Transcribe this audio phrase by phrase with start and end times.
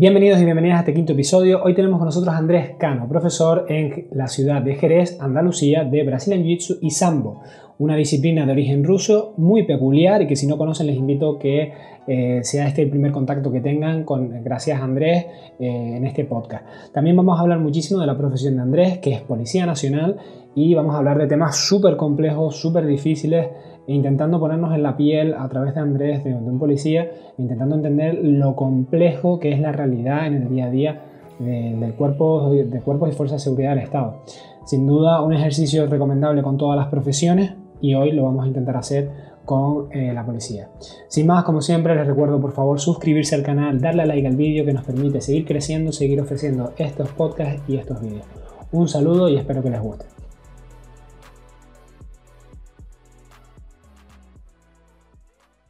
[0.00, 1.62] Bienvenidos y bienvenidas a este quinto episodio.
[1.62, 6.02] Hoy tenemos con nosotros a Andrés Cano, profesor en la ciudad de Jerez, Andalucía, de
[6.04, 7.42] Brazilian Jiu-Jitsu y Sambo,
[7.76, 11.74] una disciplina de origen ruso muy peculiar y que si no conocen les invito que
[12.06, 15.26] eh, sea este el primer contacto que tengan con, gracias Andrés,
[15.58, 16.64] eh, en este podcast.
[16.94, 20.16] También vamos a hablar muchísimo de la profesión de Andrés, que es Policía Nacional,
[20.54, 23.48] y vamos a hablar de temas súper complejos, súper difíciles,
[23.94, 28.54] intentando ponernos en la piel a través de Andrés, de, un policía, intentando entender lo
[28.54, 31.02] complejo que es la realidad en el día a día
[31.38, 34.22] del cuerpo, de cuerpos y fuerzas de seguridad del Estado.
[34.66, 38.76] Sin duda, un ejercicio recomendable con todas las profesiones y hoy lo vamos a intentar
[38.76, 39.10] hacer
[39.44, 40.68] con eh, la policía.
[41.08, 44.36] Sin más, como siempre, les recuerdo por favor suscribirse al canal, darle a like al
[44.36, 48.26] vídeo que nos permite seguir creciendo, seguir ofreciendo estos podcasts y estos vídeos.
[48.70, 50.19] Un saludo y espero que les guste.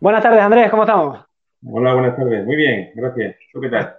[0.01, 1.21] Buenas tardes, Andrés, ¿cómo estamos?
[1.63, 2.47] Hola, buenas tardes.
[2.47, 3.37] Muy bien, gracias.
[3.53, 3.97] ¿Tú qué tal?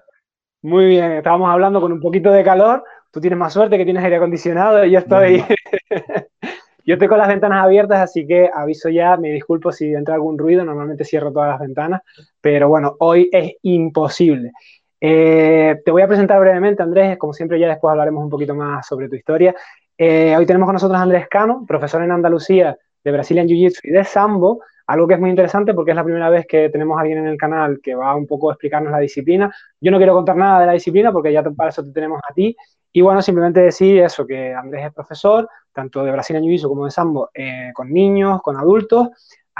[0.63, 2.83] Muy bien, estábamos hablando con un poquito de calor.
[3.11, 5.45] Tú tienes más suerte que tienes aire acondicionado y yo estoy.
[6.85, 10.39] yo estoy con las ventanas abiertas, así que aviso ya, me disculpo si entra algún
[10.39, 10.65] ruido.
[10.65, 12.01] Normalmente cierro todas las ventanas,
[12.41, 14.53] pero bueno, hoy es imposible.
[14.99, 17.15] Eh, te voy a presentar brevemente, Andrés.
[17.19, 19.53] Como siempre, ya después hablaremos un poquito más sobre tu historia.
[19.95, 23.91] Eh, hoy tenemos con nosotros a Andrés Cano, profesor en Andalucía de Brazilian Jiu-Jitsu y
[23.91, 24.61] de Sambo.
[24.91, 27.27] Algo que es muy interesante porque es la primera vez que tenemos a alguien en
[27.27, 29.49] el canal que va un poco a explicarnos la disciplina.
[29.79, 32.33] Yo no quiero contar nada de la disciplina porque ya para eso te tenemos a
[32.33, 32.53] ti.
[32.91, 36.91] Y bueno, simplemente decir eso, que Andrés es profesor, tanto de Brasil Jiu-Jitsu como de
[36.91, 39.07] Sambo, eh, con niños, con adultos,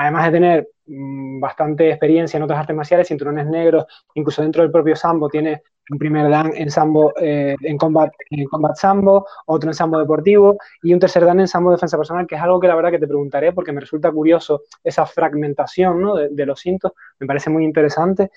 [0.02, 3.86] además de tener mm, bastante experiencia en otras artes marciales, cinturones negros,
[4.16, 8.46] incluso dentro del propio Sambo tiene un primer dan en sambo, eh, en, combat, en
[8.46, 12.36] combat sambo, otro en sambo deportivo y un tercer dan en sambo defensa personal, que
[12.36, 16.16] es algo que la verdad que te preguntaré porque me resulta curioso esa fragmentación ¿no?
[16.16, 18.32] de, los cintos, me parece muy interesante.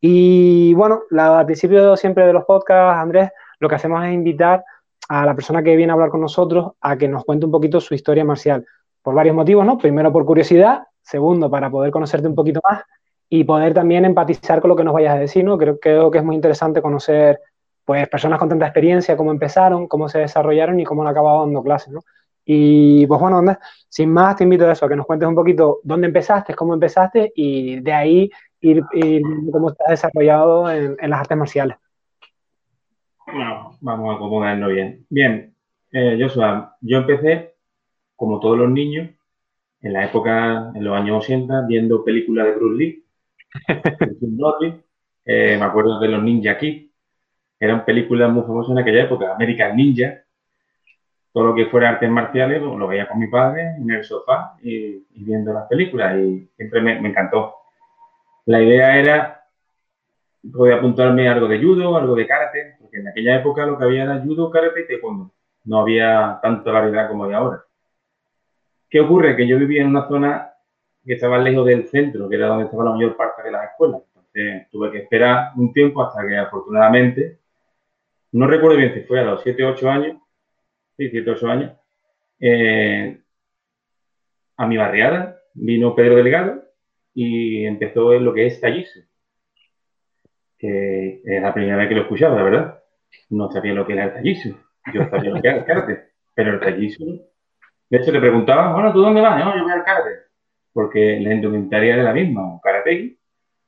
[0.00, 4.64] Y bueno, al principio siempre de los podcasts, Andrés, lo que hacemos es invitar
[5.08, 7.80] a la persona que viene a hablar con nosotros a que nos cuente un poquito
[7.80, 8.64] su historia marcial,
[9.02, 9.76] por varios motivos, ¿no?
[9.78, 12.82] Primero por curiosidad, segundo para poder conocerte un poquito más
[13.28, 15.56] y poder también empatizar con lo que nos vayas a decir, ¿no?
[15.56, 17.38] Creo, creo que es muy interesante conocer,
[17.84, 21.62] pues, personas con tanta experiencia, cómo empezaron, cómo se desarrollaron y cómo han acabado dando
[21.62, 22.00] clases, ¿no?
[22.44, 23.40] Y, pues, bueno,
[23.88, 26.74] sin más, te invito a eso, a que nos cuentes un poquito dónde empezaste, cómo
[26.74, 28.30] empezaste y de ahí
[28.60, 28.82] ir,
[29.52, 31.76] cómo estás desarrollado en, las artes marciales.
[33.26, 35.06] Bueno, vamos a acomodarnos bien.
[35.08, 35.54] Bien,
[35.92, 37.54] eh, Joshua, yo empecé,
[38.16, 39.10] como todos los niños,
[39.82, 43.04] en la época, en los años 80, viendo películas de Bruce Lee
[45.24, 46.90] eh, me acuerdo de los Ninja Kids.
[47.58, 49.34] Eran películas muy famosas en aquella época.
[49.34, 50.22] American Ninja.
[51.32, 54.56] Todo lo que fuera artes marciales pues, lo veía con mi padre en el sofá
[54.62, 56.18] y, viendo las películas.
[56.18, 57.54] Y siempre me, encantó.
[58.46, 59.44] La idea era
[60.52, 64.04] poder apuntarme algo de judo, algo de karate, porque en aquella época lo que había
[64.04, 65.30] era judo, karate y taekwondo.
[65.64, 67.62] No había tanta variedad como hay ahora.
[68.90, 69.36] ¿Qué ocurre?
[69.36, 70.52] Que yo vivía en una zona
[71.04, 74.02] que estaba lejos del centro, que era donde estaba la mayor parte de las escuelas.
[74.08, 77.38] Entonces tuve que esperar un tiempo hasta que afortunadamente,
[78.32, 80.16] no recuerdo bien si fue a los 7 o 8 años,
[80.96, 81.72] sí, 7 o 8 años,
[82.40, 83.20] eh,
[84.56, 86.62] a mi barriada vino Pedro Delgado
[87.14, 89.00] y empezó en lo que es tallizo,
[90.58, 92.82] que es la primera vez que lo escuchaba, la verdad.
[93.30, 94.50] No sabía lo que era el tallizo,
[94.92, 97.29] yo sabía lo que era el karate, pero el tallizo...
[97.90, 99.44] De hecho, le preguntaba, bueno, ¿tú dónde vas?
[99.44, 100.30] No, yo voy al karate
[100.72, 103.18] porque la indumentaria era la misma, un karategi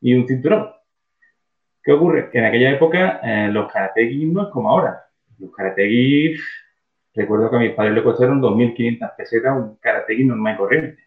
[0.01, 0.71] y un cinturón.
[1.83, 2.31] ¿Qué ocurre?
[2.31, 5.05] Que en aquella época eh, los karategis no es como ahora.
[5.39, 6.41] Los karategis,
[7.15, 11.03] recuerdo que a mis padres le costaron 2.500 pesetas un karategi normal y corriente.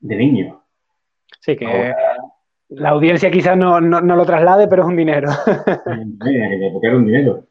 [0.00, 0.64] De niño.
[1.40, 1.94] Sí, que
[2.70, 5.28] la audiencia quizás no, no, lo traslade, pero es un dinero.
[5.86, 7.46] en aquella época era un dinero.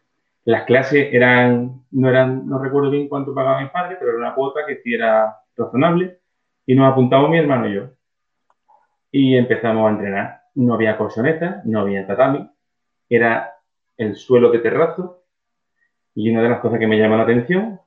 [0.50, 4.34] Las clases eran, no eran, no recuerdo bien cuánto pagaba mi padre, pero era una
[4.34, 6.22] cuota que sí era razonable
[6.66, 7.90] y nos apuntamos mi hermano y yo.
[9.12, 10.42] Y empezamos a entrenar.
[10.56, 12.50] No había colchoneta, no había tatami,
[13.07, 13.57] era
[13.96, 15.24] el suelo de terrazo.
[16.16, 17.80] Y una de las cosas que me llama la atención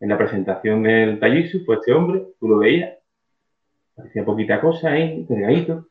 [0.00, 2.98] en la presentación del Tallisu fue este hombre, tú lo veías,
[3.94, 5.86] parecía poquita cosa ahí, delgadito.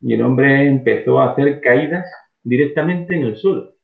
[0.00, 2.10] Y el hombre empezó a hacer caídas
[2.42, 3.74] directamente en el suelo.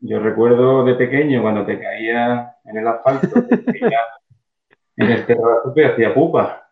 [0.00, 3.28] Yo recuerdo de pequeño cuando te caía en el asfalto,
[4.96, 6.70] en el terrazo que hacía pupa.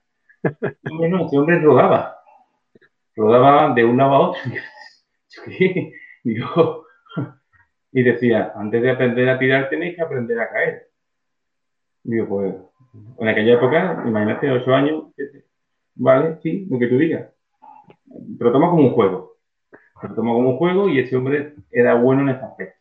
[0.85, 2.17] No, este hombre rodaba.
[3.15, 4.41] Rodaba de un lado a otro.
[7.93, 10.89] y decía, antes de aprender a tirar tenéis que aprender a caer.
[12.05, 12.55] Digo, pues,
[13.19, 15.05] en aquella época, imagínate, ocho años,
[15.95, 17.29] vale, sí, lo que tú digas.
[18.39, 19.37] Pero toma como un juego.
[20.03, 22.78] Lo tomó como un juego y ese hombre era bueno en ese aspecto.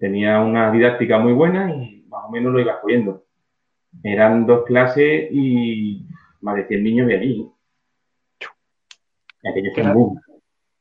[0.00, 3.24] Tenía una didáctica muy buena y más o menos lo iba cogiendo.
[4.02, 6.06] Eran dos clases y
[6.40, 7.50] más de 100 niños había allí.
[9.44, 9.84] Aquello fue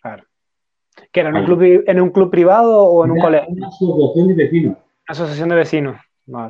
[0.02, 0.24] Claro.
[1.12, 3.50] ¿Que era en un, club, en un club privado o en un colegio?
[3.50, 4.78] Una asociación de vecinos.
[5.08, 5.98] Asociación de vecinos.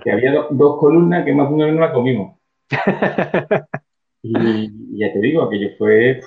[0.03, 2.37] Que había dos columnas que más o menos la comimos.
[4.23, 6.21] y, ya te digo, aquello fue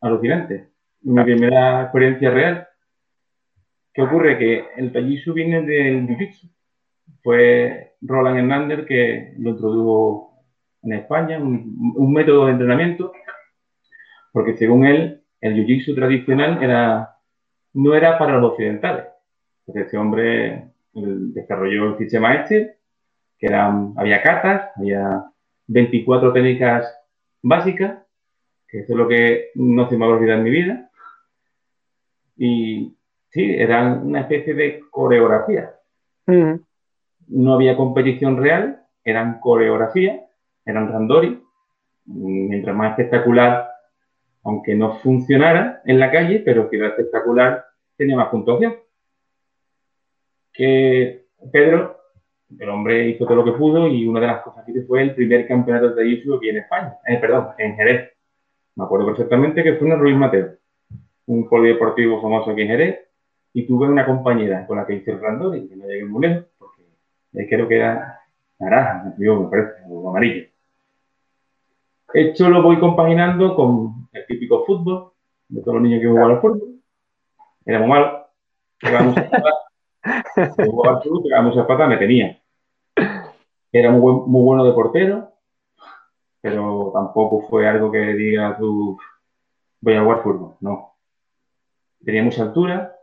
[0.00, 0.68] alucinante.
[1.02, 2.68] Mi primera experiencia real.
[3.94, 4.36] ¿Qué ocurre?
[4.36, 6.50] Que el Tajisu viene del Jiu-Jitsu.
[7.22, 10.34] Fue Roland Hernández que lo introdujo
[10.82, 13.12] en España, un, método de entrenamiento,
[14.32, 17.16] porque según él, el Jiu-Jitsu tradicional era,
[17.72, 19.06] no era para los occidentales.
[19.64, 22.78] Porque ese hombre desarrolló el sistema este,
[23.38, 25.24] que eran, había catas, había
[25.68, 26.92] 24 técnicas
[27.42, 28.00] básicas,
[28.66, 30.90] que eso es lo que no se me va a olvidar en mi vida.
[32.36, 32.96] Y
[33.34, 35.74] sí, eran una especie de coreografía.
[37.26, 40.24] No había competición real, eran coreografía,
[40.64, 41.42] eran randori.
[42.06, 43.68] Mientras más espectacular,
[44.44, 47.64] aunque no funcionara en la calle, pero que era espectacular,
[47.96, 48.76] tenía más puntuación.
[50.52, 52.04] Que Pedro
[52.58, 55.14] el hombre hizo todo lo que pudo y una de las cosas que fue el
[55.14, 58.12] primer campeonato de jiu aquí en España, eh, perdón, en Jerez.
[58.76, 60.52] Me acuerdo perfectamente que fue en Ruiz Mateo,
[61.26, 63.03] un polideportivo famoso aquí en Jerez,
[63.54, 66.26] y tuve una compañera con la que hice el random y que no llegué muy
[66.26, 66.82] lejos, porque
[67.48, 68.20] creo que era
[68.58, 70.48] naranja, me parece, o amarillo.
[72.12, 75.12] Esto lo voy compaginando con el típico fútbol,
[75.48, 76.80] de todos los niños que jugaban al fútbol.
[77.64, 78.26] Era muy malo.
[78.82, 79.54] Jugábamos a patas.
[80.66, 82.42] Jugaba al fútbol, muchas patas, me tenía.
[83.72, 85.32] Era muy, muy bueno de portero,
[86.40, 88.98] pero tampoco fue algo que diga tú,
[89.80, 90.96] voy a jugar fútbol, no.
[92.04, 92.93] Tenía mucha altura,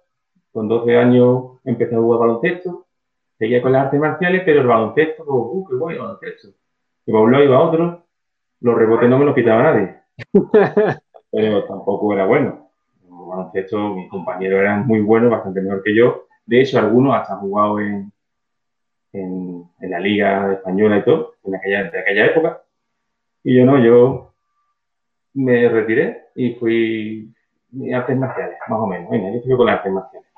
[0.51, 2.87] con 12 años empecé a jugar baloncesto,
[3.37, 6.49] seguía con las artes marciales, pero el baloncesto, pues, uh, qué bueno baloncesto.
[7.05, 8.03] Iba a un lado, iba a otro,
[8.61, 9.95] los rebotes no me los quitaba nadie.
[11.31, 12.69] pero tampoco era bueno.
[13.03, 16.27] El baloncesto, mis compañeros eran muy buenos, bastante mejor que yo.
[16.45, 18.11] De hecho, algunos hasta han jugado en,
[19.13, 22.61] en, la Liga Española y todo, en aquella, de aquella época.
[23.43, 24.33] Y yo no, yo
[25.33, 27.33] me retiré y fui
[27.93, 29.09] a artes marciales, más o menos.
[29.09, 30.30] Venga, yo con artes marciales.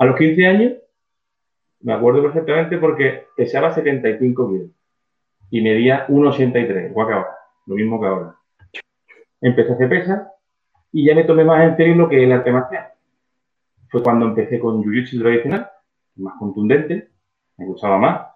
[0.00, 0.72] A los 15 años,
[1.82, 4.70] me acuerdo perfectamente porque pesaba 75 kilos
[5.50, 7.36] y medía 1,83, igual que ahora,
[7.66, 8.34] lo mismo que ahora.
[9.42, 10.26] Empecé a hacer pesas
[10.90, 12.92] y ya me tomé más en serio que el arte marcial.
[13.90, 15.70] Fue cuando empecé con Jiu-Jitsu tradicional,
[16.16, 17.10] más contundente,
[17.58, 18.26] me gustaba más.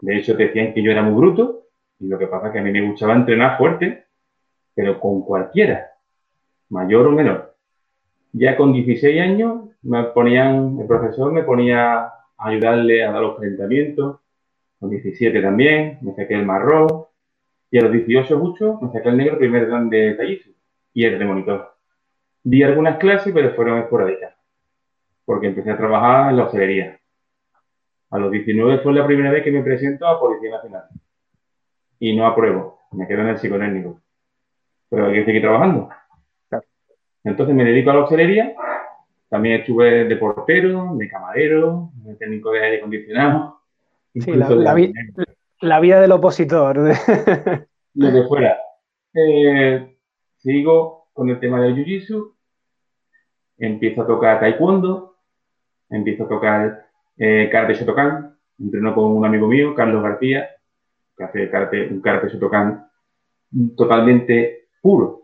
[0.00, 1.68] De hecho, decían que yo era muy bruto,
[2.00, 4.06] y lo que pasa es que a mí me gustaba entrenar fuerte,
[4.74, 5.92] pero con cualquiera,
[6.70, 7.53] mayor o menor.
[8.36, 13.36] Ya con 16 años me ponían, el profesor me ponía a ayudarle a dar los
[13.36, 14.18] calentamientos,
[14.80, 16.88] con 17 también, me saqué el marrón,
[17.70, 20.42] y a los 18 mucho me saqué el negro primer dan de
[20.94, 21.76] y el de monitor.
[22.42, 24.34] Di algunas clases, pero fueron esporádicas,
[25.24, 26.98] porque empecé a trabajar en la hostelería.
[28.10, 30.88] A los 19 fue la primera vez que me presento a Policía Nacional.
[32.00, 34.00] Y no apruebo, me quedo en el psicotécnico.
[34.90, 35.88] Pero hay que seguir trabajando.
[37.24, 38.54] Entonces me dedico a la hostelería.
[39.28, 43.60] También estuve de portero, de camarero, de técnico de aire acondicionado.
[44.14, 46.78] Sí, la, vida del opositor.
[47.94, 48.58] Lo fuera.
[49.12, 49.96] Eh,
[50.38, 52.32] sigo con el tema del jiu-jitsu.
[53.58, 55.16] Empiezo a tocar taekwondo.
[55.90, 58.36] Empiezo a tocar eh, karate Shotokan.
[58.60, 60.48] Entreno con un amigo mío, Carlos García,
[61.16, 62.88] que hace karate, un karate Shotokan
[63.76, 65.23] totalmente puro.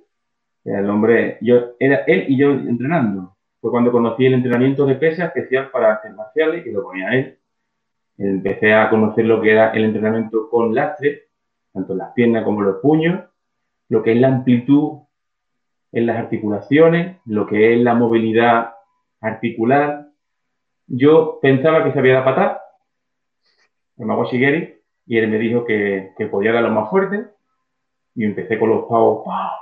[0.65, 3.37] El hombre, yo, era él y yo entrenando.
[3.61, 7.39] Fue cuando conocí el entrenamiento de pesa especial para artes marciales, que lo ponía él.
[8.19, 11.29] Empecé a conocer lo que era el entrenamiento con lastre,
[11.73, 13.25] tanto las piernas como los puños,
[13.89, 15.01] lo que es la amplitud
[15.93, 18.75] en las articulaciones, lo que es la movilidad
[19.21, 20.07] articular,
[20.87, 22.61] yo pensaba que sabía dar patar,
[23.99, 27.27] el mago Shigeri, y él me dijo que, podía lo más fuerte,
[28.15, 29.60] y empecé con los pavos, pa,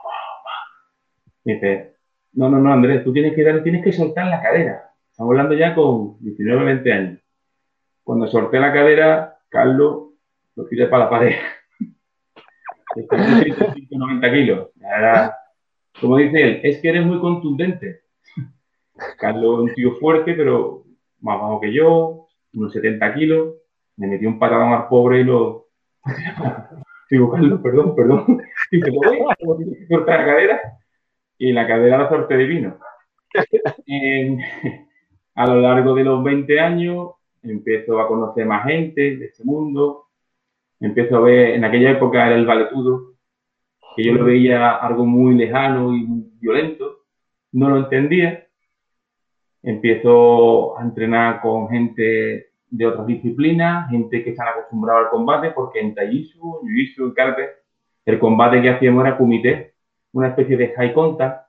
[1.54, 1.94] dice,
[2.32, 4.92] no, no, no, Andrés, tú tienes que dar, tienes que soltar la cadera.
[5.10, 7.20] Estamos hablando ya con 19, 20 años.
[8.04, 10.10] Cuando solté la cadera, Carlos
[10.54, 11.34] lo tiré para la pared.
[13.90, 14.68] 90 kilos.
[16.00, 18.02] como dice él, es que eres muy contundente.
[19.18, 20.84] Carlos un tío fuerte, pero
[21.20, 23.54] más bajo que yo, unos 70 kilos,
[23.96, 25.68] me metí un patadón al pobre y lo...
[27.10, 28.42] Digo, Carlos, perdón, perdón.
[28.70, 30.77] Y como tienes que cortar la cadera.
[31.38, 32.78] Y la cadera la sorte divino.
[35.34, 37.10] a lo largo de los 20 años
[37.42, 40.06] empiezo a conocer más gente de este mundo,
[40.80, 43.14] empiezo a ver, en aquella época era el valetudo,
[43.96, 46.06] que yo lo veía algo muy lejano y
[46.40, 47.04] violento,
[47.52, 48.46] no lo entendía,
[49.62, 55.80] empiezo a entrenar con gente de otras disciplinas, gente que están acostumbrada al combate, porque
[55.80, 57.48] en Taijitsu, Jiu-Jitsu, Karate,
[58.04, 59.74] el combate que hacíamos era kumite,
[60.12, 61.48] una especie de high contact,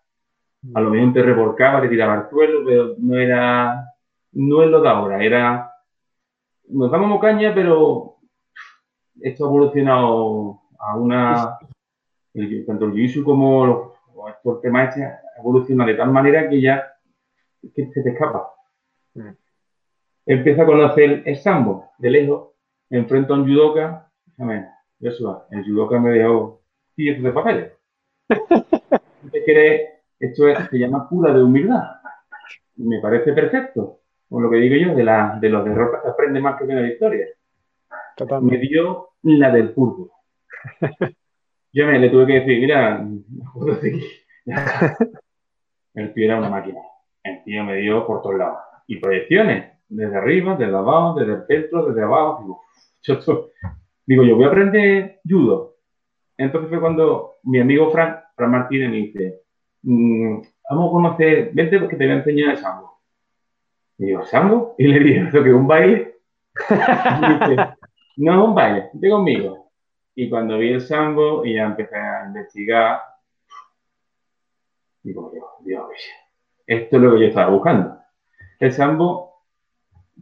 [0.74, 3.86] a lo mejor te revolcaba, te tiraba al suelo, pero no era,
[4.34, 5.72] no es lo de ahora, era,
[6.68, 8.18] nos damos caña, pero
[9.22, 11.58] esto ha evolucionado a una,
[12.68, 14.96] tanto el jiu como los, los temas
[15.38, 16.94] evoluciona de tal manera que ya
[17.75, 18.50] que se te escapa.
[19.16, 19.30] Mm.
[20.25, 22.50] Empieza a conocer el sambo de lejos,
[22.89, 24.12] enfrento a un judoka,
[25.00, 26.62] eso, el judoka me dejó
[26.96, 27.78] esto de
[30.19, 31.83] esto es, se llama cura de humildad.
[32.77, 34.00] Me parece perfecto.
[34.29, 36.75] Con lo que digo yo, de, la, de los derrotas se aprende más que de
[36.75, 37.25] la victoria.
[38.41, 40.12] Me dio la del fútbol.
[41.71, 43.05] Yo me le tuve que decir, mira,
[45.93, 46.79] el pie era una máquina.
[47.24, 48.59] El tío me dio por todos lados.
[48.88, 52.41] Y proyecciones, desde arriba, desde abajo, desde el centro, desde abajo.
[52.41, 52.62] Digo,
[53.03, 53.50] yo,
[54.05, 55.68] digo, yo voy a aprender judo.
[56.39, 59.41] Entonces fue cuando mi amigo Frank, Frank Martínez, me dice,
[59.81, 63.01] mm, vamos a conocer, vente porque te voy a enseñar el sambo.
[63.98, 64.74] Y digo, ¿sambo?
[64.77, 66.15] Y le dije, ¿eso que es un baile?
[66.55, 67.55] Dice,
[68.15, 69.72] no es un baile, vente conmigo.
[70.15, 73.01] Y cuando vi el sambo y ya empecé a investigar,
[75.03, 75.89] digo, Dios, Dios,
[76.65, 77.98] esto es lo que yo estaba buscando.
[78.60, 79.43] El sambo,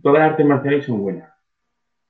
[0.02, 1.32] todas las artes marciales son buenas.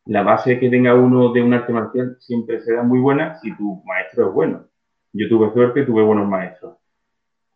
[0.07, 3.83] La base que tenga uno de un arte marcial siempre será muy buena si tu
[3.85, 4.65] maestro es bueno.
[5.11, 6.77] Yo tuve suerte, tuve buenos maestros.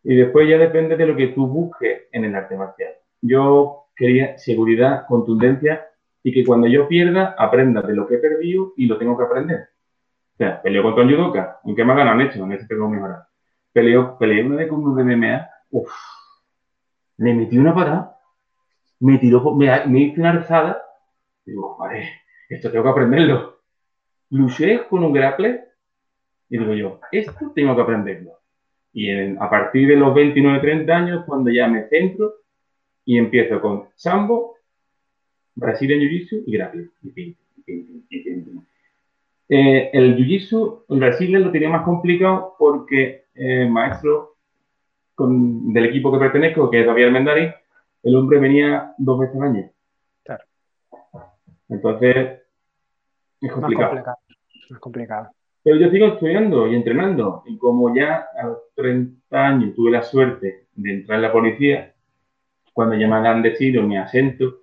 [0.03, 2.91] Y después ya depende de lo que tú busques en el arte marcial.
[3.21, 5.85] Yo quería seguridad, contundencia
[6.23, 9.23] y que cuando yo pierda, aprenda de lo que he perdido y lo tengo que
[9.23, 9.69] aprender.
[10.33, 12.43] O sea, peleo contra un judoka, ¿en qué me han hecho?
[12.43, 13.27] En ese tengo que mejorar.
[13.71, 15.91] Peleo, peleé una vez con un MMA, uff,
[17.17, 18.17] le metí una parada,
[18.99, 20.81] me tiró, me, me hice una alzada,
[21.45, 22.09] digo, vale,
[22.55, 23.61] esto tengo que aprenderlo.
[24.31, 25.65] Luché con un grapple
[26.49, 28.39] y digo yo, esto tengo que aprenderlo.
[28.93, 32.35] Y a partir de los 29-30 años, cuando ya me centro
[33.05, 34.57] y empiezo con sambo,
[35.55, 36.91] Brazilian Jiu-Jitsu y grappling.
[39.47, 44.35] Eh, el Jiu-Jitsu en Brasil lo tenía más complicado porque el eh, maestro
[45.17, 47.49] del equipo que pertenezco, que es Javier Mendari,
[48.03, 49.71] el hombre venía dos veces al año.
[50.23, 50.43] Claro.
[51.69, 52.40] Entonces,
[53.41, 53.95] es complicado.
[54.69, 55.29] Más complicado.
[55.63, 57.43] Pero yo sigo estudiando y entrenando.
[57.45, 61.93] Y como ya a los 30 años tuve la suerte de entrar en la policía,
[62.73, 64.61] cuando ya me han decidido mi acento,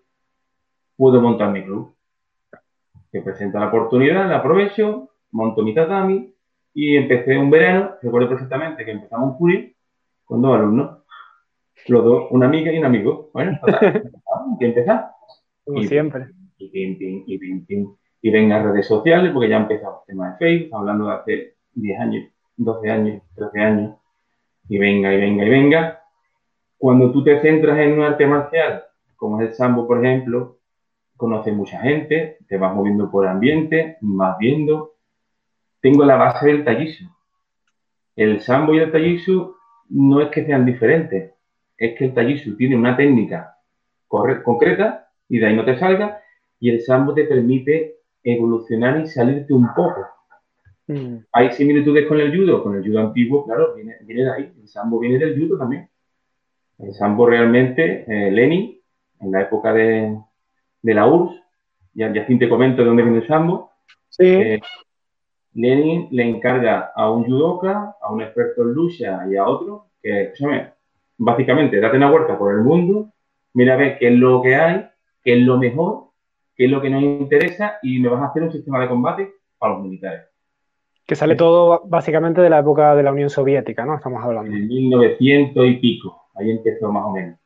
[0.97, 1.95] pude montar mi club.
[3.13, 6.35] Se presenta la oportunidad, la aprovecho, monto mi tatami
[6.75, 9.71] y empecé un verano, recuerdo perfectamente que empezamos un julio,
[10.25, 10.99] con dos alumnos,
[11.87, 13.31] los dos, una amiga y un amigo.
[13.33, 13.59] Bueno,
[14.61, 15.11] y empezar.
[15.65, 16.29] Como siempre.
[16.59, 16.71] Y,
[17.27, 19.69] y, pim, y venga redes sociales, porque ya el
[20.07, 23.97] tema de Facebook, hablando de hace 10 años, 12 años, 13 años,
[24.69, 26.03] y venga, y venga, y venga.
[26.77, 28.85] Cuando tú te centras en un arte marcial,
[29.17, 30.59] como es el sambo, por ejemplo,
[31.17, 34.95] conoces mucha gente, te vas moviendo por ambiente, vas viendo.
[35.81, 37.05] Tengo la base del tallizo.
[38.15, 39.57] El sambo y el tallizo
[39.89, 41.33] no es que sean diferentes,
[41.77, 43.57] es que el Taijitsu tiene una técnica
[44.09, 46.21] concreta y de ahí no te salga,
[46.61, 47.98] y el Sambo te permite
[48.33, 50.07] evolucionar y salirte un poco.
[50.87, 51.17] Mm.
[51.33, 54.53] Hay similitudes con el judo, con el judo antiguo, claro, viene, de ahí.
[54.61, 55.89] El sambo viene del judo también.
[56.79, 58.81] El sambo realmente, eh, Lenin,
[59.21, 60.17] en la época de,
[60.83, 61.43] la URSS,
[61.95, 63.73] ya, ya te comento de dónde viene el sambo.
[64.09, 64.27] Sí.
[64.27, 64.61] Eh,
[65.55, 70.33] Lenin le encarga a un judoka, a un experto en lucha y a otro que,
[71.17, 73.13] básicamente, date una vuelta por el mundo,
[73.55, 74.89] mira a ver qué es lo que hay,
[75.25, 76.08] qué es lo mejor,
[76.59, 79.33] qué es lo que nos interesa y me vas a hacer un sistema de combate
[79.57, 80.27] para los militares.
[81.07, 83.95] Que sale todo básicamente de la época de la Unión Soviética, ¿no?
[83.95, 84.55] Estamos hablando.
[84.55, 87.39] En 1900 y pico, ahí empezó más o menos.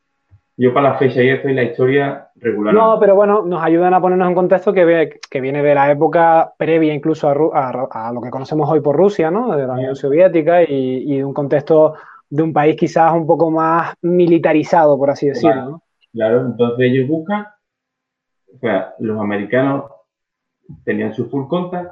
[0.57, 2.75] Yo para la fecha y esto y la historia regular.
[2.75, 6.52] No, pero bueno, nos ayudan a ponernos en contexto que, que viene de la época
[6.59, 9.57] previa incluso a, lo que conocemos hoy por Rusia, ¿no?
[9.57, 11.95] De la Unión Soviética y, y un contexto
[12.33, 15.71] de un país quizás un poco más militarizado, por así decirlo.
[15.71, 15.83] ¿no?
[16.14, 17.47] Claro, entonces ellos buscan,
[18.54, 19.90] o sea, los americanos
[20.85, 21.90] tenían su full contact,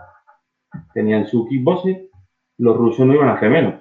[0.95, 2.09] tenían su kickboxing,
[2.59, 3.75] los rusos no iban a hacer menos.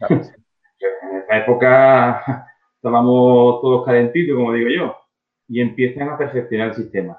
[0.08, 2.46] en esa época
[2.76, 4.96] estábamos todos calentitos, como digo yo,
[5.48, 7.18] y empiezan a perfeccionar el sistema.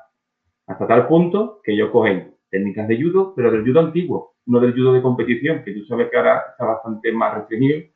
[0.67, 4.73] Hasta tal punto que ellos cogen técnicas de judo, pero del judo antiguo, no del
[4.73, 7.89] judo de competición, que tú sabes que ahora está bastante más restringido.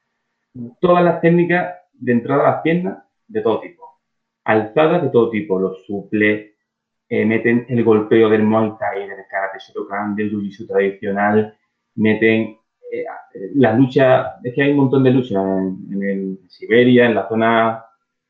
[0.79, 3.83] Todas las técnicas de entrada a las piernas de todo tipo.
[4.43, 6.52] Alzadas de todo tipo, los suple,
[7.13, 11.55] eh, meten el golpeo del Muay Thai, del Karate Shotokan, del Jiu-Jitsu tradicional,
[11.93, 12.57] meten
[12.91, 13.05] eh,
[13.53, 17.85] las luchas, es que hay un montón de luchas en, Siberia, en la zona,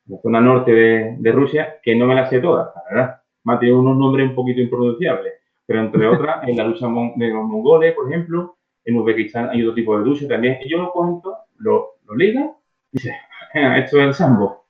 [0.07, 3.21] la zona norte de, Rusia, que no me las sé todas, la verdad.
[3.45, 5.31] Me unos nombres un poquito impronunciables,
[5.65, 6.85] pero entre otras, en la lucha
[7.15, 10.57] de los mongoles, por ejemplo, en Uzbekistán hay otro tipo de lucha también.
[10.61, 12.53] Y yo lo cuento, lo, lo liga
[12.91, 13.15] y dice,
[13.53, 14.65] esto es el sambo.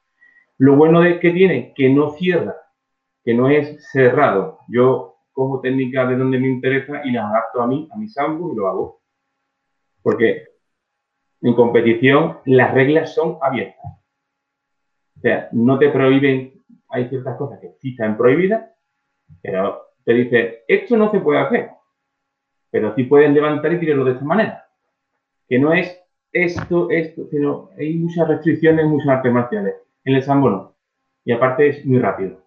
[0.59, 2.55] Lo bueno de que tiene, que no cierra,
[3.23, 4.59] que no es cerrado.
[4.67, 8.53] Yo cojo técnicas de donde me interesa y las adapto a mí, a mi sambo
[8.53, 9.01] y lo hago.
[10.01, 10.47] Porque
[11.41, 13.91] en competición las reglas son abiertas.
[15.17, 16.53] O sea, no te prohíben,
[16.89, 18.69] hay ciertas cosas que sí están prohibidas,
[19.41, 21.69] pero te dice, esto no se puede hacer,
[22.69, 24.67] pero sí pueden levantar y tirarlo de esta manera.
[25.47, 25.97] Que no es
[26.31, 29.75] esto, esto, sino hay muchas restricciones, muchas artes marciales.
[30.03, 30.75] En el sambo no.
[31.23, 32.42] Y aparte es muy rápido.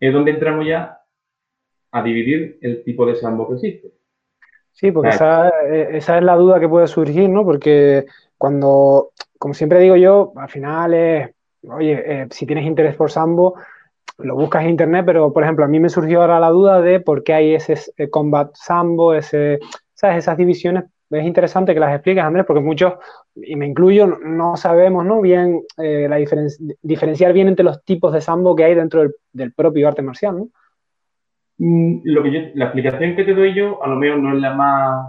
[0.00, 0.98] Es donde entramos ya
[1.92, 3.92] a dividir el tipo de sambo que existe.
[4.72, 5.50] Sí, porque esa,
[5.92, 7.44] es la duda que puede surgir, ¿no?
[7.44, 8.06] Porque
[8.38, 11.30] cuando, como siempre digo yo, al final es,
[11.68, 13.56] oye, eh, si tienes interés por sambo,
[14.18, 17.00] lo buscas en internet, pero por ejemplo, a mí me surgió ahora la duda de
[17.00, 17.76] por qué hay ese
[18.10, 19.58] combat sambo, ese,
[19.92, 20.18] ¿sabes?
[20.18, 20.84] esas divisiones.
[21.10, 22.94] Es interesante que las expliques, Andrés, porque muchos,
[23.34, 25.20] y me incluyo, no sabemos ¿no?
[25.20, 26.16] bien eh, la
[26.82, 30.36] diferenciar bien entre los tipos de sambo que hay dentro del, del propio arte marcial.
[30.36, 30.48] ¿no?
[31.58, 34.54] Mm, lo que la explicación que te doy yo, a lo mejor no es la
[34.54, 35.06] más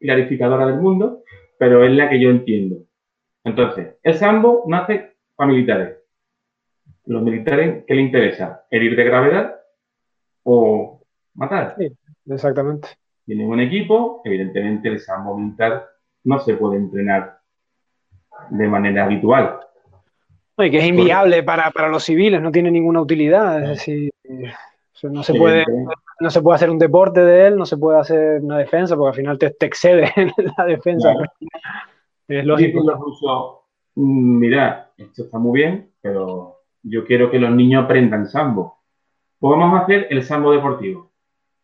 [0.00, 1.22] clarificadora del mundo,
[1.58, 2.78] pero es la que yo entiendo.
[3.44, 5.98] Entonces, el sambo nace para militares.
[7.04, 8.64] Los militares, ¿qué le interesa?
[8.70, 9.60] ¿Herir de gravedad
[10.42, 11.02] o
[11.34, 11.76] matar?
[11.78, 11.92] Sí,
[12.26, 12.88] exactamente.
[13.24, 15.88] Tienen un equipo, evidentemente el sambo militar
[16.24, 17.38] no se puede entrenar
[18.50, 19.60] de manera habitual.
[20.58, 23.62] Y que es inviable para, para los civiles, no tiene ninguna utilidad.
[23.62, 24.12] Es decir,
[25.02, 25.64] no se, puede,
[26.20, 29.08] no se puede hacer un deporte de él, no se puede hacer una defensa, porque
[29.08, 31.14] al final te, excede en la defensa.
[32.28, 32.80] Es lógico.
[33.94, 38.78] Mm, mira, esto está muy bien, pero yo quiero que los niños aprendan sambo.
[39.38, 41.10] Pues vamos a hacer el sambo deportivo.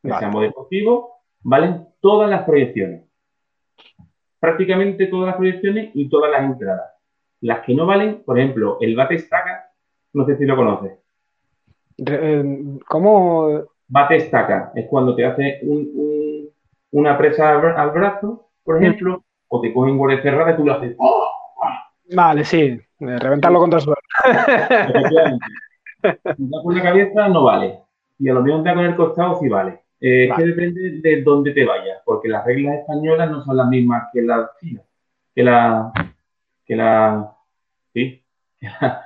[0.02, 3.04] El sambo deportivo valen todas las proyecciones.
[4.40, 6.92] Prácticamente todas las proyecciones y todas las entradas.
[7.40, 9.70] Las que no valen, por ejemplo, el bate estaca,
[10.12, 10.98] no sé si lo conoces.
[12.06, 13.64] Eh, ¿Cómo?
[13.88, 14.72] Bate estaca.
[14.74, 15.60] Es cuando te hace
[16.90, 20.94] una presa al, brazo, por ejemplo, o te cogen guardia cerrada y tú lo haces.
[20.98, 21.28] ¡oh!
[22.14, 22.80] Vale, sí.
[23.00, 23.98] Reventarlo contra suelo.
[26.36, 27.80] Si da con la cabeza, no vale.
[28.18, 29.80] Y a lo mejor da con el costado, sí vale.
[30.00, 34.04] Eh, que depende de dónde te vayas, porque las reglas españolas no son las mismas
[34.12, 34.84] que las chinas,
[35.34, 35.92] que la,
[36.64, 37.36] que la,
[37.92, 38.22] sí,
[38.60, 39.04] que la,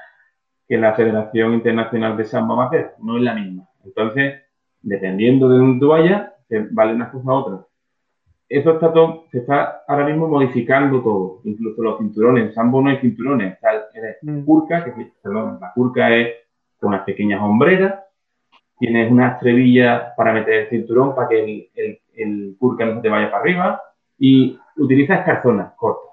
[0.68, 3.68] que la Federación Internacional de Samba Amateur, no es la misma.
[3.84, 4.42] Entonces,
[4.82, 6.30] dependiendo de dónde tú vayas,
[6.70, 7.66] vale una cosa u otra.
[8.48, 12.48] Eso está todo, se está ahora mismo modificando todo, incluso los cinturones.
[12.48, 14.44] En Sambo no hay cinturones, está el, mm.
[14.44, 16.34] curca, que perdón, la curca es
[16.78, 18.01] con unas pequeñas hombreras,
[18.82, 23.30] tienes unas trevillas para meter el cinturón para que el, el, curca no te vaya
[23.30, 23.80] para arriba
[24.18, 26.10] y utilizas carzonas cortas,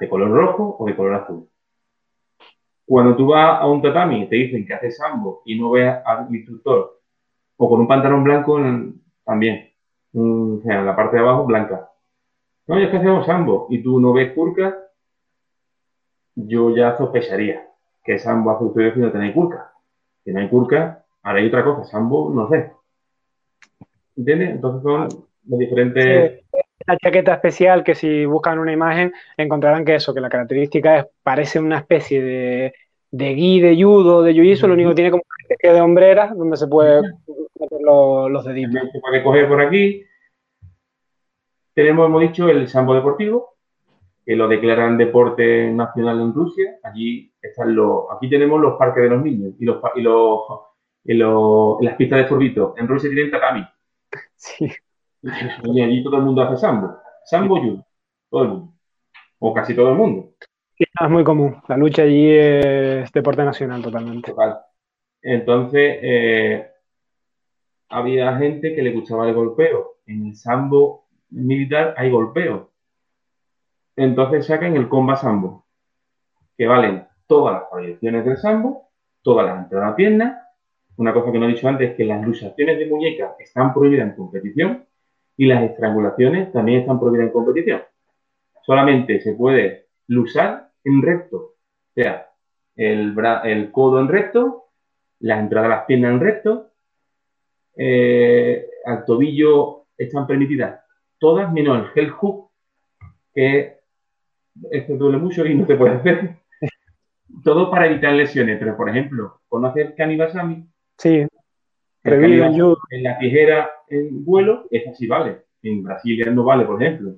[0.00, 1.48] de color rojo o de color azul.
[2.84, 5.94] Cuando tú vas a un tatami y te dicen que haces sambo y no ves
[6.04, 6.98] al instructor,
[7.56, 8.58] o con un pantalón blanco
[9.24, 9.70] también,
[10.12, 11.88] o sea, en la parte de abajo blanca.
[12.66, 14.76] No, es que hacemos sambo y tú no ves curca,
[16.34, 17.68] yo ya sospecharía
[18.02, 19.72] que sambo hace ustedes no tenéis curca.
[20.24, 22.72] Si no hay curca, ahora hay otra cosa, sambo, no sé.
[24.16, 24.50] ¿Entiendes?
[24.50, 25.08] Entonces son
[25.48, 26.42] los diferentes
[26.86, 31.06] la chaqueta especial que si buscan una imagen encontrarán que eso, que la característica es,
[31.22, 32.74] parece una especie de,
[33.10, 36.36] de gui de judo, de jiu lo único que tiene como una especie de hombreras
[36.36, 38.90] donde se puede meter los, los deditos.
[38.92, 40.04] Se puede coger por aquí.
[41.74, 43.54] Tenemos, hemos dicho, el sambo deportivo,
[44.26, 46.78] que lo declaran deporte nacional en Rusia.
[46.82, 50.40] Allí están los, aquí tenemos los parques de los niños y los y los,
[51.04, 52.74] los las pistas de furbito.
[52.76, 53.66] En Rusia tienen tatami.
[54.36, 54.68] Sí.
[55.22, 56.98] Y allí todo el mundo hace sambo.
[57.24, 57.86] Sambo judo.
[58.28, 58.72] Todo el mundo.
[59.38, 60.32] O casi todo el mundo.
[60.76, 61.62] es muy común.
[61.68, 64.34] La lucha allí es deporte nacional totalmente.
[65.22, 66.72] Entonces, eh,
[67.88, 69.98] había gente que le gustaba el golpeo.
[70.06, 72.70] En el sambo militar hay golpeo.
[73.96, 75.66] Entonces sacan el comba sambo.
[76.56, 78.90] que valen todas las proyecciones del sambo,
[79.22, 80.41] todas las entradas a pierna.
[80.96, 84.08] Una cosa que no he dicho antes es que las luxaciones de muñeca están prohibidas
[84.08, 84.84] en competición
[85.36, 87.82] y las estrangulaciones también están prohibidas en competición.
[88.64, 92.28] Solamente se puede luxar en recto, o sea,
[92.76, 94.64] el, el codo en recto,
[95.20, 96.70] las entradas de las piernas en recto,
[97.76, 100.80] eh, al tobillo están permitidas
[101.18, 102.50] todas menos el gel hook,
[103.32, 103.78] que
[104.72, 106.36] esto duele mucho y no te puedes hacer.
[107.44, 109.94] Todo para evitar lesiones, pero por ejemplo, ¿conoces
[111.04, 111.28] el?
[111.28, 111.28] Sí.
[112.04, 115.42] en la tijera en vuelo, esa sí vale.
[115.62, 117.14] En Brasil no vale, por ejemplo.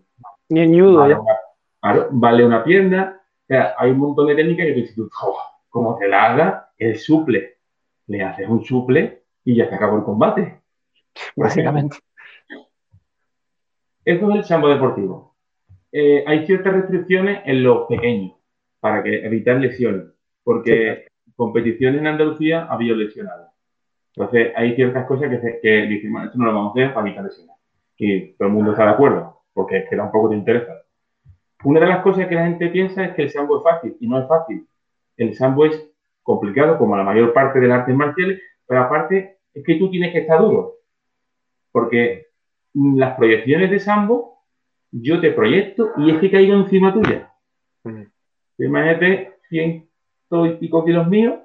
[0.48, 0.98] Ni en judo.
[0.98, 3.20] Vale, una, vale una pierna.
[3.42, 6.98] O sea, hay un montón de técnicas que tú oh, como te la haga, el
[6.98, 7.58] suple.
[8.06, 10.60] Le haces un suple y ya se acabó el combate.
[11.36, 11.98] Básicamente.
[14.04, 15.34] Eso es el sambo deportivo.
[15.90, 18.36] Eh, hay ciertas restricciones en los pequeños
[18.80, 20.06] para que, evitar lesiones,
[20.42, 21.06] porque
[21.36, 23.43] competiciones en Andalucía había lesionados.
[24.16, 27.24] Entonces, hay ciertas cosas que, que dicen, esto no lo vamos a hacer para evitar
[27.24, 27.56] lesiones.
[27.96, 30.72] Y todo el mundo está de acuerdo, porque es que tampoco te interesa.
[31.64, 34.08] Una de las cosas que la gente piensa es que el sambo es fácil, y
[34.08, 34.66] no es fácil.
[35.16, 35.90] El sambo es
[36.22, 40.12] complicado, como la mayor parte de las artes marciales, pero aparte es que tú tienes
[40.12, 40.74] que estar duro.
[41.70, 42.26] Porque
[42.74, 44.42] las proyecciones de Sambo,
[44.90, 47.32] yo te proyecto y es que caigo encima tuya.
[47.84, 48.02] Mm.
[48.58, 51.38] Imagínate ciento y pico kilos míos,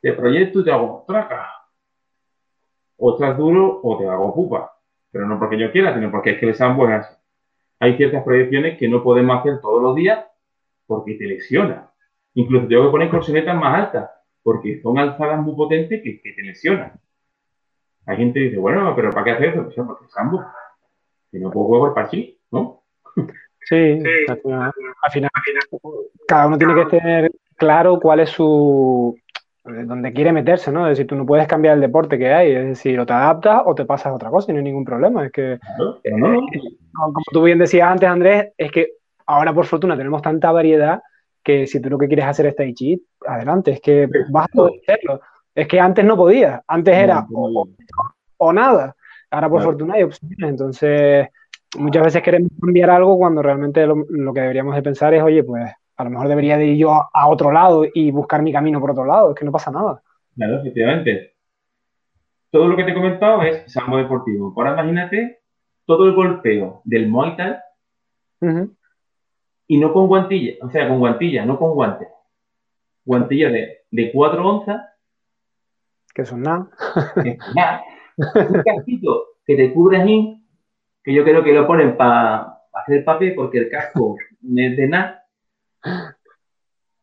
[0.00, 1.55] te proyecto y te hago traca.
[2.98, 4.72] O estás duro o te hago pupa.
[5.10, 7.14] Pero no porque yo quiera, sino porque es que el Sambo es así.
[7.80, 10.24] Hay ciertas proyecciones que no podemos hacer todos los días
[10.86, 11.90] porque te lesiona.
[12.34, 14.10] Incluso tengo que poner colchonetas más altas
[14.42, 16.92] porque son alzadas muy potentes que, que te lesionan.
[18.06, 19.64] Hay gente que dice, bueno, pero ¿para qué hacer eso?
[19.64, 20.44] Pues porque es ambos.
[21.30, 22.82] Si no puedo jugar para sí, ¿no?
[23.68, 25.30] Sí, Al, final,
[26.28, 29.18] cada uno tiene que tener claro cuál es su
[29.66, 30.86] donde quiere meterse, ¿no?
[30.86, 33.62] Es decir, tú no puedes cambiar el deporte que hay, es decir, o te adaptas
[33.64, 35.26] o te pasas a otra cosa y no hay ningún problema.
[35.26, 36.10] Es que, eh,
[36.92, 38.92] como tú bien decías antes, Andrés, es que
[39.26, 41.00] ahora por fortuna tenemos tanta variedad
[41.42, 44.52] que si tú lo que quieres hacer es Tai Chi, adelante, es que vas a
[44.52, 45.20] poder hacerlo.
[45.54, 47.26] Es que antes no podía, antes era
[48.38, 48.94] o, nada.
[49.30, 51.28] Ahora por fortuna hay opciones, entonces
[51.78, 55.72] muchas veces queremos cambiar algo cuando realmente lo, que deberíamos de pensar es, oye, pues
[55.96, 58.90] a lo mejor debería de ir yo a, otro lado y buscar mi camino por
[58.90, 60.02] otro lado, es que no pasa nada.
[60.34, 61.34] Claro, efectivamente.
[62.50, 64.52] Todo lo que te he comentado es sambo deportivo.
[64.56, 65.40] Ahora imagínate
[65.84, 67.56] todo el golpeo del Muay Thai
[69.68, 72.08] y no con guantilla, o sea, con guantilla, no con guantes.
[73.04, 74.82] Guantilla de, de 4 onzas
[76.16, 76.66] que son nada.
[77.54, 77.82] nada.
[78.16, 80.42] Un casquito que te cubre ahí,
[81.04, 84.88] que yo creo que lo ponen para hacer papel porque el casco no es de
[84.88, 85.25] nada.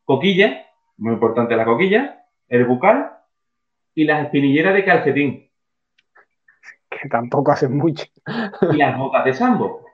[0.05, 0.65] Coquilla,
[0.97, 3.11] muy importante la coquilla, el bucal
[3.95, 5.49] y las espinilleras de calcetín.
[6.89, 8.05] Que tampoco hacen mucho.
[8.71, 9.85] Y las botas de sambo.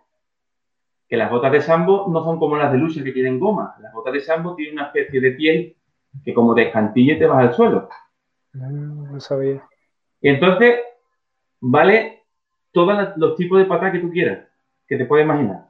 [1.07, 3.75] Que las botas de sambo no son como las de lucha que tienen goma.
[3.79, 5.75] Las botas de sambo tienen una especie de piel
[6.23, 7.89] que como te te vas al suelo.
[8.53, 9.63] No, sabía.
[10.21, 10.79] Y entonces,
[11.59, 12.23] vale
[12.71, 14.47] todos los tipos de patadas que tú quieras,
[14.87, 15.69] que te puedes imaginar.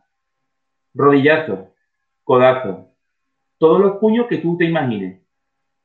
[0.94, 1.70] Rodillazo,
[2.24, 2.89] codazo,
[3.60, 5.22] todos los puños que tú te imagines,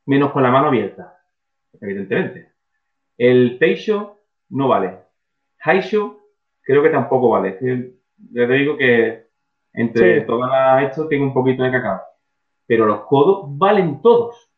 [0.07, 1.19] menos con la mano abierta,
[1.81, 2.53] evidentemente.
[3.19, 4.99] El Teisho no vale.
[5.61, 6.21] Haisho
[6.63, 7.59] creo que tampoco vale.
[8.31, 9.27] Ya te digo que
[9.73, 12.01] entre todas esto tengo un poquito de cacao.
[12.67, 14.51] Pero los codos valen todos.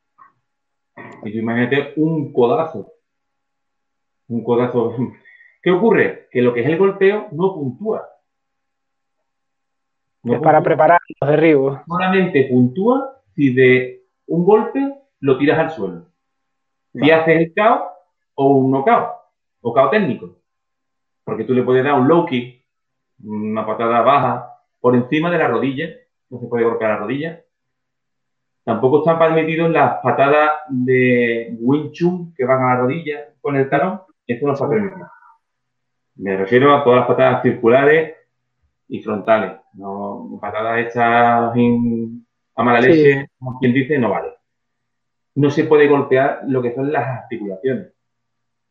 [1.25, 2.93] Y tú imagínate un codazo.
[4.29, 4.95] Un codazo.
[5.63, 6.29] ¿Qué ocurre?
[6.31, 8.09] Que lo que es el golpeo no puntúa.
[10.35, 11.81] Es para preparar los derribos.
[11.87, 16.07] Solamente puntúa si de un golpe lo tiras al suelo.
[16.93, 17.87] Si haces el KO
[18.35, 19.09] o un knockout,
[19.61, 20.39] o KO técnico.
[21.25, 22.65] Porque tú le puedes dar un low kick,
[23.25, 25.89] una patada baja, por encima de la rodilla,
[26.31, 27.43] no se puede golpear la rodilla,
[28.67, 33.71] Tampoco están permitidos las patadas de Wing Chun que van a la rodilla con el
[33.71, 34.01] talón.
[34.27, 35.09] Esto no está permitido.
[36.17, 38.17] Me refiero a todas las patadas circulares
[38.89, 39.56] y frontales.
[39.77, 41.53] No, patadas hechas
[42.57, 44.33] a mala leche, como quien dice, no vale.
[45.35, 47.93] No se puede golpear lo que son las articulaciones.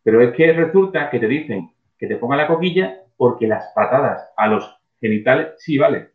[0.04, 4.32] Pero es que resulta que te dicen que te ponga la coquilla porque las patadas
[4.36, 6.10] a los genitales sí valen.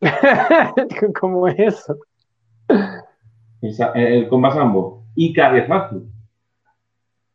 [1.20, 1.98] ¿Cómo es eso?
[3.94, 6.02] el comba sambo y cabezazo.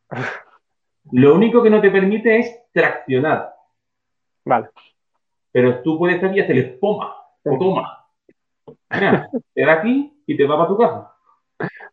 [1.12, 3.54] Lo único que no te permite es traccionar.
[4.46, 4.70] Vale.
[5.54, 8.00] Pero tú puedes estar y hacer espuma o toma.
[8.92, 11.10] Mira, te da aquí y te va para tu casa.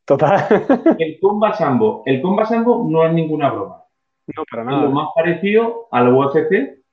[0.05, 0.45] Total.
[0.99, 2.03] El comba sambo.
[2.07, 3.85] El comba sambo no es ninguna broma.
[4.37, 4.83] No, para Es nada.
[4.83, 6.49] lo más parecido al UFC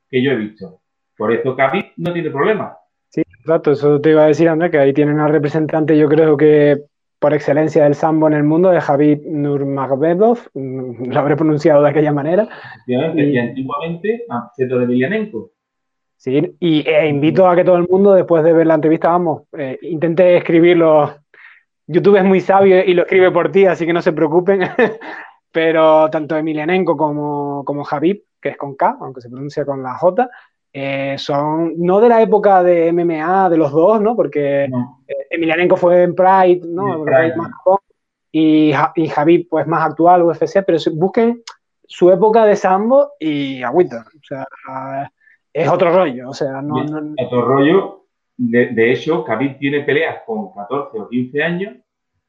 [0.10, 0.82] que yo he visto.
[1.18, 2.78] Por eso Khabib no tiene problema.
[3.10, 6.38] Sí, exacto, eso te iba a decir, Andrés, que ahí tienen al representante, yo creo
[6.38, 6.78] que
[7.20, 12.12] por excelencia del sambo en el mundo, de Javid Nurmagomedov, lo habré pronunciado de aquella
[12.12, 12.48] manera.
[12.86, 13.24] Efectivamente.
[13.24, 15.52] Y- antiguamente a Ceto de Emelianenko.
[16.18, 19.44] Sí, y e invito a que todo el mundo, después de ver la entrevista, vamos,
[19.58, 21.16] eh, intente escribirlo.
[21.86, 24.62] YouTube es muy sabio y lo escribe por ti, así que no se preocupen.
[25.52, 29.96] Pero tanto Emelianenko como, como Javib, que es con K, aunque se pronuncia con la
[29.96, 30.30] J,
[30.74, 34.16] eh, son no de la época de MMA de los dos, ¿no?
[34.16, 35.04] Porque No.
[35.30, 36.96] Emelianenko fue en Pride, ¿no?
[36.96, 37.36] En Pride Pride.
[37.38, 37.78] más Japón,
[38.32, 41.42] y, y Javib, pues más actual, UFC, pero busquen
[41.88, 44.06] su época de sambo y agüita.
[44.16, 44.46] O sea,
[45.64, 46.30] es otro rollo.
[46.30, 48.06] O sea, no, no- Otro rollo,
[48.38, 51.76] de, de hecho, Khabib tiene peleas con 14 o 15 años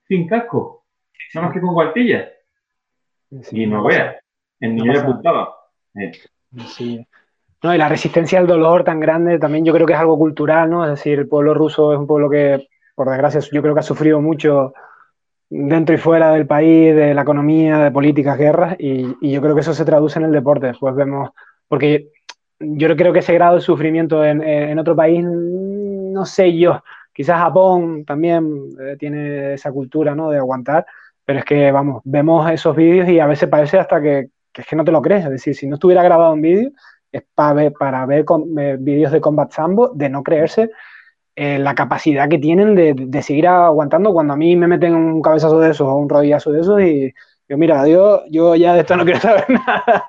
[0.07, 0.85] sin casco,
[1.35, 2.29] nada más que con guantillas.
[3.43, 4.17] sí, Y no veas,
[4.61, 5.55] el niño le apuntaba.
[5.95, 6.12] Eh,
[6.67, 7.07] Sí.
[7.62, 10.71] No, y la resistencia al dolor tan grande también yo creo que es algo cultural,
[10.71, 10.85] ¿no?
[10.85, 13.83] Es decir, el pueblo ruso es un pueblo que, por desgracia, yo creo que ha
[13.83, 14.73] sufrido mucho
[15.51, 19.55] dentro y fuera del país, de la economía, de políticas, guerras, y, y yo creo
[19.55, 20.69] que eso se traduce en el deporte.
[20.69, 21.31] Después vemos,
[21.67, 22.11] porque
[22.61, 27.40] yo creo que ese grado de sufrimiento en, en otro país, no sé yo, quizás
[27.40, 30.31] Japón también eh, tiene esa cultura, ¿no?
[30.31, 30.87] De aguantar,
[31.25, 34.68] pero es que, vamos, vemos esos vídeos y a veces parece hasta que, que es
[34.68, 35.25] que no te lo crees.
[35.25, 36.71] Es decir, si no estuviera grabado un vídeo,
[37.12, 38.25] es para ver, para ver
[38.59, 40.71] eh, vídeos de Combat Sambo, de no creerse
[41.37, 45.23] eh, la capacidad que tienen de, de seguir aguantando cuando a mí me meten un
[45.23, 47.14] cabezazo de esos o un rodillazo de esos y
[47.49, 50.05] yo, mira, yo, yo ya de esto no quiero saber nada.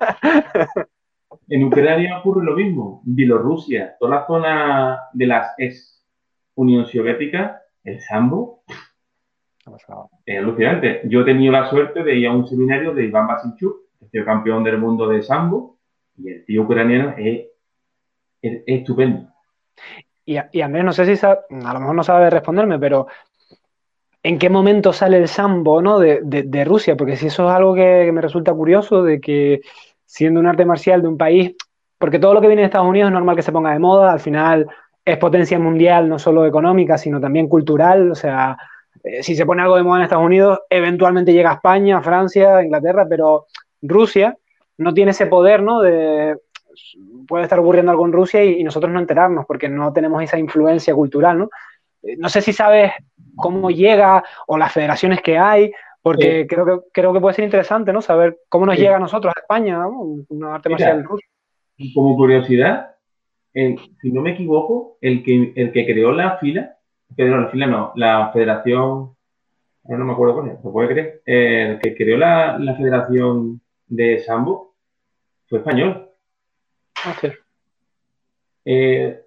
[1.50, 3.02] En Ucrania ocurre lo mismo.
[3.04, 6.02] Bielorrusia, toda la zona de las ex
[6.54, 8.62] Unión Soviética, el sambo,
[10.26, 11.00] es alucinante.
[11.04, 14.14] Yo he tenido la suerte de ir a un seminario de Iván Basinchuk, que es
[14.14, 15.78] el campeón del mundo de sambo,
[16.16, 17.46] y el tío ucraniano es,
[18.42, 19.28] es- es estupendo.
[20.24, 23.06] Y, y Andrés, no sé si a lo mejor no sabe responderme, pero
[24.22, 25.98] ¿en qué momento sale el sambo, ¿no?
[25.98, 26.96] de, de- de Rusia?
[26.96, 29.60] Porque si eso es algo que, que me resulta curioso, de que
[30.10, 31.54] siendo un arte marcial de un país,
[31.96, 34.10] porque todo lo que viene de Estados Unidos es normal que se ponga de moda,
[34.10, 34.66] al final
[35.04, 38.56] es potencia mundial, no solo económica, sino también cultural, o sea,
[39.04, 42.60] eh, si se pone algo de moda en Estados Unidos, eventualmente llega a España, Francia,
[42.60, 43.46] Inglaterra, pero
[43.82, 44.36] Rusia
[44.78, 45.80] no tiene ese poder, ¿no?
[45.80, 46.36] De,
[47.28, 50.38] puede estar ocurriendo algo en Rusia y, y nosotros no enterarnos porque no tenemos esa
[50.38, 51.50] influencia cultural, ¿no?
[52.02, 52.92] Eh, No sé si sabes
[53.36, 57.92] cómo llega o las federaciones que hay, porque creo, que, creo que puede ser interesante,
[57.92, 58.00] ¿no?
[58.02, 58.82] Saber cómo nos Sí.
[58.82, 59.90] llega a nosotros, a España, ¿no?
[60.28, 60.78] Un arte Mira.
[60.86, 61.22] marcial ruso.
[61.76, 62.94] Y como curiosidad,
[63.54, 66.76] el- si no me equivoco, el que, el que creó la fila,
[67.16, 69.14] que no, la fila no, la federación,
[69.84, 71.22] ahora no me acuerdo cuál es, ¿se puede creer?
[71.26, 74.74] El que creó la, la federación de Sambo
[75.48, 76.08] fue español.
[77.08, 77.34] Hostia.
[78.64, 79.20] Eh,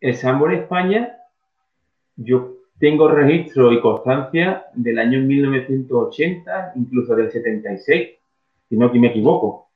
[0.00, 1.16] el Sambo en España,
[2.16, 8.08] yo tengo registro y constancia del año 1980, incluso del 76,
[8.68, 9.68] si no que me equivoco.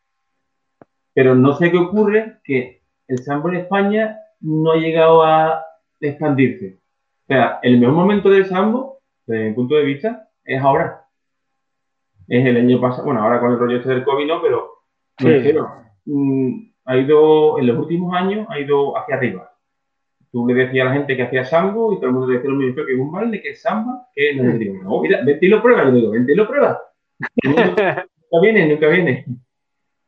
[1.14, 5.64] Pero no sé qué ocurre, que el Sambo en España no ha llegado a
[6.00, 6.78] expandirse.
[7.24, 11.04] O sea, el mejor momento del Sambo, desde mi punto de vista, es ahora.
[12.28, 14.68] Es el año pasado, bueno, ahora con el rollo este del COVID no, pero
[15.18, 15.26] Sí.
[15.26, 15.70] me refiero,
[16.06, 19.51] mm, ha ido, en los últimos años, ha ido hacia arriba.
[20.32, 22.56] Tú le decías a la gente que hacía sambo y todo el mundo decía lo
[22.56, 25.48] mismo, que es un baile, que es samba, que no, digo, no, mira, vente y
[25.50, 26.80] lo prueba, yo digo, vente y lo prueba.
[27.44, 28.06] Nunca
[28.40, 29.26] viene, nunca viene.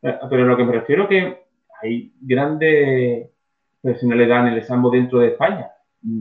[0.01, 1.45] Pero lo que me refiero que
[1.83, 3.29] hay grandes
[3.83, 5.71] personalidades en el sambo dentro de España.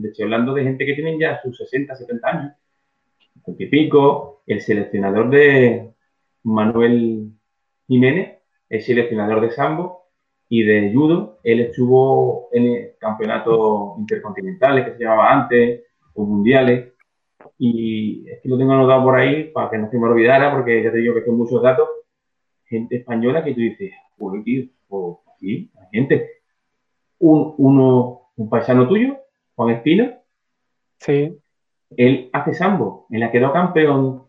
[0.04, 2.52] Estoy hablando de gente que tienen ya sus 60, 70 años.
[3.46, 5.94] y pico, el seleccionador de
[6.42, 7.30] Manuel
[7.88, 8.38] Jiménez,
[8.68, 10.03] el seleccionador de sambo
[10.48, 11.38] y de judo.
[11.42, 15.82] Él estuvo en el campeonatos intercontinentales que se llamaba antes,
[16.14, 16.92] o mundiales.
[17.58, 20.82] Y es que lo tengo anotado por ahí para que no se me olvidara, porque
[20.82, 21.88] ya te digo que son muchos datos.
[22.66, 26.30] Gente española que tú dices, uy, tío, pues sí, hay gente.
[27.18, 29.18] Un, uno, un paisano tuyo,
[29.54, 30.12] Juan Espino,
[30.98, 31.36] Sí.
[31.96, 34.24] él hace sambo, él ha quedado campeón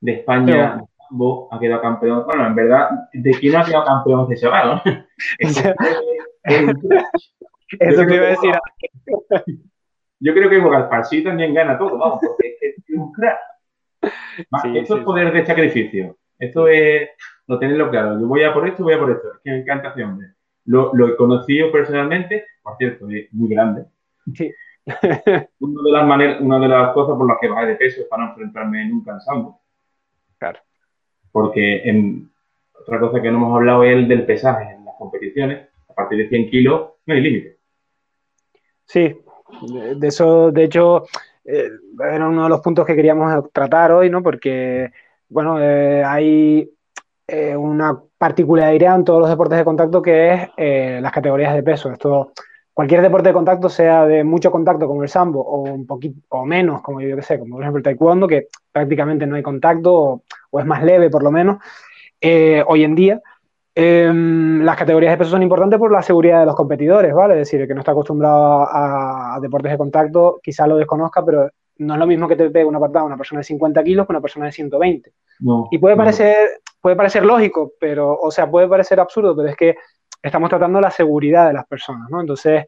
[0.00, 4.26] de España sambo, ha quedado campeón, bueno, en verdad, ¿de quién no ha quedado campeón
[4.30, 4.82] ese chaval?
[4.84, 4.94] ¿no?
[6.46, 6.72] Que.
[7.80, 8.90] Eso te iba a que-
[9.40, 9.60] decir.
[10.20, 13.38] Yo creo que Bogalparsi también gana todo, vamos, porque es que es un crack.
[14.62, 16.18] Sí, esto sí, es poder de sacrificio.
[16.38, 17.08] Esto es,
[17.46, 18.20] lo tenerlo claro.
[18.20, 19.32] Yo voy a por esto, voy a por esto.
[19.32, 20.28] Es que me encanta ese hombre.
[20.66, 23.86] Lo, lo he conocido personalmente, por cierto, es muy grande.
[24.34, 24.52] Sí.
[25.60, 28.06] una, de las maneras, una de las cosas por las que bajé de peso es
[28.06, 29.60] para no enfrentarme nunca en sambo.
[30.38, 30.60] Claro.
[31.34, 32.30] Porque en,
[32.80, 35.68] otra cosa que no hemos hablado es el del pesaje en las competiciones.
[35.88, 37.58] A partir de 100 kilos no hay límite.
[38.84, 39.16] Sí,
[39.66, 41.06] de eso, de hecho,
[41.44, 44.22] eh, era uno de los puntos que queríamos tratar hoy, ¿no?
[44.22, 44.92] Porque,
[45.28, 46.70] bueno, eh, hay
[47.26, 51.90] eh, una particularidad en todos los deportes de contacto que es las categorías de peso.
[51.90, 52.32] Esto,
[52.74, 56.44] cualquier deporte de contacto, sea de mucho contacto como el sambo o un poquito o
[56.44, 59.94] menos, como yo que sé, como por ejemplo el taekwondo, que prácticamente no hay contacto
[59.94, 61.58] o, o es más leve por lo menos,
[62.66, 63.22] hoy en día
[63.76, 67.34] Em, las categorías de peso son importantes por la seguridad de los competidores, ¿vale?
[67.34, 71.50] Es decir, el que no está acostumbrado a, deportes de contacto quizá lo desconozca, pero
[71.78, 74.12] no es lo mismo que te pegue una patada una persona de 50 kilos que
[74.12, 75.12] una persona de 120.
[75.72, 79.74] y puede parecer, puede parecer lógico, pero, o sea, puede parecer absurdo, pero es que
[80.24, 82.20] estamos tratando la seguridad de las personas, ¿no?
[82.20, 82.64] Entonces,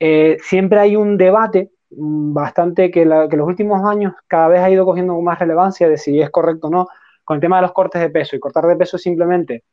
[0.00, 4.70] eh, siempre hay un debate mm, bastante que, que los últimos años cada vez ha
[4.70, 6.88] ido cogiendo más relevancia de si es correcto o no
[7.24, 8.36] con el tema de los cortes de peso.
[8.36, 9.64] Y cortar de peso es simplemente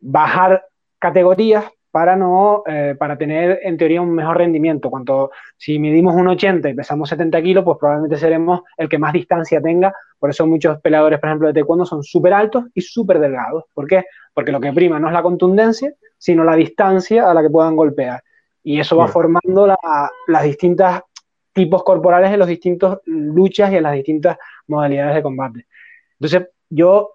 [0.00, 0.64] bajar
[0.98, 4.90] categorías para no eh, para tener en teoría un mejor rendimiento.
[4.90, 9.12] Cuanto si medimos un 80 y pesamos 70 kilos, pues probablemente seremos el que más
[9.12, 9.94] distancia tenga.
[10.18, 13.64] Por eso muchos peleadores, por ejemplo, de taekwondo son súper altos y súper delgados.
[13.72, 14.04] ¿Por qué?
[14.34, 17.76] Porque lo que prima no es la contundencia, sino la distancia a la que puedan
[17.76, 18.22] golpear.
[18.62, 19.66] Y eso va formando
[20.26, 21.02] las distintas
[21.52, 25.66] tipos corporales en las distintas luchas y en las distintas modalidades de combate.
[26.18, 27.12] Entonces, yo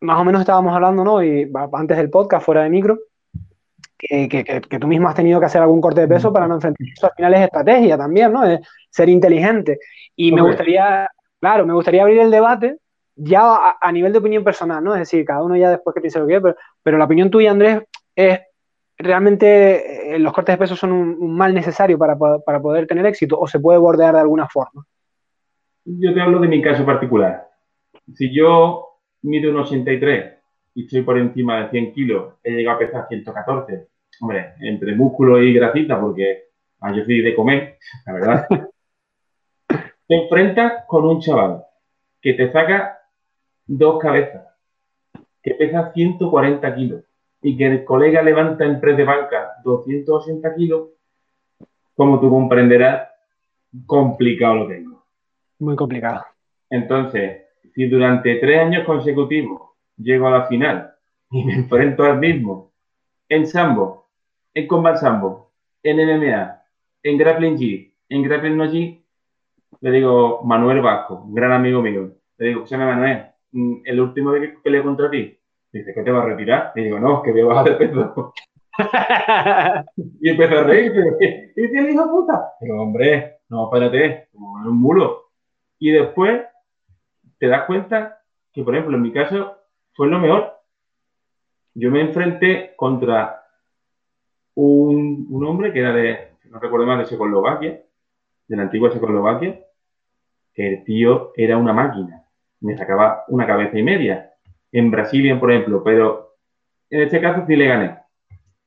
[0.00, 1.22] más o menos estábamos hablando, ¿no?
[1.22, 2.98] Y antes del podcast, fuera de micro,
[3.98, 7.06] que, tú mismo has tenido que hacer algún corte de peso para no enfrentar eso.
[7.06, 8.44] Al final es estrategia también, ¿no?
[8.44, 9.78] Es ser inteligente.
[10.14, 11.08] Y me gustaría,
[11.40, 12.78] claro, me gustaría abrir el debate
[13.16, 14.94] ya a, nivel de opinión personal, ¿no?
[14.94, 17.50] Es decir, cada uno ya después que piense lo que quiere, pero, la opinión tuya,
[17.50, 17.82] Andrés,
[18.16, 18.40] es
[18.98, 23.38] realmente eh, los cortes de peso son un, mal necesario para, para poder tener éxito
[23.38, 24.84] o se puede bordear de alguna forma.
[25.84, 27.48] Yo te hablo de mi caso particular.
[28.14, 30.34] Si yo mido un 83
[30.74, 33.88] y estoy por encima de 100 kilos, he llegado a pesar 114.
[34.20, 36.44] Hombre, entre músculo y grasita, porque
[36.80, 38.48] ah, yo soy de comer, la verdad.
[40.08, 41.62] te enfrentas con un chaval
[42.20, 42.98] que te saca
[43.66, 44.46] dos cabezas,
[45.42, 47.05] que pesa 140 kilos
[47.46, 50.88] y que el colega levanta en press de banca 280 kilos,
[51.94, 53.08] como tú comprenderás,
[53.86, 55.04] complicado lo tengo.
[55.60, 56.24] Muy complicado.
[56.68, 59.62] Entonces, si durante tres años consecutivos
[59.96, 60.90] llego a la final
[61.30, 62.72] y me enfrento al mismo
[63.28, 64.08] en sambo,
[64.52, 65.52] en combat sambo,
[65.84, 66.62] en MMA,
[67.04, 69.00] en grappling G, en grappling no G,
[69.82, 74.32] le digo Manuel Vasco, un gran amigo mío, le digo, llama Manuel, mm, el último
[74.32, 75.38] de que peleé contra ti,
[75.78, 76.72] dice, ¿qué te va a retirar?
[76.74, 78.32] Le digo, no, que voy a bajar de peso.
[80.20, 81.52] y empezó a reírse.
[81.56, 82.52] ¿Y el hijo puta?
[82.60, 85.30] Digo, hombre, no, espérate, como un mulo.
[85.78, 86.42] Y después
[87.38, 89.56] te das cuenta que, por ejemplo, en mi caso
[89.94, 90.52] fue lo mejor.
[91.74, 93.42] Yo me enfrenté contra
[94.54, 97.82] un, hombre que era de, no recuerdo más, de Checoslovaquia,
[98.48, 99.60] de la antigua Checoslovaquia,
[100.54, 102.24] que el tío era una máquina.
[102.60, 104.32] Me sacaba una cabeza y media.
[104.76, 106.34] En Brasilia, por ejemplo, pero
[106.90, 107.98] en este caso sí le gané.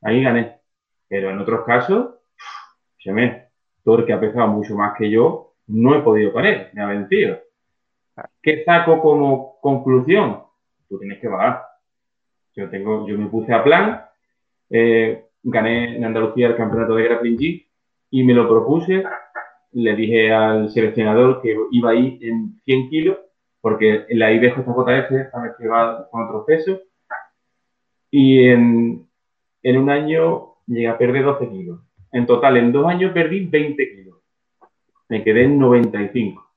[0.02, 0.58] Ahí gané.
[1.08, 2.16] Pero en otros casos,
[3.84, 6.82] todo el que ha pesado mucho más que yo, no he podido con él, me
[6.82, 7.38] ha vencido.
[8.42, 10.42] ¿Qué saco como conclusión?
[10.88, 11.62] Tú tienes que bajar.
[12.56, 14.04] Yo, tengo, yo me puse a plan,
[14.72, 17.68] eh, gané en Andalucía el campeonato de grappling G
[18.10, 19.04] y me lo propuse.
[19.74, 23.18] Le dije al seleccionador que iba ahí en 100 kilos,
[23.62, 25.10] porque la IBJJF
[25.58, 26.80] que va con otros pesos.
[28.12, 29.08] Y en,
[29.64, 31.80] en un año llegué a perder 12 kilos.
[32.12, 34.18] En total, en dos años perdí 20 kilos.
[35.10, 36.50] Me quedé en 95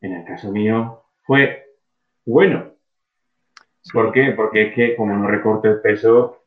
[0.00, 1.74] en el caso mío, fue
[2.24, 2.72] bueno.
[3.92, 4.32] ¿Por qué?
[4.32, 6.44] Porque es que como no recorte el peso...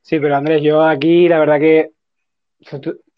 [0.00, 1.92] Sí, pero Andrés, yo aquí la verdad que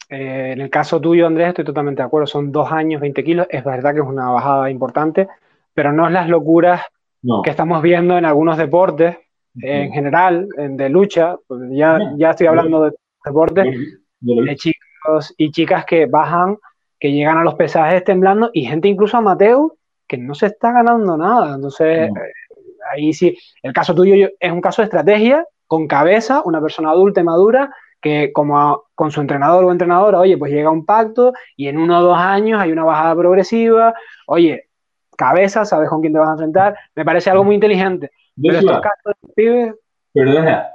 [0.09, 2.27] eh, en el caso tuyo, Andrés, estoy totalmente de acuerdo.
[2.27, 3.47] Son dos años, 20 kilos.
[3.49, 5.27] Es verdad que es una bajada importante,
[5.75, 6.81] pero no es las locuras
[7.43, 9.17] que estamos viendo en algunos deportes,
[9.61, 11.37] en general, de lucha.
[11.47, 12.91] Pues ya, ya estoy hablando de
[13.23, 13.65] deportes,
[14.19, 16.57] de chicos y chicas que bajan
[16.99, 19.71] que llegan a los pesajes temblando y gente incluso amateur
[20.07, 21.55] que no se está ganando nada.
[21.55, 22.11] Entonces, eh,
[22.91, 27.21] ahí sí, el caso tuyo es un caso de estrategia, con cabeza, una persona adulta
[27.21, 31.67] y madura, que como con su entrenador o entrenadora, oye, pues llega un pacto y
[31.67, 33.95] en uno o dos años hay una bajada progresiva,
[34.27, 34.64] oye,
[35.15, 38.11] cabeza, sabes con quién te vas a enfrentar, me parece algo muy inteligente.
[38.41, 39.75] Pero estos casos pibes...
[40.13, 40.67] Perdona,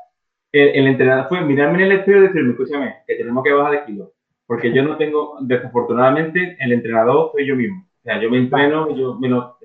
[0.53, 3.85] el, entrenador fue mirarme en el espejo y decirme, escúchame, que tenemos que bajar de
[3.85, 4.13] kilo
[4.51, 7.87] porque yo no tengo, desafortunadamente, el entrenador soy yo mismo.
[7.87, 9.17] O sea, yo me entreno yo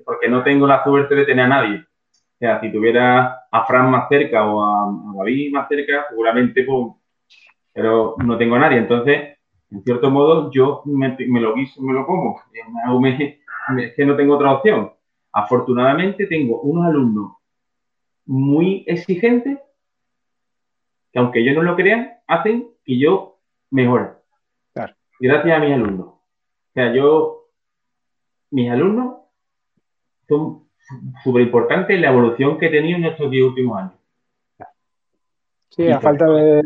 [0.04, 1.78] porque no tengo la suerte de tener a nadie.
[1.78, 6.92] O sea, si tuviera a Fran más cerca o a, David más cerca, seguramente, pues,
[7.72, 8.78] pero no tengo a nadie.
[8.78, 9.36] Entonces,
[9.72, 12.40] en cierto modo, yo me, lo guiso, me lo como.
[13.78, 14.92] Es que no tengo otra opción.
[15.32, 17.32] Afortunadamente, tengo unos alumnos
[18.24, 19.58] muy exigentes
[21.12, 23.38] que, aunque ellos no lo crean, hacen que yo
[23.70, 24.10] mejore.
[25.18, 26.06] Gracias a mis alumnos.
[26.08, 27.48] O sea, yo,
[28.50, 29.16] mis alumnos
[30.28, 30.66] son
[31.24, 33.92] súper importantes en la evolución que he tenido en estos 10 últimos años.
[35.70, 36.62] Sí, a falta de,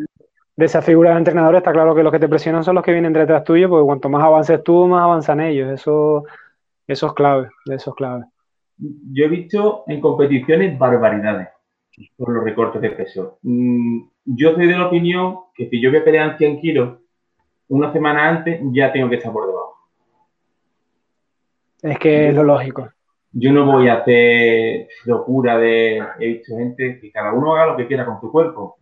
[0.56, 3.12] esa figura de entrenador, está claro que los que te presionan son los que vienen
[3.12, 5.70] detrás tuyo, porque cuanto más avances tú, más avanzan ellos.
[5.70, 6.24] Eso,
[6.92, 8.24] eso es clave, eso es clave.
[8.78, 11.48] Yo he visto en competiciones barbaridades
[12.16, 13.38] por los recortes de peso.
[13.42, 16.98] Mm, yo soy de la opinión que si yo voy a pelear 100 kilos,
[17.68, 19.76] una semana antes ya tengo que estar por debajo.
[21.82, 22.88] Es que es lo lógico.
[23.32, 26.02] Yo no voy a hacer locura de.
[26.18, 28.78] He visto gente que cada uno haga lo que quiera con su cuerpo.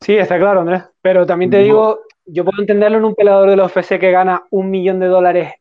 [0.00, 0.82] Sí, está claro, Andrés.
[1.00, 4.44] Pero también te digo, yo puedo entenderlo en un peleador de los FC que gana
[4.50, 5.54] un millón de dólares,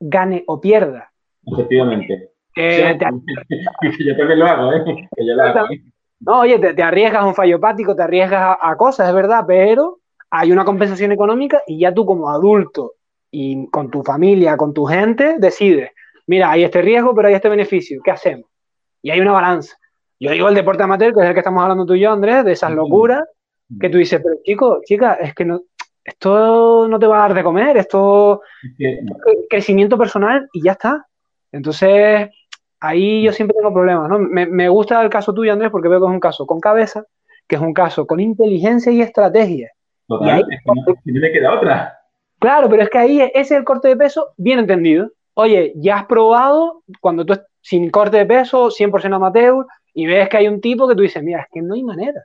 [0.00, 1.11] gane o pierda.
[1.46, 2.28] Efectivamente.
[2.54, 5.08] Que yo también lo hago, ¿eh?
[5.16, 5.72] Que yo lo hago.
[5.72, 5.82] ¿eh?
[6.20, 10.00] No, oye, te, arriesgas a un fallo hepático, te arriesgas a, cosas, es verdad, pero
[10.30, 12.94] hay una compensación económica y ya tú como adulto
[13.30, 15.90] y con tu familia, con tu gente, decides,
[16.26, 18.50] mira, hay este riesgo, pero hay este beneficio, ¿qué hacemos?
[19.02, 19.76] Y hay una balanza.
[20.20, 22.44] Yo digo el deporte amateur, que es el que estamos hablando tú y yo, Andrés,
[22.44, 23.24] de esas locuras
[23.80, 25.62] que tú dices, pero chico, chica, es que no,
[26.04, 28.42] esto no te va a dar de comer, esto
[28.78, 29.00] es
[29.48, 31.06] crecimiento personal y ya está.
[31.52, 32.30] Entonces,
[32.80, 34.18] ahí yo siempre tengo problemas, ¿no?
[34.18, 37.04] Me, gusta el caso tuyo, Andrés, porque veo que es un caso con cabeza,
[37.46, 39.70] que es un caso con inteligencia y estrategia.
[40.08, 40.58] Totalmente,
[41.04, 41.98] y no me queda otra.
[42.40, 45.10] Claro, pero es que ahí ese es el corte de peso bien entendido.
[45.34, 50.38] Oye, ya has probado cuando tú sin corte de peso, 100% amateur, y ves que
[50.38, 52.24] hay un tipo que tú dices, mira, es que no hay manera.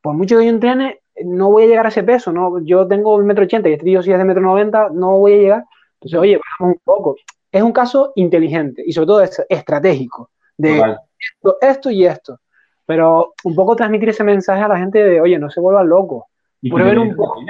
[0.00, 2.60] Por mucho que yo entrene, no voy a llegar a ese peso, ¿no?
[2.64, 5.34] Yo tengo un metro ochenta y este tío sí es de metro noventa, no voy
[5.34, 5.64] a llegar.
[6.00, 7.16] Entonces, oye, bajamos un poco
[7.50, 10.78] es un caso inteligente y sobre todo es estratégico de
[11.18, 12.40] esto, esto, y esto.
[12.84, 16.24] Pero un poco transmitir ese mensaje a la gente de, oye, no se vuelvan locos.
[16.60, 17.40] Y que ver un poco.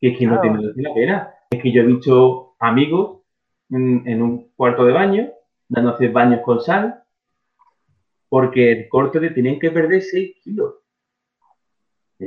[0.00, 1.34] Es que no tiene la pena.
[1.50, 3.20] Es que yo he visto amigos
[3.70, 5.30] en, un cuarto de baño,
[5.68, 7.02] dándose baños con sal,
[8.28, 10.74] porque el corte de tienen que perder 6 kilos.
[12.18, 12.26] Y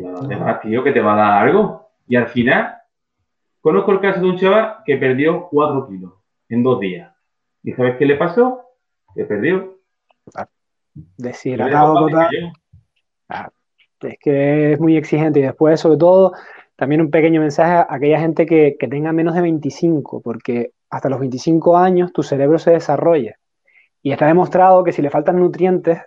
[0.61, 1.89] tío, que te va a dar algo.
[2.07, 2.77] Y al final,
[3.61, 6.13] conozco el caso de un chaval que perdió 4 kilos
[6.49, 7.13] en dos días.
[7.63, 8.61] ¿Y sabes qué le pasó?
[9.15, 9.79] Se perdió.
[11.17, 12.53] Deshidratado total.
[13.29, 13.49] Ah,
[14.01, 15.39] es que es muy exigente.
[15.39, 16.33] Y después, sobre todo,
[16.75, 21.09] también un pequeño mensaje a aquella gente que, que tenga menos de 25, porque hasta
[21.09, 23.35] los 25 años tu cerebro se desarrolla.
[24.01, 26.01] Y está demostrado que si le faltan nutrientes,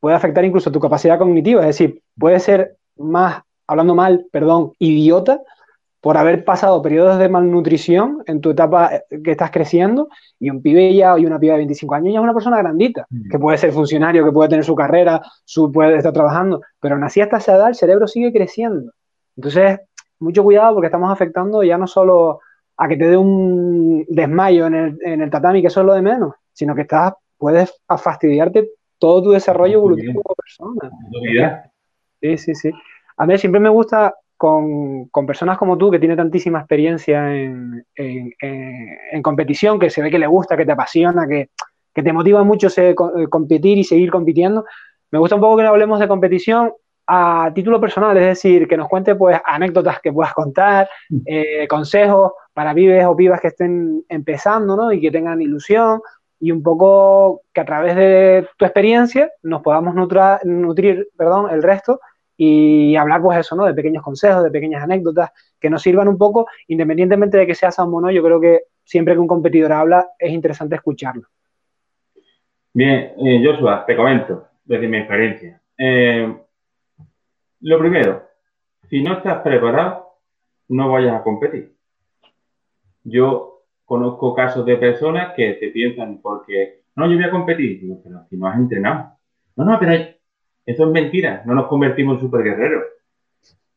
[0.00, 1.62] puede afectar incluso tu capacidad cognitiva.
[1.62, 5.40] Es decir, puede ser más, hablando mal, perdón, idiota
[6.02, 10.08] por haber pasado periodos de malnutrición en tu etapa eh, que estás creciendo
[10.40, 13.06] y un pibe ya y una piba de 25 años ya es una persona grandita,
[13.08, 13.30] mm.
[13.30, 17.20] que puede ser funcionario, que puede tener su carrera, su, puede estar trabajando, pero nací
[17.20, 18.92] hasta esa edad, el cerebro sigue creciendo.
[19.36, 19.78] Entonces,
[20.18, 22.40] mucho cuidado porque estamos afectando ya no solo
[22.76, 25.94] a que te dé un desmayo en el, en el tatami, que eso es lo
[25.94, 30.90] de menos, sino que estás, puedes fastidiarte todo tu desarrollo evolutivo como persona.
[32.20, 32.70] Sí, sí, sí.
[33.18, 37.84] A mí siempre me gusta con, personas como tú, que tiene tantísima experiencia en,
[39.22, 41.50] competición, que se ve que le gusta, que te apasiona, que,
[41.94, 42.96] te motiva mucho eh,
[43.30, 44.64] competir y seguir compitiendo.
[45.12, 46.72] Me gusta un poco que hablemos de competición
[47.06, 50.88] a título personal, es decir, que nos cuente pues anécdotas que puedas contar,
[51.24, 54.92] eh, consejos para pibes o pibas que estén empezando, ¿no?
[54.92, 56.00] Y que tengan ilusión
[56.40, 62.00] y un poco que a través de tu experiencia nos podamos nutrir, perdón, el resto
[62.44, 63.66] y hablar pues eso, ¿no?
[63.66, 65.30] De pequeños consejos, de pequeñas anécdotas
[65.60, 68.62] que nos sirvan un poco, independientemente de que sea Sam o no, yo creo que
[68.82, 71.28] siempre que un competidor habla es interesante escucharlo.
[72.72, 75.62] Bien, eh, Joshua, te comento desde mi experiencia.
[75.78, 76.36] Eh,
[77.60, 78.24] lo primero,
[78.90, 80.16] si no estás preparado,
[80.70, 81.76] no vayas a competir.
[83.04, 88.24] Yo conozco casos de personas que te piensan porque, no, yo voy a competir, pero
[88.28, 89.12] si no has entrenado.
[89.54, 89.92] No, no, pero
[90.64, 92.84] eso es mentira, no nos convertimos en superguerreros.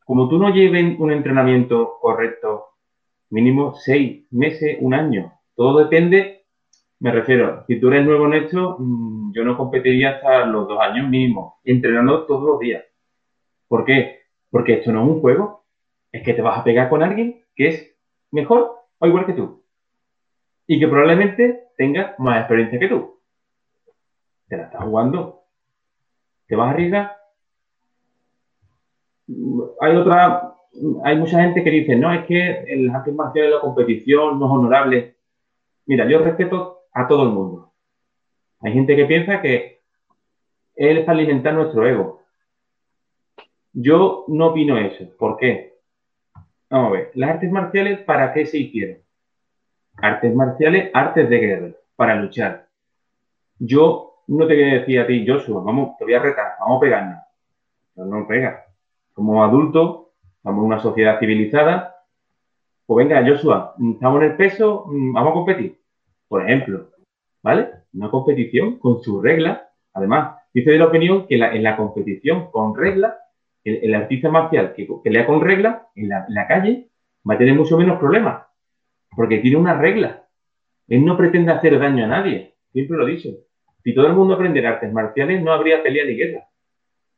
[0.04, 2.66] Como tú no lleves un entrenamiento correcto,
[3.30, 6.44] mínimo seis meses, un año, todo depende,
[7.00, 10.80] me refiero, si tú eres nuevo en esto, mm, yo no competiría hasta los dos
[10.80, 12.84] años mínimo, entrenando todos los días.
[13.68, 14.20] ¿Por qué?
[14.50, 15.64] Porque esto no es un juego,
[16.12, 17.96] es que te vas a pegar con alguien que es
[18.30, 19.64] mejor o igual que tú.
[20.66, 23.20] Y que probablemente tenga más experiencia que tú.
[24.48, 25.45] Te la estás jugando.
[26.46, 27.16] ¿Te vas a arriesgar?
[29.80, 30.54] Hay otra,
[31.04, 34.52] hay mucha gente que dice, no, es que el artes marciales la competición no es
[34.52, 35.16] honorable.
[35.86, 37.72] Mira, yo respeto a todo el mundo.
[38.60, 39.82] Hay gente que piensa que
[40.76, 42.22] él está alimentando nuestro ego.
[43.72, 45.04] Yo no opino eso.
[45.18, 45.76] ¿Por qué?
[46.70, 48.98] Vamos a ver, las artes marciales, ¿para qué se hicieron?
[49.96, 52.68] Artes marciales, artes de guerra, para luchar.
[53.58, 56.78] Yo no te voy a decir a ti, Joshua, vamos, te voy a retar, vamos
[56.78, 57.18] a pegarnos.
[57.96, 58.64] No, pega.
[59.12, 61.94] Como adultos, estamos en una sociedad civilizada.
[62.84, 65.78] Pues venga, Joshua, estamos en el peso, mm, vamos a competir.
[66.28, 66.90] Por ejemplo,
[67.42, 67.70] ¿vale?
[67.94, 69.60] Una competición con sus reglas.
[69.94, 73.14] Además, dice de la opinión que en la competición con reglas,
[73.64, 76.88] el, artista marcial que pelea con reglas en la, calle
[77.28, 78.46] va a tener mucho menos problemas.
[79.14, 80.24] Porque tiene una regla.
[80.88, 82.54] Él no pretende hacer daño a nadie.
[82.72, 83.30] Siempre lo he dicho.
[83.86, 86.48] Si todo el mundo aprendiera artes marciales, no habría pelea ni guerra.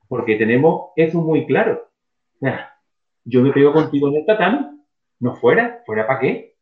[0.07, 1.89] Porque tenemos eso muy claro.
[2.35, 2.75] O sea,
[3.25, 4.83] yo me pego contigo en el tatami,
[5.19, 6.57] no fuera, fuera para qué.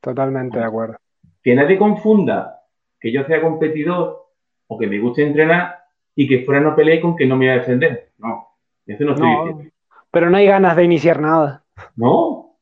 [0.00, 0.96] Totalmente de acuerdo.
[1.44, 2.62] Que nadie confunda
[2.98, 4.26] que yo sea competidor
[4.66, 5.78] o que me guste entrenar
[6.16, 8.10] y que fuera no pelee con que no me iba a defender.
[8.18, 8.48] No,
[8.84, 9.72] eso no estoy diciendo.
[10.10, 11.62] Pero no hay ganas de iniciar nada.
[11.94, 12.56] No.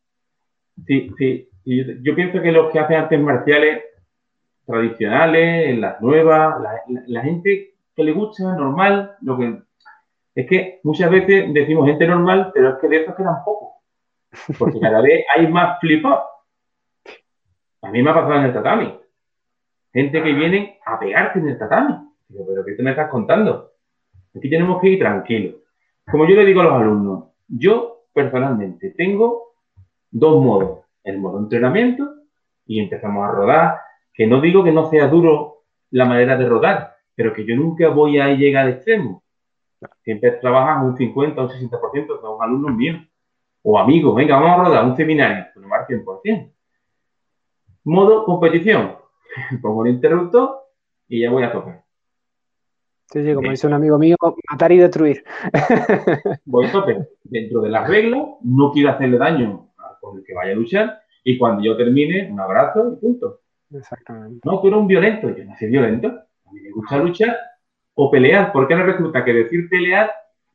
[0.86, 1.48] Sí, sí.
[1.64, 3.84] yo, pienso que los que hacen artes marciales
[4.70, 6.54] tradicionales, las nuevas,
[7.06, 9.58] la, gente que le gusta, normal, lo que
[10.34, 13.70] es que muchas veces decimos gente normal, pero es que de esos quedan pocos.
[14.58, 18.98] Porque cada vez hay más flip A mí me ha pasado en el tatami.
[19.92, 21.94] Gente que viene a pegarse en el tatami.
[22.28, 23.72] Digo, pero ¿qué te me estás contando?
[24.36, 25.56] Aquí tenemos que ir tranquilos.
[26.10, 29.54] Como yo le digo a los alumnos, yo personalmente tengo
[30.10, 30.80] dos modos.
[31.02, 32.14] El modo entrenamiento
[32.66, 33.80] y empezamos a rodar.
[34.12, 37.88] Que no digo que no sea duro la manera de rodar, pero que yo nunca
[37.88, 39.22] voy a llegar al extremo.
[40.02, 43.00] Siempre trabajan un 50 o un 60%, son alumnos míos
[43.62, 44.14] o amigos.
[44.14, 46.52] Venga, vamos a rodar un seminario, pues no 100%.
[47.84, 48.96] Modo competición.
[49.62, 50.60] Pongo el interruptor
[51.08, 51.84] y ya voy a tocar.
[53.10, 54.16] Sí, sí, como dice un amigo mío,
[54.48, 55.24] matar y destruir.
[56.44, 57.08] Voy a tope.
[57.24, 59.68] Dentro de las reglas, no quiero hacerle daño
[60.00, 63.40] con el que vaya a luchar y cuando yo termine, un abrazo y punto.
[63.72, 64.40] Exactamente.
[64.44, 65.34] No, tú eres un violento.
[65.34, 66.08] Yo no soy violento.
[66.08, 67.36] A mí me gusta luchar
[67.94, 68.52] o pelear.
[68.52, 70.10] ¿Por qué no resulta que decir pelear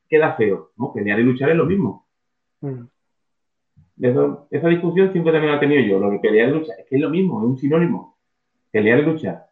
[0.10, 0.72] queda feo?
[0.78, 0.94] ¿no?
[0.94, 2.06] Pelear y luchar es lo mismo.
[2.62, 2.86] Mm.
[4.50, 6.00] esa discusión siempre también la he tenido yo.
[6.00, 8.18] Lo que pelear y luchar es que es lo mismo, es un sinónimo.
[8.72, 9.46] Pelear y luchar.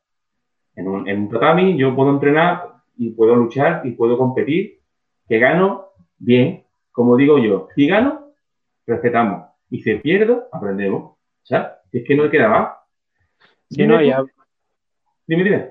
[0.76, 4.80] En un, en un tatami yo puedo entrenar y puedo luchar y puedo competir.
[5.28, 5.88] Que gano,
[6.18, 6.64] bien.
[6.92, 8.34] Como digo yo, si gano,
[8.86, 9.46] respetamos.
[9.70, 11.04] Y si pierdo, aprendemos.
[11.04, 12.83] O sea, es que no queda más.
[13.74, 14.24] Sí, no, ya...
[15.28, 15.70] Dime, dime.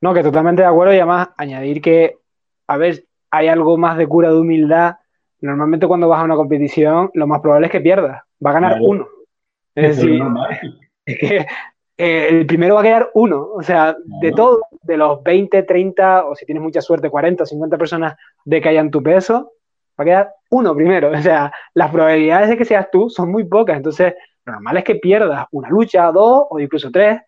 [0.00, 2.16] No, que totalmente de acuerdo y además añadir que,
[2.66, 4.96] a ver, hay algo más de cura de humildad.
[5.40, 8.22] Normalmente cuando vas a una competición, lo más probable es que pierdas.
[8.44, 9.06] Va a ganar uno.
[9.74, 10.22] Es decir,
[11.06, 11.46] es que
[11.98, 13.48] eh, el primero va a quedar uno.
[13.54, 17.78] O sea, de todo, de los 20, 30, o si tienes mucha suerte, 40 50
[17.78, 19.52] personas de que hayan tu peso,
[19.98, 21.10] va a quedar uno primero.
[21.16, 23.76] O sea, las probabilidades de que seas tú son muy pocas.
[23.76, 24.14] Entonces,
[24.46, 27.20] lo normal es que pierdas una lucha, dos o incluso tres.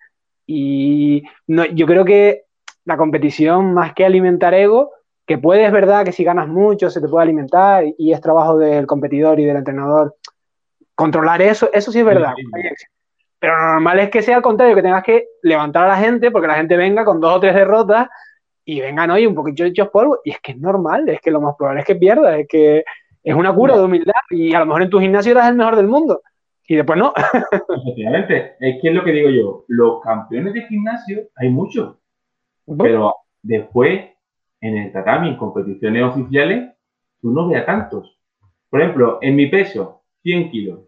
[0.47, 2.45] Y no, yo creo que
[2.85, 4.93] la competición, más que alimentar ego,
[5.27, 8.57] que puede, es verdad que si ganas mucho se te puede alimentar y es trabajo
[8.57, 10.17] del competidor y del entrenador
[10.95, 12.33] controlar eso, eso sí es verdad.
[13.39, 16.31] Pero lo normal es que sea al contrario, que tengas que levantar a la gente
[16.31, 18.09] porque la gente venga con dos o tres derrotas
[18.65, 20.21] y vengan hoy un poquito hechos polvo.
[20.25, 22.85] Y es que es normal, es que lo más probable es que pierdas, es que
[23.23, 25.77] es una cura de humildad y a lo mejor en tu gimnasio eras el mejor
[25.77, 26.23] del mundo
[26.69, 27.15] y después no.
[27.77, 31.97] Efectivamente, es que es lo que digo yo, los campeones de gimnasio hay muchos,
[32.79, 34.11] pero después
[34.61, 36.71] en el tatami, en competiciones oficiales,
[37.21, 38.19] tú no veas tantos.
[38.69, 40.81] Por ejemplo, en mi peso, 100 kilos.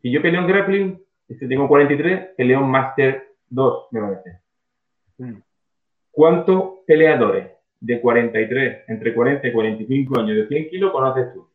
[0.00, 4.40] Si yo peleo en grappling, este tengo 43, León Master 2, me parece.
[5.18, 5.42] Mm.
[6.10, 7.50] ¿Cuántos peleadores
[7.80, 11.51] de 43, entre 40 y 45 años de 100 kilos conoces tú?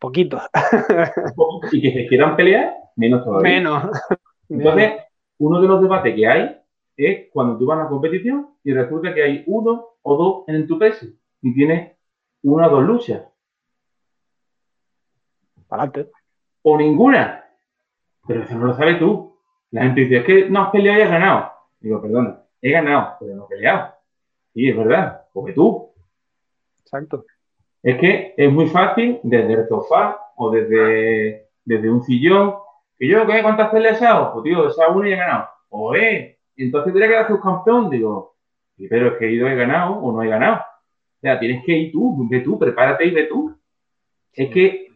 [0.00, 0.42] Poquitos.
[1.72, 3.50] y que se quieran pelear, menos todavía.
[3.50, 3.90] Menos.
[4.48, 4.92] Entonces,
[5.38, 6.60] uno de los debates que hay
[6.96, 10.66] es cuando tú vas a una competición y resulta que hay uno o dos en
[10.66, 11.06] tu peso
[11.42, 11.96] y tienes
[12.42, 13.22] una o dos luchas.
[15.68, 15.90] Para
[16.62, 17.44] O ninguna.
[18.26, 19.36] Pero eso no lo sabes tú.
[19.70, 21.52] La gente dice, es que no has peleado y has ganado.
[21.80, 23.94] Digo, perdona, he ganado, pero no he peleado.
[24.54, 25.92] Sí, es verdad, porque tú.
[26.80, 27.24] Exacto.
[27.86, 32.56] Es que es muy fácil desde el sofá o desde, desde un sillón.
[32.98, 33.40] ¿Y yo qué?
[33.42, 35.48] ¿Cuántas peleas he Pues tío, esa una y he ganado.
[35.68, 37.88] Oye, entonces tendría que dar campeón.
[37.88, 38.34] Digo,
[38.90, 40.56] pero es que he ido, he ganado o no he ganado.
[40.56, 43.56] O sea, tienes que ir tú, ve tú, prepárate y ve tú.
[44.32, 44.88] Es que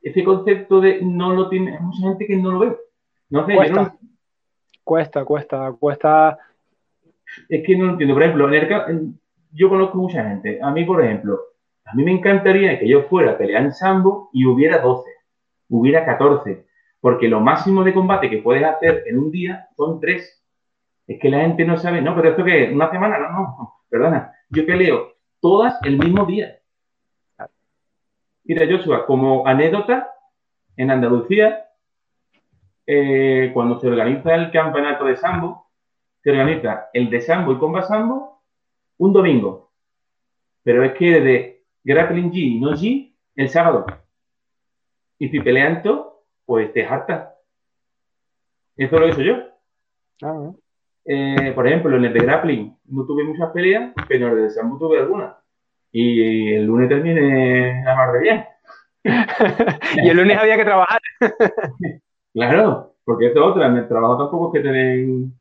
[0.00, 2.76] ese concepto de no lo tiene, hay mucha gente que no lo ve.
[3.30, 3.74] No sé, cuesta.
[3.74, 3.98] yo no,
[4.84, 6.38] cuesta, cuesta, cuesta.
[7.48, 8.14] Es que no lo entiendo.
[8.14, 9.18] Por ejemplo, en
[9.50, 10.60] yo conozco mucha gente.
[10.62, 11.51] A mí, por ejemplo,
[11.92, 15.10] a mí me encantaría que yo fuera a pelear en sambo y hubiera 12,
[15.68, 16.64] hubiera 14,
[17.00, 20.42] porque lo máximo de combate que puedes hacer en un día son 3.
[21.06, 24.32] Es que la gente no sabe, no, pero esto que una semana, no, no, perdona,
[24.48, 26.58] yo peleo todas el mismo día.
[28.44, 30.08] Mira, Joshua, como anécdota,
[30.76, 31.66] en Andalucía,
[32.86, 35.68] eh, cuando se organiza el campeonato de sambo,
[36.22, 38.42] se organiza el de sambo y comba sambo
[38.96, 39.72] un domingo.
[40.62, 41.51] Pero es que de
[41.84, 43.86] grappling G y no G el sábado.
[45.18, 47.34] Y si peleando, pues te harta.
[48.76, 49.36] Eso lo he hecho yo.
[50.22, 50.52] Ah,
[51.04, 54.50] eh, por ejemplo, en el de grappling no tuve muchas peleas, pero en el de
[54.50, 55.34] sambo tuve algunas.
[55.90, 58.44] Y el lunes terminé la mar de bien.
[60.04, 61.00] y el lunes había que trabajar.
[62.32, 63.66] claro, porque esto es otra.
[63.66, 65.34] En el trabajo tampoco es que tienen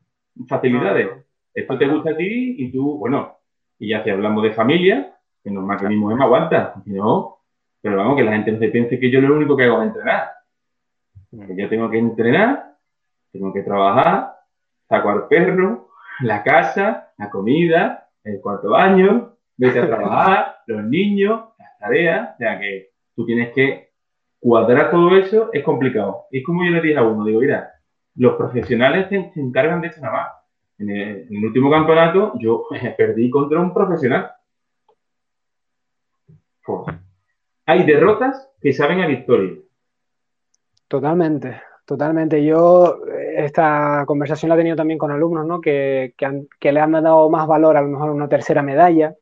[0.48, 1.10] facilidades.
[1.54, 3.38] Esto te gusta a ti y tú, bueno,
[3.80, 6.74] y ya si hablamos de familia, que normal que mismo me aguanta.
[6.86, 7.38] no,
[7.82, 9.88] pero vamos, que la gente no se piense que yo lo único que hago es
[9.88, 10.30] entrenar.
[11.32, 12.76] Que yo tengo que entrenar,
[13.32, 14.36] tengo que trabajar,
[14.88, 15.90] saco al perro,
[16.22, 22.38] la casa, la comida, el cuarto baño, vete a trabajar, los niños, las tareas, o
[22.38, 23.92] sea que tú tienes que
[24.40, 26.26] cuadrar todo eso, es complicado.
[26.32, 27.72] Es como yo le dije a uno, digo, mira,
[28.16, 30.32] los profesionales se, encargan de eso nada más.
[30.80, 32.66] En el, último campeonato yo
[32.98, 34.32] perdí contra un profesional.
[37.66, 39.54] Hay derrotas que saben a victoria.
[40.88, 42.44] Totalmente, totalmente.
[42.44, 43.00] Yo
[43.36, 45.62] esta conversación la he tenido también con alumnos, ¿no?
[45.62, 46.14] Que,
[46.60, 49.16] que le han dado más valor a lo mejor a una tercera medalla,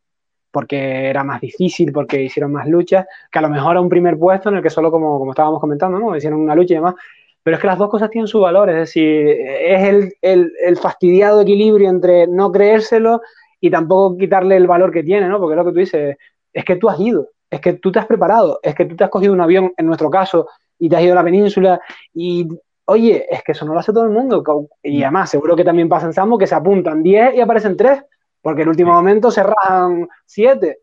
[0.52, 4.18] porque era más difícil, porque hicieron más luchas, que a lo mejor a un primer
[4.18, 6.16] puesto en el que solo, como, como estábamos comentando, ¿no?
[6.16, 6.96] hicieron una lucha y demás.
[7.44, 10.78] Pero es que las dos cosas tienen su valor, es decir, es el, el, el
[10.78, 13.22] fastidiado equilibrio entre no creérselo
[13.62, 15.40] y tampoco quitarle el valor que tiene, ¿no?
[15.40, 16.18] Porque lo que tú dices,
[16.60, 19.06] es que tú has ido, es que tú te has preparado, es que tú te
[19.06, 20.48] has cogido un avión, en nuestro caso,
[20.78, 21.80] y te has ido a la península
[22.14, 22.48] y
[22.86, 24.44] oye, es que eso no lo hace todo el mundo.
[24.84, 28.04] Y además, seguro que también pasa en Sambo que se apuntan 10 y aparecen 3
[28.42, 30.80] porque en último momento se rajan siete.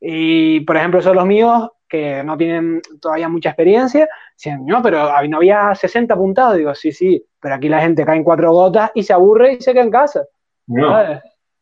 [0.00, 5.08] Y, por ejemplo, son los míos que no tienen todavía mucha experiencia, dicen, no, pero
[5.28, 6.56] no había 60 apuntados.
[6.56, 9.60] Digo, sí, sí, pero aquí la gente cae en cuatro gotas y se aburre y
[9.60, 10.24] se queda en casa.
[10.66, 10.96] No,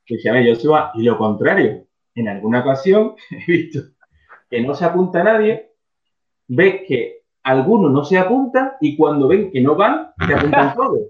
[0.07, 1.88] escúchame, yo suba, y lo contrario,
[2.21, 3.81] en alguna ocasión he visto
[4.51, 5.73] que no se apunta nadie,
[6.49, 11.01] ves que algunos no se apuntan y cuando ven que no van, se apuntan todos.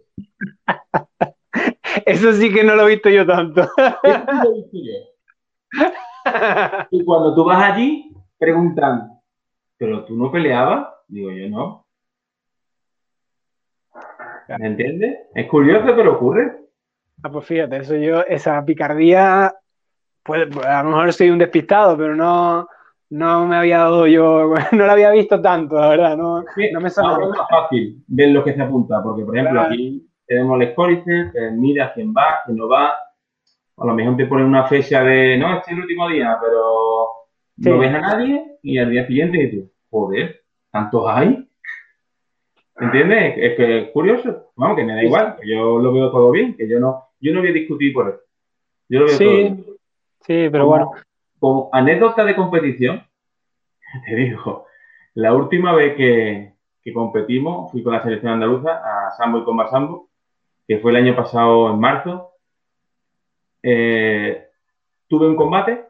[2.05, 3.69] Eso sí que no lo he visto yo tanto.
[6.91, 9.21] Y cuando tú vas allí, preguntan,
[9.77, 10.89] ¿pero tú no peleabas?
[11.07, 11.87] Digo, yo no.
[14.59, 15.19] ¿Me entiendes?
[15.35, 16.59] Es curioso, pero ocurre.
[17.23, 19.55] Ah, pues fíjate, eso yo, esa picardía,
[20.29, 22.69] pues, a lo mejor soy un despistado, pero no,
[23.11, 26.91] no me había dado yo, no la había visto tanto, la verdad, no, no me
[26.91, 27.25] sale.
[27.25, 31.03] es más fácil ver lo que se apunta, porque por ejemplo aquí tenemos el scoring,
[31.55, 32.93] mira quién va, quién no va.
[33.81, 37.09] A lo mejor te ponen una fecha de, no, este es el último día, pero
[37.57, 41.49] no ves a nadie y al día siguiente y tú, joder, ¿tantos hay?
[42.81, 43.35] ¿Entiendes?
[43.37, 44.53] Es que es curioso.
[44.57, 47.33] Vamos, que me da igual, que yo lo veo todo bien, que yo no, yo
[47.33, 48.21] no voy a discutir por eso.
[48.89, 49.65] Yo lo veo sí, todo bien.
[50.29, 50.93] Sí, pero bueno.
[51.39, 53.03] Como anécdota de competición,
[54.07, 54.67] te digo,
[55.15, 56.53] la última vez que,
[56.83, 60.11] que competimos, fui con la selección andaluza a Sambo y Comba Sambo,
[60.67, 62.33] que fue el año pasado en marzo,
[63.63, 64.49] eh,
[65.07, 65.87] tuve un combate,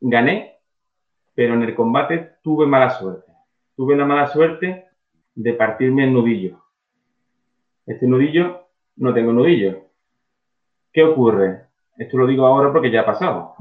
[0.00, 0.58] gané,
[1.32, 3.32] pero en el combate tuve mala suerte.
[3.76, 4.86] Tuve la mala suerte
[5.36, 6.60] de partirme el nudillo.
[7.86, 8.66] Este nudillo,
[8.96, 9.86] no tengo nudillo.
[10.92, 11.69] ¿Qué ocurre?
[11.96, 13.54] Esto lo digo ahora porque ya ha pasado.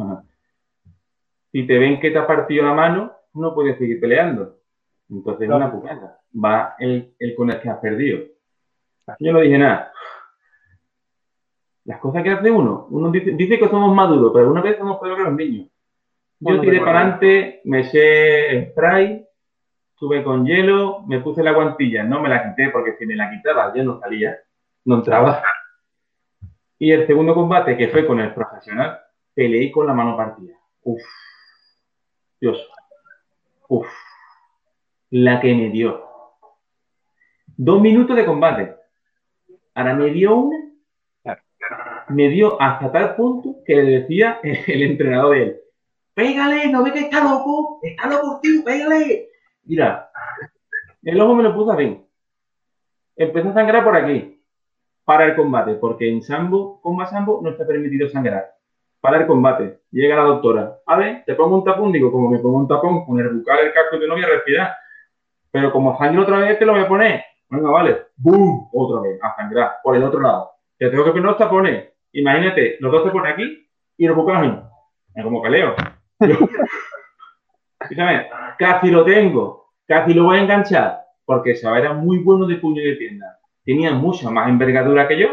[1.52, 4.58] Si te ven que te ha partido la mano, no puedes seguir peleando.
[5.10, 6.20] Entonces es una putada.
[6.34, 8.20] Va el, el con el que has perdido.
[9.20, 9.92] Yo no dije nada.
[11.86, 15.18] Las cosas que hace uno, uno dice, que somos maduros, pero alguna vez somos peor
[15.18, 15.68] que los niños.
[16.40, 19.26] Yo tiré para adelante, me eché spray,
[19.94, 23.30] estuve con hielo, me puse la guantilla, no me la quité porque si me la
[23.32, 24.38] quitaba ya no salía,
[24.86, 25.42] no entraba.
[26.80, 29.00] Y el segundo combate, que fue con el profesional,
[29.34, 30.58] peleé con la mano partida.
[30.84, 31.02] Uf.
[32.40, 32.58] Dios.
[33.68, 33.88] Uf.
[35.12, 36.08] La que me dio.
[37.58, 38.76] Dos minutos de combate.
[39.76, 40.70] Ahora me dio una.
[42.08, 45.62] Me dio hasta tal punto que le decía el entrenador de él,
[46.16, 49.30] pégale, no ve que está loco, está loco, tío, pégale.
[49.66, 50.10] Mira,
[51.04, 52.02] el ojo me lo puso así.
[53.16, 54.39] Empezó a sangrar por aquí.
[55.10, 58.46] Para el combate, porque en Sambo, con Sambo, no está permitido sangrar.
[59.02, 59.80] Para el combate.
[59.90, 60.82] Llega la doctora.
[60.86, 61.92] A te pongo un tapón.
[61.92, 64.28] Digo, como me pongo un tapón con el bucal, el casco, que no voy a
[64.28, 64.76] respirar.
[65.50, 67.24] Pero como sangre otra vez, te lo voy a poner.
[67.50, 68.04] Venga, vale.
[68.18, 68.70] ¡Bum!
[68.72, 69.78] Otra vez, a sangrar.
[69.82, 70.52] Por el otro lado.
[70.78, 71.90] Te tengo que poner los tapones.
[72.12, 74.60] Imagínate, los dos se ponen aquí y los bucales
[75.16, 75.74] Es como peleo.
[77.80, 78.28] Escúchame,
[78.60, 79.72] casi lo tengo.
[79.88, 81.02] Casi lo voy a enganchar.
[81.26, 83.39] Porque Saba era muy bueno de puño de tienda.
[83.70, 85.28] Tenía mucha más envergadura que yo.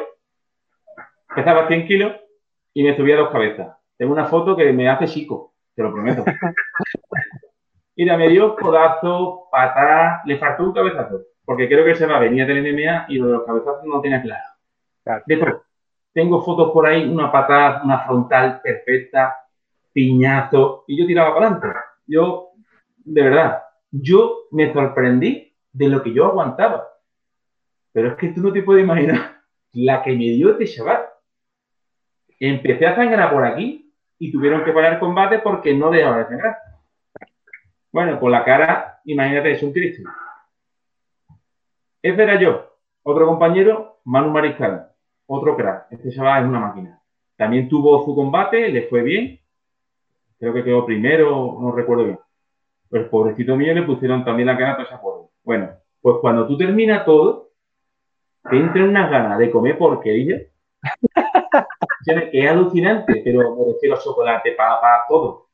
[1.34, 2.12] Pesaba 100 kilos
[2.74, 3.78] y me subía dos cabezas.
[3.96, 6.22] Tengo una foto que me hace chico, te lo prometo.
[7.96, 12.44] Mira, me dio codazo, patada, le faltó un cabezazo, porque creo que se va, venía
[12.44, 15.22] del MMA y lo de los cabezazos no tenía claro.
[15.24, 15.62] claro.
[16.12, 19.34] tengo fotos por ahí, una patada, una frontal perfecta,
[19.94, 21.78] piñazo, y yo tiraba para adelante.
[22.06, 22.50] Yo,
[22.98, 26.86] de verdad, yo me sorprendí de lo que yo aguantaba.
[27.96, 29.40] Pero es que tú no te puedes imaginar
[29.72, 31.06] la que me dio este chaval.
[32.38, 36.26] Empecé a sangrar por aquí y tuvieron que parar el combate porque no dejaba de
[36.26, 36.58] sangrar.
[37.90, 40.10] Bueno, por la cara, imagínate, es un Cristo.
[42.02, 42.76] Ese era yo.
[43.02, 44.90] Otro compañero, Manu Mariscal.
[45.24, 45.86] Otro crack.
[45.90, 47.00] Este chaval es una máquina.
[47.34, 49.40] También tuvo su combate, le fue bien.
[50.38, 52.18] Creo que quedó primero, no recuerdo bien.
[52.90, 55.00] Pues pobrecito mío le pusieron también la cara a esa
[55.42, 55.70] Bueno,
[56.02, 57.45] pues cuando tú terminas todo,
[58.50, 60.42] te entran unas ganas de comer porquería
[62.30, 65.48] que es alucinante, pero me refiero a chocolate, para todo.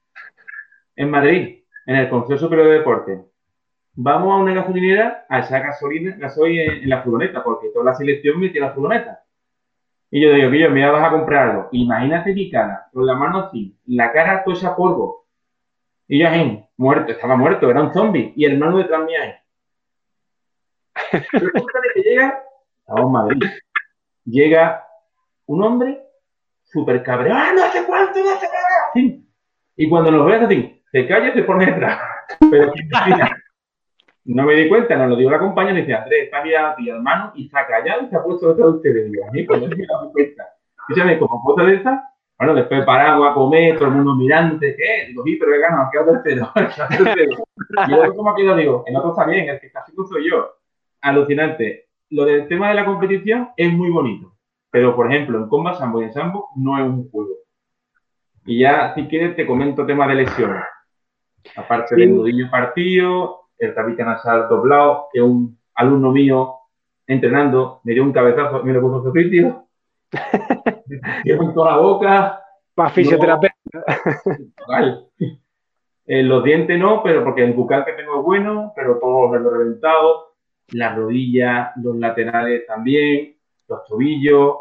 [0.96, 3.24] En Madrid, en el Consejo Superior de Deporte,
[3.94, 7.94] vamos a una gasolinera a echar gasolina, gasoil en, en la furgoneta, porque toda la
[7.94, 9.22] selección mete la furgoneta.
[10.10, 11.68] Y yo digo, yo me vas a comprar algo.
[11.72, 15.24] Imagínate mi cara, con la mano así, la cara toda esa polvo.
[16.06, 18.34] Y yo ahí, muerto, estaba muerto, era un zombie.
[18.36, 19.32] Y el hermano detrás mío ahí.
[21.94, 22.42] que llega,
[22.86, 23.42] estamos en Madrid.
[24.24, 24.86] Llega
[25.46, 26.02] un hombre
[26.64, 28.46] súper cabreado, ¡ah, no sé cuánto, no sé
[28.94, 29.20] qué!
[29.76, 31.98] Y cuando nos ves así, se calla y se pone detrás.
[32.50, 32.72] Pero
[34.24, 36.76] no me di cuenta, nos lo digo la compañera y dice, Andrés, está mirando a
[36.76, 39.10] ti, hermano, y se ha callado y se ha puesto detrás de ustedes.
[39.10, 40.48] Digo, a mí, pues no me di cuenta.
[40.88, 42.08] Fíjame, como foto de esa,
[42.38, 45.06] bueno, después paramos a comer, todo el mundo mirante, ¿qué?
[45.08, 46.52] Digo, sí, pero vegano, quedado tercero.
[47.86, 50.30] y luego, como aquí lo digo, el otro está bien, el que casi no soy
[50.30, 50.56] yo.
[51.00, 51.88] Alucinante.
[52.12, 54.34] Lo del tema de la competición es muy bonito.
[54.70, 57.30] Pero, por ejemplo, en Combat Sambo y en Sambo no es un juego.
[58.44, 60.62] Y ya, si quieres, te comento tema de lesiones.
[61.56, 66.54] Aparte del nudillo partido, el tabique nasal doblado, que un alumno mío
[67.06, 69.66] entrenando me dio un cabezazo, me lo puso su sitio.
[70.10, 72.42] me toda la boca.
[72.74, 73.84] Para fisioterapeuta.
[76.04, 79.38] En los dientes no, pero porque el bucal que tengo es bueno, pero todo me
[79.38, 80.31] lo he reventado.
[80.72, 83.36] Las rodillas, los laterales también
[83.72, 84.56] los tobillos,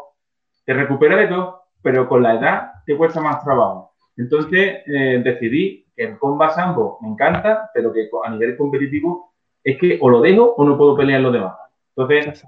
[0.64, 3.92] te recupera de todo, pero con la edad te cuesta más trabajo.
[4.16, 9.32] Entonces eh, decidí que el combat sambo me encanta, pero que a nivel competitivo
[9.62, 11.56] es que o lo dejo o no puedo pelear los demás.
[11.94, 12.44] Entonces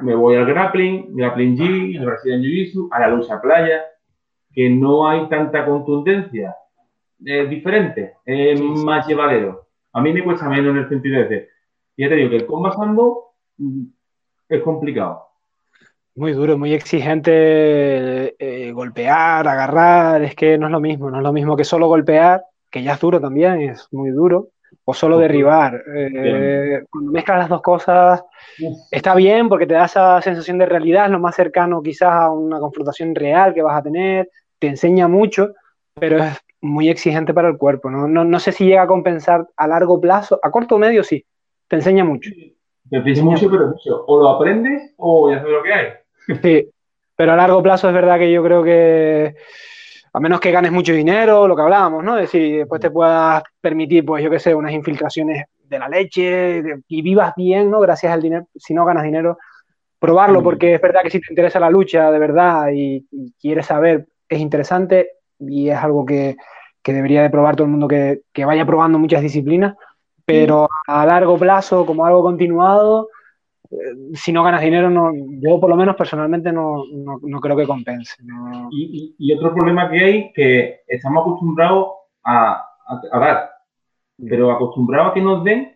[0.00, 3.82] me voy al grappling, grappling G, el Brazilian Jiu-Jitsu, a la lucha playa,
[4.52, 6.54] que no hay tanta contundencia.
[7.24, 9.66] Es diferente, es más llevadero.
[9.92, 11.48] A mí me cuesta menos en el sentido de
[11.98, 13.84] decir, ya te digo que el combat sambo mm,
[14.48, 15.24] es complicado.
[16.14, 21.22] Muy duro, muy exigente eh, golpear, agarrar, es que no es lo mismo, no es
[21.22, 24.48] lo mismo que solo golpear, que ya es duro también, es muy duro,
[24.84, 25.80] o solo derribar.
[25.94, 28.24] Eh, cuando mezclas las dos cosas,
[28.90, 32.30] está bien porque te da esa sensación de realidad, es lo más cercano quizás a
[32.32, 34.28] una confrontación real que vas a tener,
[34.58, 35.54] te enseña mucho,
[35.94, 37.90] pero es muy exigente para el cuerpo.
[37.90, 41.24] No, no, sé si llega a compensar a largo plazo, a corto o medio sí,
[41.68, 42.30] te enseña mucho.
[42.90, 44.04] Te enseña mucho, pero mucho.
[44.06, 45.86] O lo aprendes o ya sabes lo que hay.
[46.42, 46.70] Sí,
[47.16, 49.34] pero a largo plazo es verdad que yo creo que,
[50.12, 52.16] a menos que ganes mucho dinero, lo que hablábamos, ¿no?
[52.16, 56.62] Es decir, después te puedas permitir, pues yo qué sé, unas infiltraciones de la leche
[56.88, 57.80] y vivas bien, ¿no?
[57.80, 59.38] Gracias al dinero, si no ganas dinero,
[59.98, 63.06] probarlo, porque es verdad que si te interesa la lucha de verdad y,
[63.40, 66.36] quieres saber, es interesante y es algo que,
[66.84, 69.74] debería de probar todo el mundo que, que vaya probando muchas disciplinas,
[70.28, 73.08] pero a largo plazo, como algo continuado,
[74.12, 76.84] si no ganas dinero, no, yo por lo menos personalmente no,
[77.40, 78.22] creo que compense.
[78.70, 82.62] Y, otro problema que hay, que estamos acostumbrados a,
[83.10, 83.52] dar,
[84.28, 85.74] pero acostumbrados a que nos den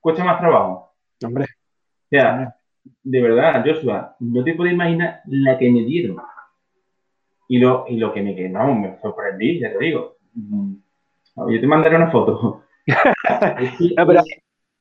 [0.00, 0.92] cuesta más trabajo.
[1.24, 1.44] Hombre.
[1.44, 2.56] O sea,
[3.04, 6.16] de verdad, Joshua, no te puedes imaginar la que me dieron.
[7.46, 10.16] Y lo, y lo que me quedó, me sorprendí, ya te digo.
[10.34, 10.74] Mm,
[11.50, 12.64] yo te mandaré una foto.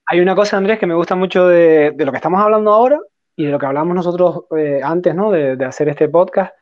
[0.05, 2.99] Hay una cosa, Andrés, que me gusta mucho de, lo que estamos hablando ahora
[3.35, 5.31] y de lo que hablamos nosotros eh, antes, ¿no?
[5.31, 6.53] De, hacer este podcast.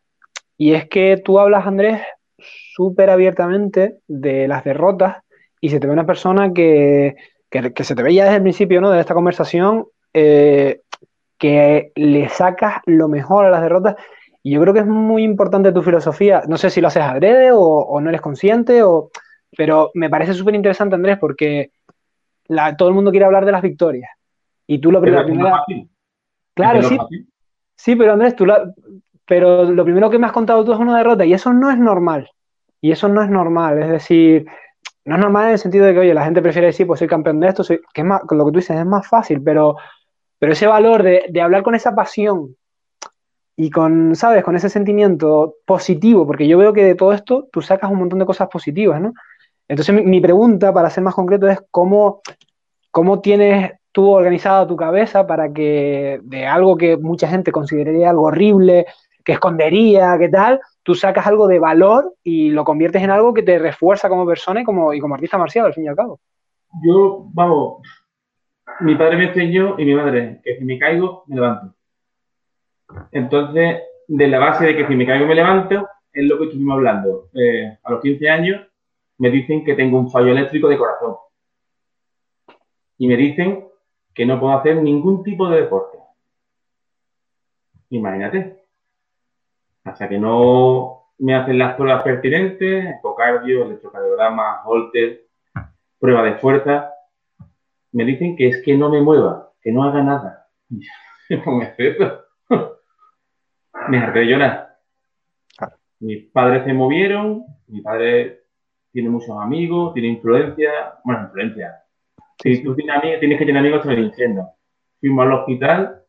[0.57, 2.01] Y es que tú hablas, Andrés,
[2.37, 5.17] súper abiertamente de las derrotas
[5.61, 7.15] y se te ve una persona que,
[7.49, 8.91] que, se te veía desde el principio, ¿no?
[8.91, 10.81] De esta conversación, eh,
[11.37, 13.95] que le sacas lo mejor a las derrotas.
[14.43, 16.43] Y yo creo que es muy importante tu filosofía.
[16.47, 19.09] No sé si lo haces adrede o, o no eres consciente, o,
[19.55, 21.71] pero me parece súper interesante, Andrés, porque
[22.77, 24.09] todo el mundo quiere hablar de las victorias.
[24.67, 25.25] Y tú lo primero.
[26.53, 26.97] Claro, sí.
[27.75, 28.45] Sí, pero Andrés, tú
[29.25, 31.77] pero lo primero que me has contado tú es una derrota y eso no es
[31.77, 32.29] normal.
[32.81, 33.81] Y eso no es normal.
[33.81, 34.45] Es decir,
[35.05, 37.07] no es normal en el sentido de que, oye, la gente prefiere decir, pues soy
[37.07, 37.79] campeón de esto, soy...
[37.93, 39.75] que es más, lo que tú dices es más fácil, pero,
[40.39, 42.55] pero ese valor de, de hablar con esa pasión
[43.55, 44.43] y con, ¿sabes?
[44.43, 48.19] Con ese sentimiento positivo, porque yo veo que de todo esto tú sacas un montón
[48.19, 49.13] de cosas positivas, ¿no?
[49.69, 52.21] Entonces mi, pregunta, para ser más concreto, es cómo,
[52.89, 58.23] cómo tienes tú organizada tu cabeza para que de algo que mucha gente consideraría algo
[58.23, 58.87] horrible,
[59.23, 63.43] que escondería, que tal, tú sacas algo de valor y lo conviertes en algo que
[63.43, 66.19] te refuerza como persona y como, artista marcial, al fin y al cabo.
[66.83, 67.83] Yo, vamos,
[68.79, 71.75] mi padre me enseñó y mi madre que si me caigo, me levanto.
[73.11, 76.73] Entonces, de la base de que si me caigo, me levanto, es lo que estuvimos
[76.73, 77.29] hablando.
[77.35, 78.68] Eh, a los 15 años
[79.19, 81.17] me dicen que tengo un fallo eléctrico de corazón.
[82.97, 83.67] Y me dicen
[84.13, 85.97] que no puedo hacer ningún tipo de deporte.
[87.89, 88.63] Imagínate.
[89.83, 95.27] Hasta que no me hacen las pruebas pertinentes, ecocardio, electrocardiograma, holter,
[95.99, 96.93] prueba de fuerza,
[97.91, 100.47] me dicen que es que no me mueva, que no haga nada.
[103.89, 104.77] me harté de llorar.
[105.99, 108.38] Mis padres se movieron, mi padre
[108.91, 110.71] tiene muchos amigos, tiene influencia,
[111.03, 111.83] bueno, influencia.
[112.41, 114.49] Si tú tienes, amigos, tienes que tener amigos, te lo diciendo.
[114.99, 116.01] Fuimos al hospital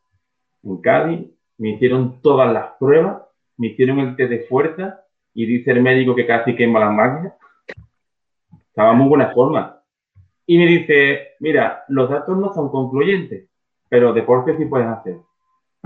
[0.62, 3.22] en Cádiz, me hicieron todas las pruebas,
[3.56, 5.04] me hicieron el test de fuerza
[5.34, 7.34] y dice el médico que casi quema las máquinas.
[8.68, 9.82] Estaba en muy buena forma.
[10.46, 13.48] Y me dice, mira, los datos no son concluyentes,
[13.88, 15.16] pero deporte sí puedes hacer.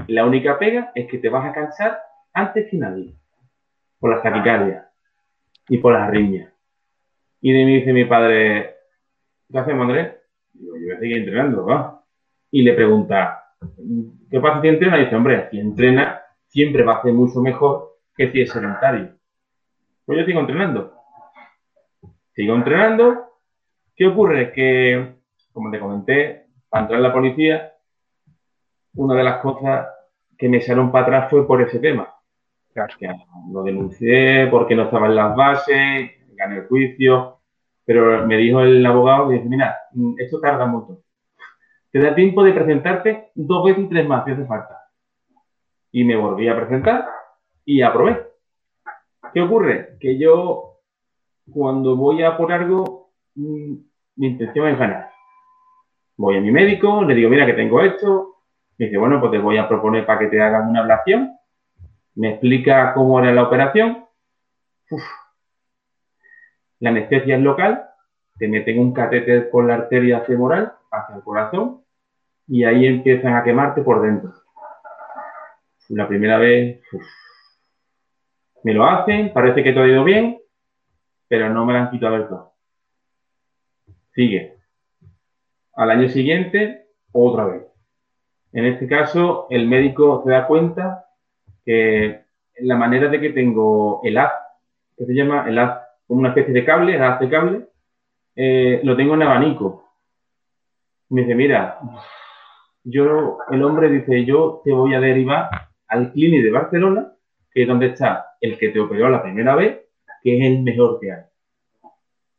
[0.06, 1.98] La única pega es que te vas a cansar
[2.32, 3.14] antes que nadie,
[3.98, 4.86] por las taquicardias
[5.68, 6.53] y por las arritmias.
[7.46, 8.76] Y me dice mi padre,
[9.52, 10.14] ¿qué hacemos, Andrés?
[10.54, 12.02] Digo, yo voy a seguir entrenando, ¿va?
[12.50, 13.52] Y le pregunta,
[14.30, 14.98] ¿qué pasa si entrena?
[14.98, 19.10] Y dice, hombre, si entrena, siempre va a ser mucho mejor que si es sedentario.
[20.06, 20.94] Pues yo sigo entrenando.
[22.32, 23.26] Sigo entrenando.
[23.94, 24.50] ¿Qué ocurre?
[24.50, 25.16] Que,
[25.52, 27.74] como te comenté, para entrar en la policía,
[28.94, 29.86] una de las cosas
[30.38, 32.08] que me echaron para atrás fue por ese tema.
[32.72, 32.94] Claro.
[32.98, 33.10] Que
[33.52, 37.33] lo denuncié porque no estaba en las bases, gané el juicio,
[37.84, 39.76] pero me dijo el abogado, dice, mira,
[40.18, 41.02] esto tarda mucho.
[41.90, 44.80] Te da tiempo de presentarte dos veces y tres más si hace falta.
[45.92, 47.06] Y me volví a presentar
[47.64, 48.26] y aprobé.
[49.32, 49.96] ¿Qué ocurre?
[50.00, 50.80] Que yo,
[51.52, 53.74] cuando voy a por algo, mm,
[54.16, 55.10] mi intención es ganar.
[56.16, 58.36] Voy a mi médico, le digo, mira que tengo esto.
[58.78, 61.36] Me dice, bueno, pues te voy a proponer para que te hagan una ablación.
[62.16, 64.04] Me explica cómo era la operación.
[66.84, 67.86] La anestesia es local,
[68.38, 71.82] te meten un catéter con la arteria femoral hacia el corazón
[72.46, 74.34] y ahí empiezan a quemarte por dentro.
[75.88, 76.82] La primera vez
[78.64, 80.38] me lo hacen, parece que todo ha ido bien,
[81.26, 82.52] pero no me lo han quitado del todo.
[84.12, 84.58] Sigue.
[85.76, 87.62] Al año siguiente, otra vez.
[88.52, 91.06] En este caso, el médico se da cuenta
[91.64, 92.24] que
[92.58, 94.32] la manera de que tengo el haz,
[94.98, 97.66] que se llama el haz como una especie de cable, hace cable,
[98.36, 99.88] eh, lo tengo en abanico.
[101.10, 101.78] Me dice, mira,
[102.82, 105.48] yo, el hombre dice, yo te voy a derivar
[105.88, 107.12] al Clinic de Barcelona,
[107.50, 109.80] que es donde está el que te operó la primera vez,
[110.22, 111.22] que es el mejor que hay.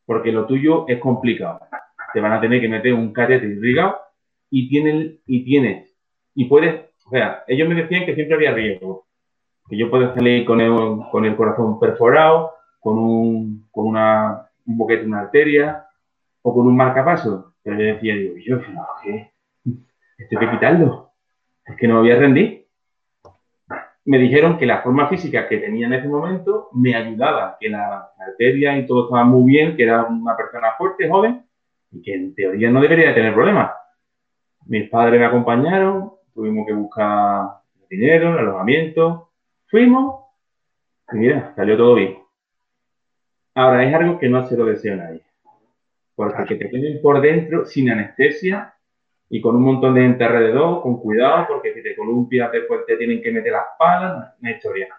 [0.06, 1.62] Porque lo tuyo es complicado.
[2.14, 3.98] Te van a tener que meter un catéter irrigado
[4.50, 5.96] y tienen, y tienes,
[6.34, 9.06] y puedes, o sea, ellos me decían que siempre había riesgo,
[9.68, 12.55] que yo puedo salir con con el corazón perforado,
[12.86, 15.88] con un, con una, un boquete, una arteria
[16.44, 17.56] o con un marcapaso.
[17.64, 19.32] Pero yo decía, digo, yo, no, ¿qué?
[20.20, 21.10] Esto hay que quitarlo.
[21.66, 22.68] Es que no me voy a rendir.
[24.06, 28.12] Me dijeron que la forma física que tenía en ese momento me ayudaba, que la
[28.20, 31.44] arteria y todo estaba muy bien, que era una persona fuerte, joven,
[31.92, 33.72] y que en teoría no debería tener problemas.
[34.68, 37.48] Mis padres me acompañaron, tuvimos que buscar
[37.90, 39.32] dinero, alojamiento,
[39.72, 40.24] fuimos
[41.12, 42.25] y mira, salió todo bien.
[43.56, 45.22] Ahora, es algo que no se lo deseo a nadie.
[46.14, 48.74] Porque que te tienen por dentro sin anestesia
[49.30, 52.98] y con un montón de gente alrededor, con cuidado, porque si te columpias después te
[52.98, 54.90] tienen que meter las palas, una historia.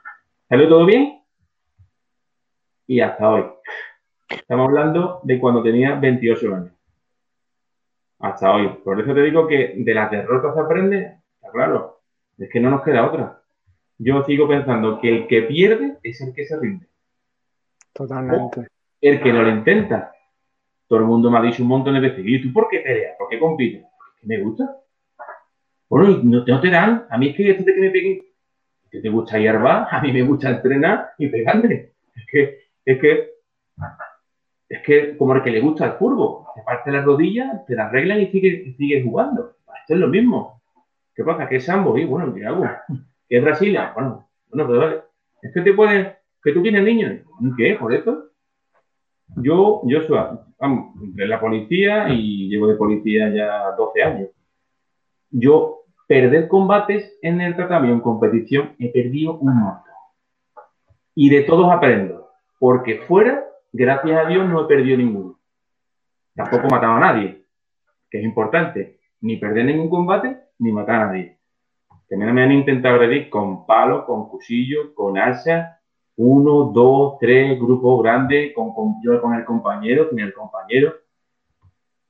[0.49, 1.21] ¿Salió todo bien?
[2.87, 3.45] Y hasta hoy.
[4.29, 6.73] Estamos hablando de cuando tenía 28 años.
[8.19, 8.69] Hasta hoy.
[8.83, 12.01] Por eso te digo que de las derrotas se aprende, está claro.
[12.39, 13.43] Es que no nos queda otra.
[13.99, 16.87] Yo sigo pensando que el que pierde es el que se rinde.
[17.97, 18.69] Totalmente.
[19.01, 20.13] el que no lo intenta.
[20.87, 23.17] Todo el mundo me ha dicho un montón de veces, ¿y tú por qué peleas?
[23.19, 23.85] ¿Por qué compites?
[24.23, 24.77] Me gusta.
[25.89, 27.07] Bueno, no, no te dan.
[27.11, 28.23] A mí es que esto de que me peguen,
[28.91, 31.93] que te gusta hierba, a mí me gusta entrenar y pegarme.
[32.15, 33.31] Es que, es que,
[34.69, 37.87] es que como el que le gusta el fútbol, te parte las rodillas, te las
[37.87, 39.57] arreglan y sigues sigue jugando.
[39.81, 40.63] Esto es lo mismo.
[41.15, 41.49] ¿Qué pasa?
[41.49, 41.97] ¿Qué es sambo?
[41.97, 42.65] Y bueno, ¿qué hago?
[43.29, 43.93] ¿Qué es Brasilia?
[43.95, 45.01] Bueno, bueno, pero vale.
[45.43, 46.13] Es que te pueden,
[46.47, 47.23] que tú tienes niños.
[47.57, 47.75] ¿Qué?
[47.75, 48.27] ¿Por eso?
[49.35, 50.17] Yo, yo soy,
[50.61, 54.29] vamos, la policía y llevo de policía ya 12 años.
[55.29, 59.93] Yo perder combates en el tratamiento, en competición, he perdido un montón.
[61.17, 62.29] Y de todos aprendo.
[62.61, 65.41] Porque fuera, gracias a Dios, no he perdido ninguno.
[66.37, 67.45] Tampoco he matado a nadie,
[68.09, 69.01] que es importante.
[69.21, 71.39] Ni perder ningún combate, ni matar a nadie.
[72.09, 75.76] Que me han intentado agredir con palo, con cuchillo, con alza,
[76.17, 80.95] uno, dos, tres, grupos grandes, con, con, yo con el compañero, con el compañero,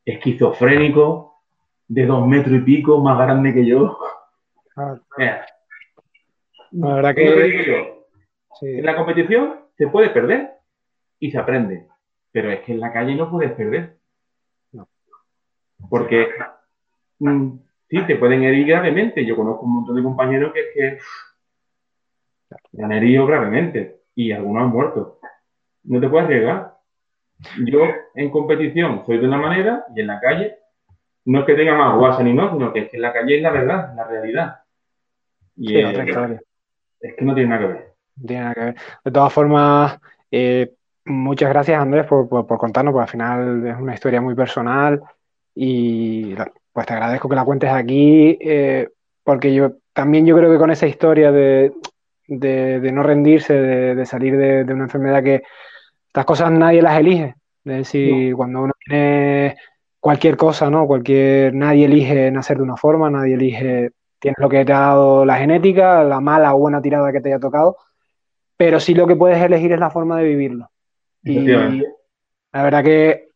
[0.04, 1.34] esquizofrénico,
[1.88, 3.98] de dos metros y pico, más grande que yo.
[4.76, 4.96] Ah,
[6.72, 8.06] la verdad ¿qué es lo que yo?
[8.60, 10.52] sí, En la competición se puede perder
[11.18, 11.88] y se aprende,
[12.30, 13.96] pero es que en la calle no puedes perder.
[14.72, 14.88] No.
[15.88, 16.28] Porque
[17.18, 17.50] mm,
[17.88, 19.24] sí, te pueden herir gravemente.
[19.24, 20.98] Yo conozco un montón de compañeros que es que
[22.82, 25.18] han herido gravemente y algunos han muerto.
[25.84, 26.74] No te puedes arriesgar.
[27.64, 27.80] Yo
[28.14, 30.56] en competición soy de una manera y en la calle
[31.26, 33.36] no es que tenga más guasa ni no, sino que es que en la calle
[33.36, 34.56] es la verdad, la realidad.
[35.56, 36.40] Y sí, eh, otra historia.
[37.00, 37.92] es que no tiene nada que ver.
[38.26, 38.74] Tiene nada que ver.
[39.04, 39.98] De todas formas,
[40.30, 40.72] eh,
[41.04, 45.02] muchas gracias Andrés por, por- por contarnos, porque al final es una historia muy personal
[45.54, 46.34] y
[46.72, 48.88] pues te agradezco que la cuentes aquí, eh,
[49.24, 51.72] porque yo también yo creo que con esa historia de,
[52.28, 55.42] de- de no rendirse, de, de salir de, de una enfermedad que
[56.06, 57.34] estas cosas nadie las elige.
[57.64, 59.56] Es decir, cuando uno tiene
[59.98, 60.86] cualquier cosa, ¿no?
[60.86, 65.24] Cualquier, nadie elige nacer de una forma, nadie elige, tienes lo que te ha dado
[65.24, 67.76] la genética, la mala o buena tirada que te haya tocado,
[68.56, 70.70] pero sí lo que puedes elegir es la forma de vivirlo.
[71.24, 71.82] Y
[72.52, 73.28] la verdad que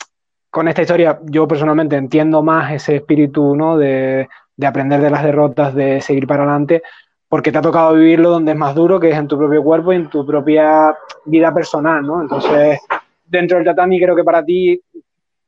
[0.49, 3.77] con esta historia yo personalmente entiendo más ese espíritu, ¿no?
[3.77, 6.83] De, de aprender de las derrotas, de seguir para adelante,
[7.31, 9.93] porque te ha tocado vivirlo donde es más duro, que es en tu propio cuerpo
[9.93, 10.93] y en tu propia
[11.27, 12.21] vida personal, ¿no?
[12.23, 12.81] Entonces,
[13.25, 14.83] dentro del tatami creo que para ti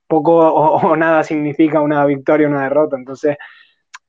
[0.06, 2.96] poco o, o nada significa una victoria o una derrota.
[2.96, 3.36] Entonces,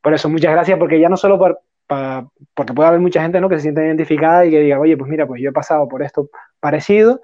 [0.01, 3.41] por eso, muchas gracias, porque ya no solo por, pa- porque puede haber mucha gente
[3.41, 3.49] ¿no?
[3.49, 6.03] que se sienta identificada y que diga, oye, pues mira, pues yo he pasado por
[6.03, 7.21] esto parecido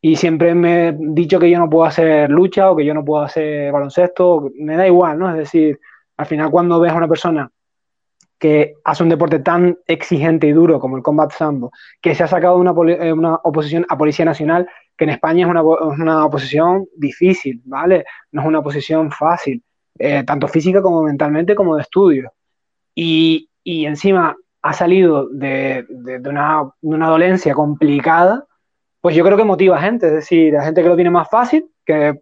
[0.00, 3.04] y siempre me he dicho que yo no puedo hacer lucha o que yo no
[3.04, 5.30] puedo hacer baloncesto, me da igual, ¿no?
[5.30, 5.78] Es decir,
[6.16, 7.48] al final cuando ves a una persona
[8.38, 11.70] que hace un deporte tan exigente y duro como el combat sambo,
[12.02, 15.50] que se ha sacado una, eh, una oposición a Policía Nacional, que en España es
[15.50, 18.04] una, una oposición difícil, ¿vale?
[18.32, 19.62] No es una posición fácil,
[19.98, 22.32] eh, tanto física como mentalmente como de estudio.
[22.94, 28.44] Y, y encima ha salido de, de- una, de una dolencia complicada,
[29.00, 31.28] pues yo creo que motiva a gente, es decir, a gente que lo tiene más
[31.30, 32.20] fácil, que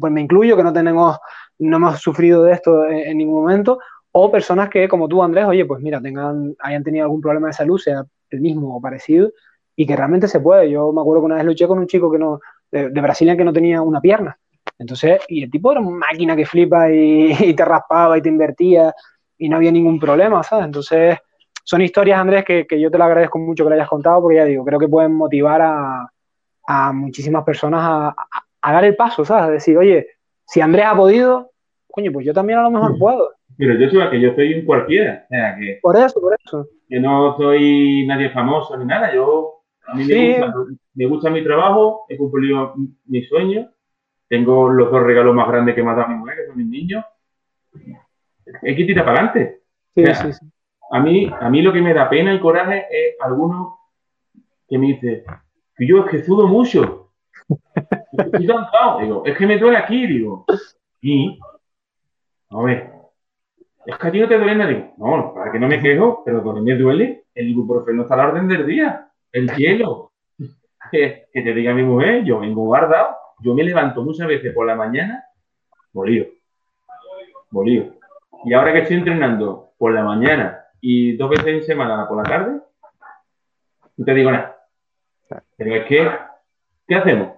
[0.00, 1.18] pues me incluyo, que no tenemos,
[1.58, 3.78] no hemos sufrido de esto en ningún momento,
[4.12, 7.52] o personas que, como tú, Andrés, oye, pues mira, tengan, hayan tenido algún problema de
[7.54, 9.30] salud, sea el mismo o parecido,
[9.74, 10.70] y que realmente se puede.
[10.70, 12.40] Yo me acuerdo que una vez luché con un chico que no,
[12.70, 14.38] de, de Brasilia que no tenía una pierna.
[14.78, 18.28] Entonces, y el tipo era una máquina que flipa y, y te raspaba y te
[18.28, 18.94] invertía
[19.38, 20.66] y no había ningún problema, ¿sabes?
[20.66, 21.18] Entonces,
[21.64, 24.36] son historias, Andrés, que, que yo te lo agradezco mucho que lo hayas contado, porque
[24.36, 26.08] ya digo, creo que pueden motivar a,
[26.66, 29.44] a muchísimas personas a, a- a dar el paso, ¿sabes?
[29.44, 30.06] A decir, oye,
[30.46, 31.50] si Andrés ha podido,
[31.90, 33.30] coño, pues yo también a lo mejor puedo.
[33.58, 36.66] Pero yo soy que yo soy un cualquiera, o sea, que, Por eso, por eso.
[36.88, 39.14] que no soy nadie famoso ni nada.
[39.14, 40.28] Yo, a mí me, Sí.
[40.38, 40.54] gusta,
[40.94, 42.74] me gusta mi trabajo, he cumplido
[43.06, 43.68] mis sueños,
[44.28, 46.66] tengo los dos regalos más grandes que me ha dado mi mujer, que son mis
[46.66, 47.04] niños.
[48.62, 49.60] Hay que tirar para adelante.
[49.94, 50.46] Sí, sí, sí.
[50.90, 53.78] A mí, a mí lo que me da pena y coraje es alguno
[54.68, 55.24] que me dice
[55.76, 57.12] que yo es que sudo mucho.
[58.12, 59.00] Estoy cansado.
[59.00, 60.44] Digo, es que me duele aquí, digo.
[61.00, 61.38] Y,
[62.50, 62.91] a ver,
[63.84, 64.92] es que a ti no te duele nada.
[64.96, 68.28] no, para que no me quejo, pero donde me duele, el ibuprofeno está a la
[68.28, 69.08] orden del día.
[69.32, 70.12] El hielo.
[70.90, 74.76] que, te diga mi mujer, yo vengo guardado, yo me levanto muchas veces por la
[74.76, 75.24] mañana,
[75.92, 76.26] molido.
[77.50, 77.94] Molido.
[78.44, 82.22] Y ahora que estoy entrenando por la mañana y dos veces en semana por la
[82.22, 82.60] tarde,
[83.96, 84.56] no te digo nada.
[85.56, 86.10] Pero es que,
[86.86, 87.32] ¿qué hacemos?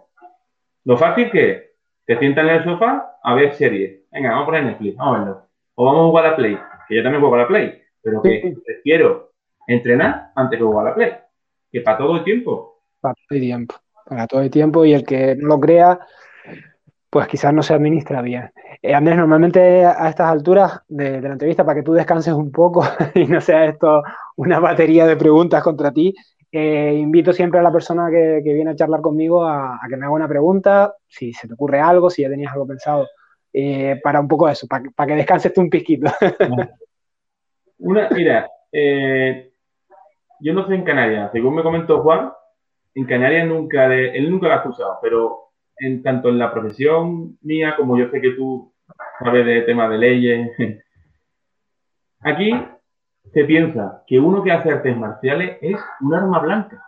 [0.84, 1.62] Lo fácil que es,
[2.06, 4.02] te sientas en el sofá a ver series.
[4.10, 5.43] Venga, vamos a poner Netflix, vamos a verlo.
[5.74, 6.58] O vamos a jugar a la Play,
[6.88, 9.32] que yo también juego a la Play, pero que prefiero
[9.66, 11.12] entrenar antes que jugar a la Play.
[11.72, 12.82] Que para todo el tiempo.
[13.00, 13.74] Para todo el tiempo.
[14.06, 15.98] Para todo el tiempo y el que no lo crea,
[17.14, 18.50] pues quizás no se administra bien.
[18.82, 22.84] Eh, Andrés, normalmente a estas alturas de, la entrevista, para que tú descanses un poco
[23.14, 24.02] y no sea esto
[24.36, 26.14] una batería de preguntas contra ti,
[26.50, 30.14] eh, invito siempre a la persona que, viene a charlar conmigo a, que me haga
[30.14, 33.06] una pregunta, si se te ocurre algo, si ya tenías algo pensado,
[33.56, 36.10] eh, para un poco eso, para, que descanses tú un pisquito.
[37.78, 39.52] Una, mira, eh,
[40.40, 42.32] yo no sé en Canarias, según me comentó Juan,
[42.96, 47.76] en Canarias nunca, él nunca lo ha escuchado, pero en tanto en la profesión mía
[47.76, 48.72] como yo sé que tú
[49.20, 50.50] sabes de temas de leyes,
[52.20, 52.52] aquí
[53.32, 56.84] se piensa que uno que hace artes marciales es un arma blanca.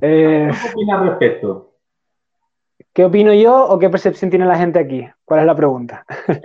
[0.00, 1.71] Eh, ¿Qué opinas al respecto?
[2.92, 5.08] ¿Qué opino yo o qué percepción tiene la gente aquí?
[5.24, 6.04] ¿Cuál es la pregunta?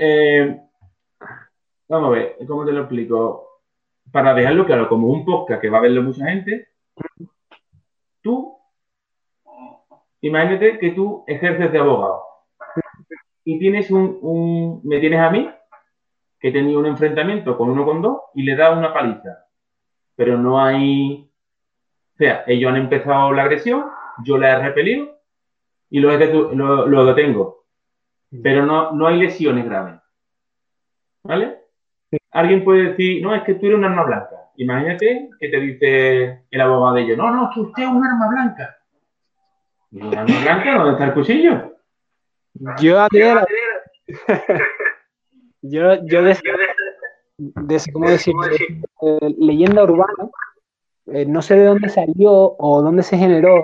[0.00, 0.60] Eh,
[1.88, 3.60] vamos a ver, ¿cómo te lo explico?
[4.10, 6.68] Para dejarlo claro, como un podcast que va a verlo mucha gente,
[8.22, 8.56] tú,
[10.22, 12.22] imagínate que tú ejerces de abogado
[13.44, 15.50] y tienes un me tienes a mí
[16.40, 19.46] que he tenido un enfrentamiento con uno con dos y le da una paliza.
[20.16, 21.30] Pero no hay.
[22.14, 23.84] O sea, ellos han empezado la agresión,
[24.24, 25.21] yo la he repelido
[25.92, 27.66] y lo, lo, detengo.
[28.42, 30.00] Pero no, no hay lesiones graves.
[31.22, 31.58] ¿Vale?
[32.30, 34.36] Alguien puede decir, no, es que tú eres un arma blanca.
[34.56, 38.06] Imagínate que te dice el abogado de ellos, no, no, es que usted es un
[38.06, 38.78] arma blanca.
[39.90, 40.74] ¿Y un arma blanca?
[40.76, 41.74] ¿Dónde está el cuchillo?
[42.80, 43.44] Yo, Adriana,
[45.60, 46.36] Yo, yo de,
[47.92, 48.34] ¿cómo decir?
[49.02, 50.30] Eh, leyenda urbana,
[51.06, 53.62] eh, no sé de dónde salió o dónde se generó,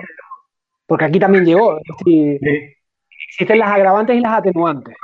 [0.89, 1.79] porque aquí también llegó.
[3.29, 4.95] Existen las agravantes y las atenuantes.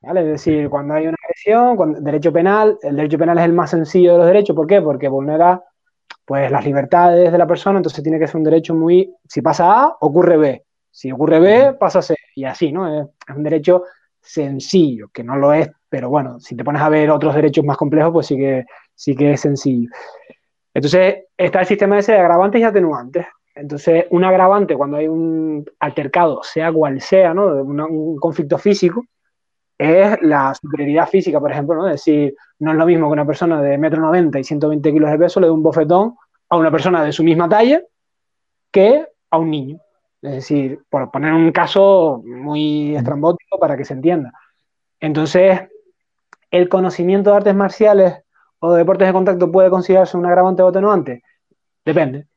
[0.00, 0.20] ¿vale?
[0.20, 3.70] Es decir, cuando hay una agresión, cuando, derecho penal, el derecho penal es el más
[3.70, 4.54] sencillo de los derechos.
[4.54, 4.80] ¿Por qué?
[4.80, 5.60] Porque vulnera
[6.24, 9.12] pues, las libertades de la persona, entonces tiene que ser un derecho muy.
[9.28, 10.64] Si pasa A, ocurre B.
[10.88, 12.14] Si ocurre B, pasa C.
[12.36, 13.02] Y así, ¿no?
[13.02, 13.82] es un derecho
[14.20, 17.76] sencillo, que no lo es, pero bueno, si te pones a ver otros derechos más
[17.76, 19.90] complejos, pues sí que, sí que es sencillo.
[20.72, 23.26] Entonces, está el sistema ese de agravantes y atenuantes.
[23.58, 27.46] Entonces, un agravante cuando hay un altercado, sea cual sea, ¿no?
[27.56, 29.04] un conflicto físico,
[29.76, 31.88] es la superioridad física, por ejemplo, ¿no?
[31.88, 35.10] Es decir, no es lo mismo que una persona de metro noventa y 120 kilos
[35.10, 36.14] de peso le dé un bofetón
[36.48, 37.82] a una persona de su misma talla
[38.70, 39.80] que a un niño.
[40.22, 44.32] Es decir, por poner un caso muy estrambótico para que se entienda.
[45.00, 45.62] Entonces,
[46.52, 48.22] ¿el conocimiento de artes marciales
[48.60, 51.24] o de deportes de contacto puede considerarse un agravante o atenuante?
[51.84, 52.27] Depende.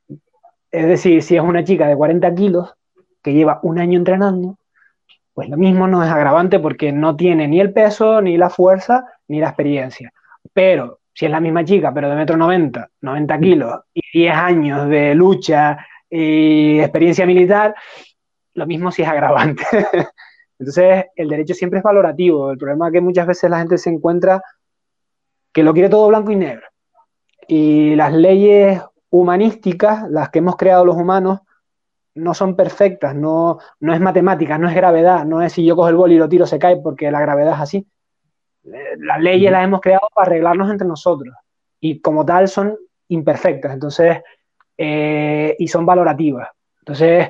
[0.72, 2.74] Es decir, si es una chica de 40 kilos
[3.22, 4.56] que lleva un año entrenando,
[5.34, 9.06] pues lo mismo no es agravante porque no tiene ni el peso, ni la fuerza,
[9.28, 10.12] ni la experiencia.
[10.52, 14.88] Pero si es la misma chica, pero de metro 90, 90 kilos y 10 años
[14.88, 17.74] de lucha y experiencia militar,
[18.54, 19.64] lo mismo si es agravante.
[20.58, 22.50] Entonces, el derecho siempre es valorativo.
[22.50, 24.42] El problema es que muchas veces la gente se encuentra
[25.52, 26.66] que lo quiere todo blanco y negro.
[27.48, 28.80] Y las leyes
[29.12, 31.40] humanísticas, las que hemos creado los humanos,
[32.14, 35.88] no son perfectas, no, no es matemática, no es gravedad, no es si yo cojo
[35.88, 37.86] el boli y lo tiro se cae porque la gravedad es así.
[38.64, 41.34] Eh, las leyes las hemos creado para arreglarnos entre nosotros
[41.78, 42.76] y como tal son
[43.08, 43.72] imperfectas.
[43.72, 44.18] Entonces,
[44.78, 46.48] eh, y son valorativas.
[46.80, 47.28] Entonces,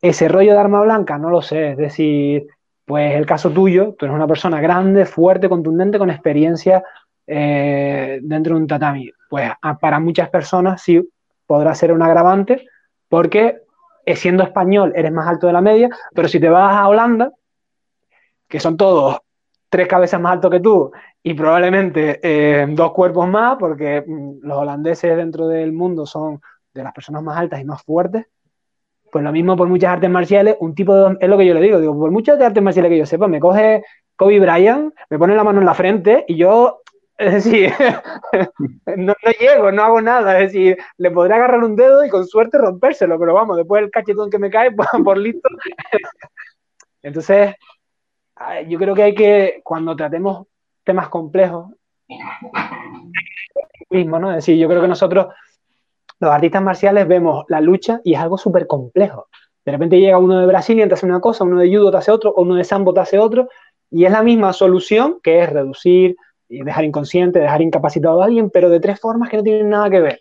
[0.00, 1.70] ese rollo de arma blanca, no lo sé.
[1.70, 2.46] Es decir,
[2.84, 6.82] pues el caso tuyo, tú eres una persona grande, fuerte, contundente, con experiencia
[7.26, 9.10] eh, dentro de un tatami.
[9.28, 9.50] Pues
[9.80, 11.06] para muchas personas sí
[11.46, 12.66] podrá ser un agravante,
[13.08, 13.62] porque
[14.04, 17.32] eh, siendo español eres más alto de la media, pero si te vas a Holanda,
[18.48, 19.18] que son todos
[19.68, 20.90] tres cabezas más altos que tú
[21.22, 26.40] y probablemente dos cuerpos más, porque mm, los holandeses dentro del mundo son
[26.72, 28.26] de las personas más altas y más fuertes,
[29.10, 31.60] pues lo mismo por muchas artes marciales, un tipo de, es lo que yo le
[31.60, 33.82] digo, digo, por muchas artes marciales que yo sepa, me coge
[34.16, 36.82] Kobe Bryant, me pone la mano en la frente y yo,
[37.32, 37.72] es decir,
[38.96, 42.58] no, llego, no hago nada, es decir, le podré agarrar un dedo y con suerte
[42.58, 45.48] rompérselo, pero vamos, después el cachetón que me cae, por, por listo.
[47.02, 47.54] Entonces,
[48.68, 50.46] yo creo que hay que, cuando tratemos
[50.84, 51.72] temas complejos,
[53.90, 54.30] mismo, ¿no?
[54.30, 55.26] Es decir, yo creo que nosotros,
[56.20, 59.28] los artistas marciales, vemos la lucha y es algo súper complejo.
[59.64, 61.96] De repente llega uno de Brasil y te hace una cosa, uno de judo te
[61.96, 63.48] hace otro, uno de sambo te hace otro,
[63.90, 66.16] y es la misma solución, que es reducir,
[66.48, 70.00] dejar inconsciente, dejar incapacitado a alguien, pero de tres formas que no tienen nada que
[70.00, 70.20] ver.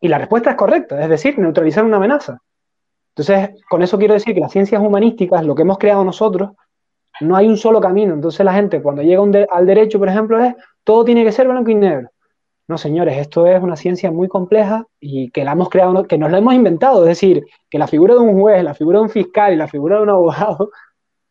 [0.00, 2.38] Y la respuesta es correcta, es decir, neutralizar una amenaza.
[3.14, 6.50] Entonces, con eso quiero decir que las ciencias humanísticas, lo que hemos creado nosotros,
[7.20, 8.14] no hay un solo camino.
[8.14, 10.54] Entonces la gente cuando llega al derecho, por ejemplo, es
[10.84, 12.08] todo tiene que ser blanco y negro.
[12.68, 16.30] No, señores, esto es una ciencia muy compleja y que la hemos creado, que nos
[16.30, 17.02] la hemos inventado.
[17.02, 19.66] Es decir, que la figura de un juez, la figura de un fiscal y la
[19.66, 20.70] figura de un abogado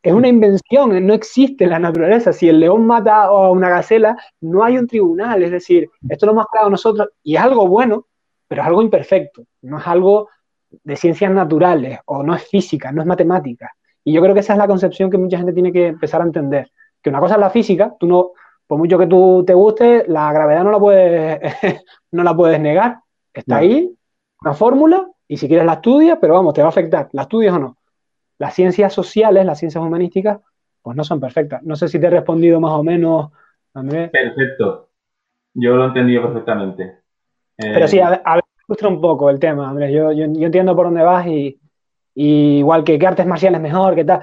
[0.01, 2.31] es una invención, no existe en la naturaleza.
[2.31, 5.43] Si el león mata a una gacela, no hay un tribunal.
[5.43, 8.07] Es decir, esto lo hemos creado nosotros y es algo bueno,
[8.47, 9.43] pero es algo imperfecto.
[9.61, 10.30] No es algo
[10.69, 13.71] de ciencias naturales o no es física, no es matemática.
[14.03, 16.26] Y yo creo que esa es la concepción que mucha gente tiene que empezar a
[16.26, 16.71] entender.
[17.01, 18.31] Que una cosa es la física, tú no,
[18.67, 21.39] por mucho que tú te guste, la gravedad no la puedes,
[22.11, 22.99] no la puedes negar.
[23.34, 23.93] Está ahí,
[24.41, 27.09] una fórmula, y si quieres la estudias, pero vamos, te va a afectar.
[27.11, 27.77] ¿La estudias o no?
[28.39, 30.39] Las ciencias sociales, las ciencias humanísticas,
[30.81, 31.61] pues no son perfectas.
[31.63, 33.31] No sé si te he respondido más o menos,
[33.73, 34.09] Andrés.
[34.09, 34.89] Perfecto.
[35.53, 36.99] Yo lo he entendido perfectamente.
[37.57, 39.91] Pero sí, a, a ver, frustra un poco el tema, Andrés.
[39.91, 41.59] Yo, yo, yo entiendo por dónde vas y,
[42.13, 44.21] igual que qué artes marciales mejor, qué tal.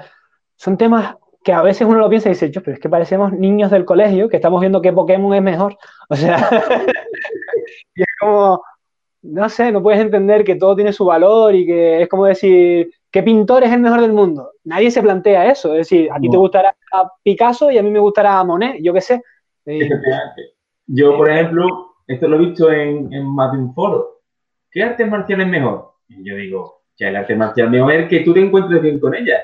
[0.55, 3.31] Son temas que a veces uno lo piensa y dice, yo, pero es que parecemos
[3.33, 5.77] niños del colegio que estamos viendo qué Pokémon es mejor.
[6.09, 6.37] O sea,
[7.95, 8.63] y es como,
[9.23, 12.91] no sé, no puedes entender que todo tiene su valor y que es como decir,
[13.11, 14.51] ¿qué pintor es el mejor del mundo?
[14.63, 15.73] Nadie se plantea eso.
[15.73, 16.75] Es decir, a ti te gustará
[17.23, 19.21] Picasso y a mí me gustará Monet, yo qué sé.
[20.85, 24.21] Yo, por ejemplo, esto lo he visto en, en más de un foro.
[24.71, 25.93] ¿Qué artes marciales es mejor?
[26.07, 29.13] Y yo digo, ya el arte marcial mejor es que tú te encuentres bien con
[29.13, 29.39] ella.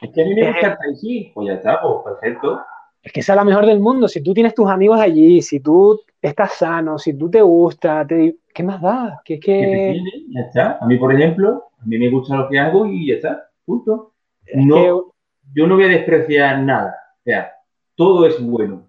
[0.00, 2.60] Es que a mí me gusta el tai chi, pues ya está, pues perfecto.
[3.02, 4.08] Es que esa es la mejor del mundo.
[4.08, 8.62] Si tú tienes tus amigos allí, si tú estás sano, si tú te gusta, ¿qué
[8.62, 9.20] más da?
[9.24, 10.78] Que ya está.
[10.80, 13.50] A mí, por ejemplo, a mí me gusta lo que hago y ya está.
[13.64, 14.14] Punto.
[14.54, 15.12] No,
[15.54, 16.96] Yo no voy a despreciar nada.
[17.20, 17.52] O sea,
[17.94, 18.88] todo es bueno.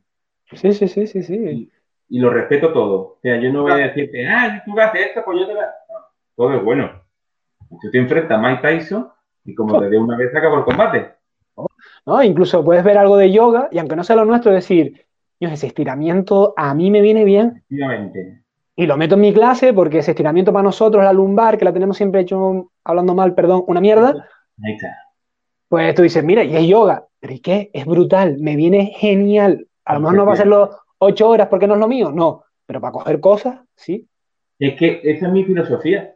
[0.53, 1.69] Sí, sí, sí, sí, sí.
[2.09, 2.95] Y, lo respeto todo.
[2.95, 5.63] O sea, yo no voy a decirte, ah, tú haces esto, pues yo te voy
[5.63, 5.73] a...
[6.35, 7.01] todo es bueno.
[7.81, 9.09] Tú te enfrentas a Mike Tyson
[9.43, 11.15] y como te dé una vez acabó el combate.
[12.05, 15.05] No, incluso puedes ver algo de yoga y aunque no sea lo nuestro, decir,
[15.39, 17.63] ese estiramiento a mí me viene bien.
[18.75, 21.71] Y lo meto en mi clase porque ese estiramiento para nosotros, la lumbar, que la
[21.71, 24.27] tenemos siempre hecho, hablando mal, perdón, una mierda.
[25.69, 27.05] Pues tú dices, mira, y es yoga.
[27.19, 27.69] ¿Pero y qué?
[27.73, 29.67] Es brutal, me viene genial.
[29.85, 32.11] A lo mejor no va a ser los ocho horas porque no es lo mío,
[32.11, 32.43] no.
[32.65, 34.07] Pero para coger cosas, sí.
[34.59, 36.15] Es que esa es mi filosofía.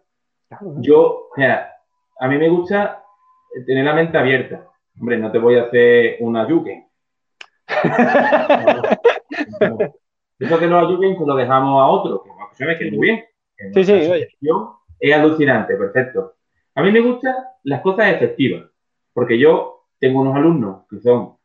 [0.78, 1.72] Yo, o sea,
[2.20, 3.04] a mí me gusta
[3.66, 4.66] tener la mente abierta.
[5.00, 6.88] Hombre, no te voy a hacer una yuken.
[10.40, 12.32] Eso que no ayuquen, pues lo dejamos a otro, que
[12.66, 13.26] se que muy bien.
[13.74, 14.30] Sí, sí, oye.
[15.00, 16.36] Es alucinante, perfecto.
[16.76, 18.70] A mí me gustan las cosas efectivas,
[19.14, 21.36] porque yo tengo unos alumnos que son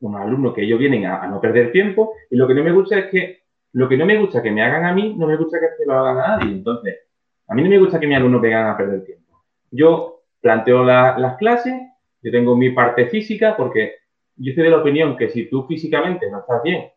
[0.00, 2.98] unos alumnos que ellos vienen a, no perder tiempo, y lo que no me gusta
[2.98, 3.40] es que
[3.72, 5.86] lo que no me gusta que me hagan a mí, no me gusta que se
[5.86, 6.52] lo hagan a nadie.
[6.52, 6.98] Entonces,
[7.46, 9.44] a mí no me gusta que mis alumnos vengan a perder tiempo.
[9.70, 11.74] Yo planteo las clases,
[12.22, 13.96] yo tengo mi parte física, porque
[14.36, 16.90] yo estoy de la opinión que si tú físicamente no estás bien,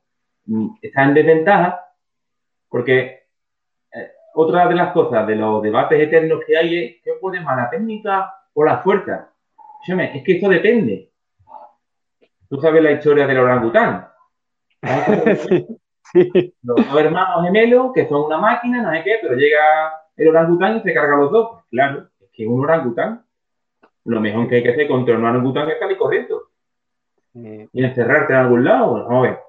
[0.45, 1.79] mm, estás en desventaja,
[2.69, 3.22] porque
[4.33, 7.69] otra de las cosas de los debates eternos que hay es qué puede más, la
[7.69, 9.29] técnica o la fuerza.
[9.85, 11.11] Es que esto depende.
[12.49, 14.07] Tú sabes la historia del orangután.
[16.13, 19.59] sí, Los dos hermanos gemelos que son una máquina, no sé qué, pero llega
[20.15, 21.63] el orangután y se carga los dos.
[21.69, 23.25] Claro, es que un orangután,
[24.05, 26.43] lo mejor que hay que hacer contra un orangután es salir corriendo.
[27.33, 29.09] Y encerrarte en algún lado.
[29.09, 29.39] a ver,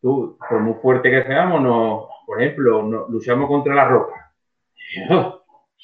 [0.00, 4.32] tú, por muy fuerte que seamos, no, por ejemplo, luchamos contra la roca.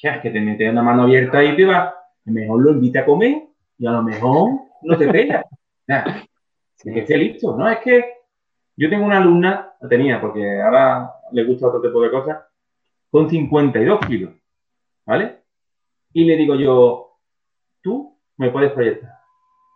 [0.01, 1.95] Ya, es que te metes una mano abierta y te va.
[2.25, 3.43] Mejor lo invita a comer
[3.77, 4.49] y a lo mejor
[4.81, 5.43] no te pega.
[5.87, 6.25] Ya,
[6.83, 7.69] que esté listo, ¿no?
[7.69, 8.13] Es que
[8.75, 12.43] yo tengo una alumna, la tenía, porque ahora le gusta otro tipo de cosas,
[13.09, 14.33] con 52 kilos,
[15.05, 15.43] ¿vale?
[16.13, 17.19] Y le digo yo,
[17.81, 19.11] tú me puedes proyectar.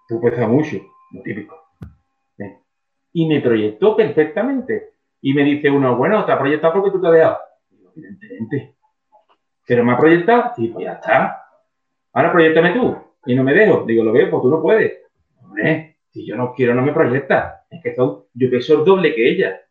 [0.08, 0.78] Tú pesas mucho,
[1.12, 1.56] lo típico.
[3.14, 4.97] Y me proyectó perfectamente.
[5.22, 7.40] Y me dice uno, bueno, te ha proyectado porque tú te has dejado.
[7.70, 8.76] Digo, evidentemente.
[9.66, 11.44] Pero me ha proyectado, y pues ya está.
[12.14, 12.98] Ahora proyectame tú.
[13.26, 13.84] Y no me dejo.
[13.86, 15.00] Digo, lo veo, pues tú no puedes.
[15.42, 17.66] Hombre, si yo no quiero, no me proyecta.
[17.70, 19.62] Es que son, yo peso el doble que ella.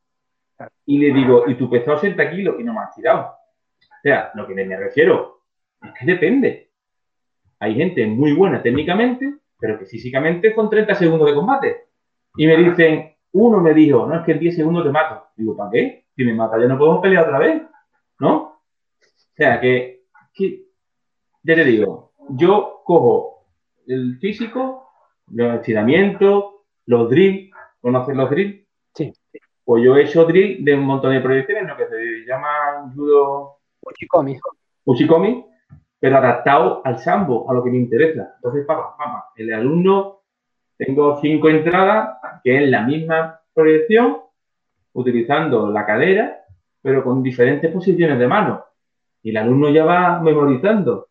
[0.84, 3.20] Y le digo, y tú pesas 80 kilos y no me has tirado.
[3.20, 5.42] O sea, lo que me refiero
[5.82, 6.70] es que depende.
[7.58, 11.76] Hay gente muy buena técnicamente pero que físicamente son 30 segundos de combate.
[12.36, 15.26] Y me dicen, uno me dijo, no, es que en 10 segundos te mato.
[15.36, 16.06] Digo, ¿para qué?
[16.14, 17.62] Si me mata ya no podemos pelear otra vez,
[18.18, 18.36] ¿no?
[18.36, 20.04] O sea, que,
[21.42, 23.46] ya te digo, yo cojo
[23.86, 24.88] el físico,
[25.28, 26.44] los estiramientos,
[26.86, 28.66] los drills, ¿conoces los drills?
[28.94, 29.12] Sí.
[29.64, 33.58] Pues yo he hecho drill de un montón de proyecciones, lo que se llama judo...
[33.82, 34.38] Uchikomi.
[34.84, 35.46] Uchikomi,
[35.98, 38.34] pero adaptado al sambo, a lo que me interesa.
[38.36, 40.15] Entonces, papá, papá, el alumno,
[40.76, 44.18] tengo cinco entradas, que es la misma proyección,
[44.92, 46.40] utilizando la cadera,
[46.82, 48.64] pero con diferentes posiciones de mano.
[49.22, 51.08] Y el alumno ya va memorizando.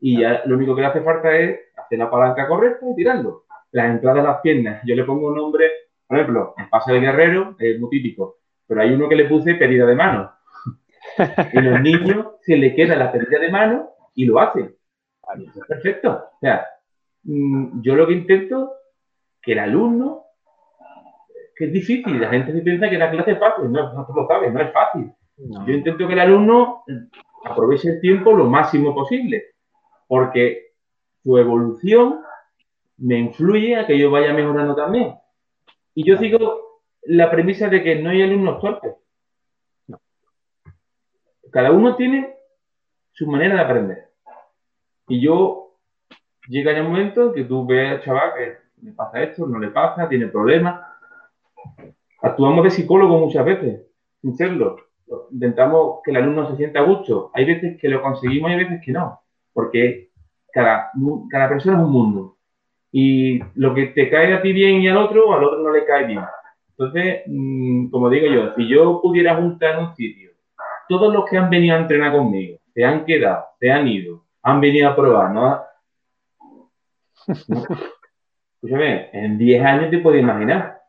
[0.00, 3.44] Y ya lo único que le hace falta es hacer la palanca correcta y tirando.
[3.72, 5.70] Las entradas de las piernas, yo le pongo un nombre,
[6.06, 8.36] por ejemplo, en pase de guerrero, es muy típico,
[8.66, 10.30] pero hay uno que le puse pedida de mano.
[11.52, 14.74] Y los niños se le queda la pedida de mano y lo hacen.
[15.68, 16.24] perfecto.
[16.34, 16.66] O sea,
[17.22, 18.72] mm, yo lo que intento
[19.44, 20.24] que el alumno,
[21.56, 24.26] que es difícil, la gente se piensa que la clase es fácil, no, no lo
[24.26, 25.12] sabes, no es fácil.
[25.36, 26.84] Yo intento que el alumno
[27.44, 29.54] aproveche el tiempo lo máximo posible,
[30.08, 30.72] porque
[31.22, 32.20] su evolución
[32.98, 35.14] me influye a que yo vaya mejorando también.
[35.94, 38.94] Y yo sigo la premisa de que no hay alumnos torpes.
[41.50, 42.34] Cada uno tiene
[43.12, 44.08] su manera de aprender.
[45.08, 45.76] Y yo
[46.48, 49.68] llega ya un momento que tú ves al chaval que le pasa esto, no le
[49.68, 50.80] pasa, tiene problemas.
[52.20, 53.80] Actuamos de psicólogo muchas veces,
[54.20, 54.76] sin serlo.
[55.32, 57.30] Intentamos que el alumno se sienta a gusto.
[57.34, 59.20] Hay veces que lo conseguimos y hay veces que no,
[59.52, 60.10] porque
[60.52, 60.90] cada,
[61.30, 62.36] cada persona es un mundo.
[62.92, 65.84] Y lo que te cae a ti bien y al otro, al otro no le
[65.84, 66.22] cae bien.
[66.76, 70.30] Entonces, mm, como digo yo, si yo pudiera juntar en un sitio
[70.88, 74.60] todos los que han venido a entrenar conmigo, se han quedado, se han ido, han
[74.60, 75.62] venido a probar, ¿no?
[78.64, 80.80] Escúchame, en 10 años te puedes imaginar.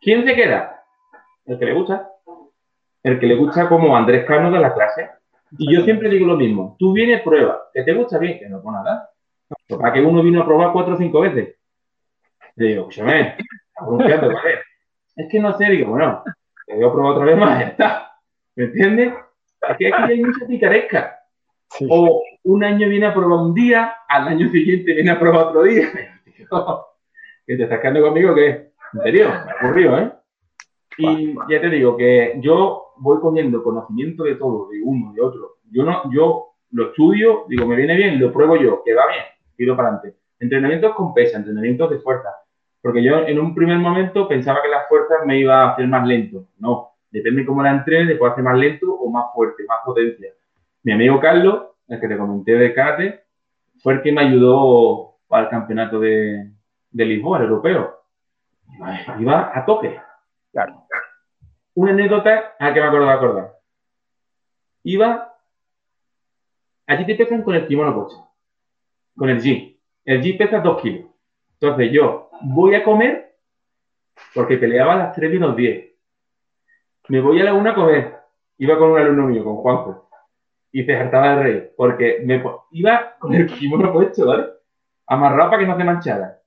[0.00, 0.84] ¿Quién se queda?
[1.44, 2.12] El que le gusta.
[3.02, 5.10] El que le gusta como Andrés Cano de la clase.
[5.58, 6.76] Y yo siempre digo lo mismo.
[6.78, 7.70] Tú vienes, prueba.
[7.74, 8.38] ¿Que te gusta bien?
[8.38, 9.10] Que no por nada.
[9.68, 11.56] Para que uno vino a probar cuatro o cinco veces.
[12.54, 13.34] Le digo, escúchame,
[15.16, 16.22] es que no sé, digo, bueno,
[16.66, 18.12] te voy a probar otra vez más, ya está.
[18.54, 19.12] ¿Me entiendes?
[19.60, 21.18] Aquí, aquí hay mucha picaresca.
[21.90, 25.64] O un año viene a probar un día, al año siguiente viene a probar otro
[25.64, 25.90] día.
[27.46, 28.34] ¿Que te estás quedando conmigo?
[28.34, 28.70] ¿Qué?
[28.92, 29.28] ¿En serio?
[29.28, 30.12] Me ocurrió, ¿eh?
[30.98, 35.56] Y ya te digo que yo voy cogiendo conocimiento de todo, de uno, de otro.
[35.70, 39.24] Yo no, yo lo estudio, digo, me viene bien, lo pruebo yo, que va bien,
[39.56, 40.18] tiro para adelante.
[40.40, 42.30] Entrenamientos con pesa, entrenamientos de fuerza.
[42.80, 46.06] Porque yo en un primer momento pensaba que las fuerzas me iba a hacer más
[46.06, 46.46] lento.
[46.58, 50.30] No, depende cómo la entrene, puedo hacer más lento o más fuerte, más potencia.
[50.82, 53.24] Mi amigo Carlos, el que te comenté de karate,
[53.82, 56.50] fue el que me ayudó para el campeonato de,
[56.90, 57.96] de Lisboa, el europeo.
[59.18, 60.00] Iba a tope.
[60.52, 60.86] Claro.
[61.74, 63.52] Una anécdota a que me acuerdo de acordar.
[64.84, 65.34] Iba.
[66.86, 68.16] Allí te pesan con el kimono coche.
[69.16, 69.78] Con el G.
[70.04, 71.10] El G pesa 2 kilos.
[71.60, 73.36] Entonces yo voy a comer
[74.34, 75.92] porque peleaba a las 3 y unos 10.
[77.08, 78.16] Me voy a la una a comer.
[78.58, 80.08] Iba con un alumno mío, con Juanjo.
[80.72, 81.72] Y se hartaba de reír.
[81.76, 84.55] Porque me iba con el kimono puesto, ¿vale?
[85.06, 86.38] Amarrado para que no se manchara.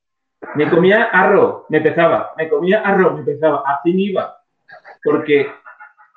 [0.55, 2.31] Me comía arroz, me pesaba.
[2.37, 3.63] Me comía arroz, me pesaba.
[3.65, 4.37] Así me iba.
[5.03, 5.47] Porque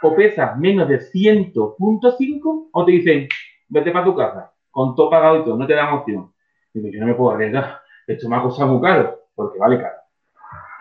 [0.03, 3.29] o pesas menos de 100.5 o te dicen,
[3.69, 6.33] vete para tu casa, con todo pagado y todo, no te dan opción.
[6.75, 7.81] Digo, yo no me puedo arriesgar.
[8.07, 9.97] Esto me ha costado muy caro, porque vale caro.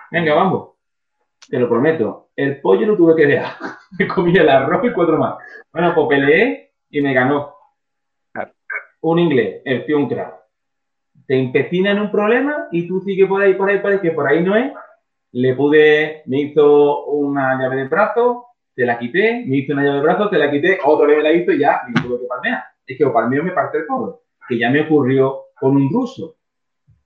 [0.10, 0.72] Venga, vamos.
[1.48, 2.30] Te lo prometo.
[2.36, 3.54] El pollo lo tuve que dejar.
[4.00, 5.36] Me comí el arroz y cuatro más.
[5.72, 7.54] Bueno, pues peleé y me ganó.
[9.02, 10.41] Un inglés, el tío un crack
[11.32, 14.12] te empecina en un problema y tú sigues por ahí, por ahí, por ahí, que
[14.12, 14.74] por ahí no es.
[15.32, 19.96] Le pude, me hizo una llave de brazo, te la quité, me hizo una llave
[19.96, 22.26] de brazo, te la quité, otra vez me la hizo y ya, y tuve que
[22.26, 22.62] palmear.
[22.86, 26.36] Es que o mí me parte el codo, que ya me ocurrió con un ruso,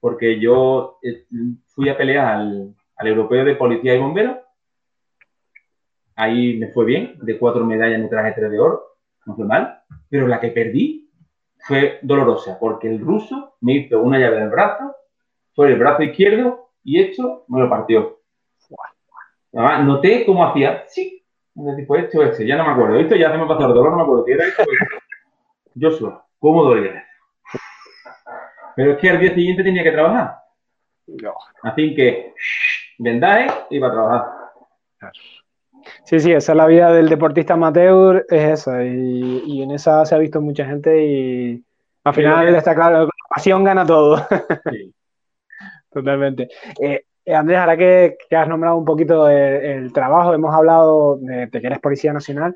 [0.00, 1.24] porque yo eh,
[1.68, 4.38] fui a pelear al, al europeo de policía y bomberos.
[6.16, 8.82] Ahí me fue bien, de cuatro medallas me traje tres de oro,
[9.24, 11.05] no fue mal, pero la que perdí
[11.66, 14.94] fue dolorosa porque el ruso me hizo una llave del brazo,
[15.54, 18.20] fue el brazo izquierdo y esto me lo partió.
[19.52, 21.24] Además, noté cómo hacía, sí,
[21.76, 22.98] tipo esto, este, ya no me acuerdo.
[22.98, 24.64] Esto ya se me pasó el dolor, no me acuerdo si era esto
[25.74, 27.04] Yo solo, ¿cómo dolía?
[28.76, 30.36] Pero es que al día siguiente tenía que trabajar.
[31.62, 32.34] Así que,
[32.98, 35.12] vendaje, iba a trabajar.
[36.06, 40.14] Sí, sí, esa es la vida del deportista amateur, es esa, y, en esa se
[40.14, 41.64] ha visto mucha gente y
[42.04, 44.24] al final está claro, la pasión gana todo.
[45.90, 46.48] Totalmente.
[46.80, 47.04] Eh,
[47.34, 52.12] Andrés, ahora que, has nombrado un poquito el, trabajo, hemos hablado de, que eres Policía
[52.12, 52.54] Nacional.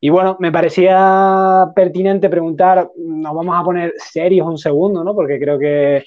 [0.00, 5.14] Y bueno, me parecía pertinente preguntar, nos vamos a poner serios un segundo, ¿no?
[5.14, 6.04] Porque creo que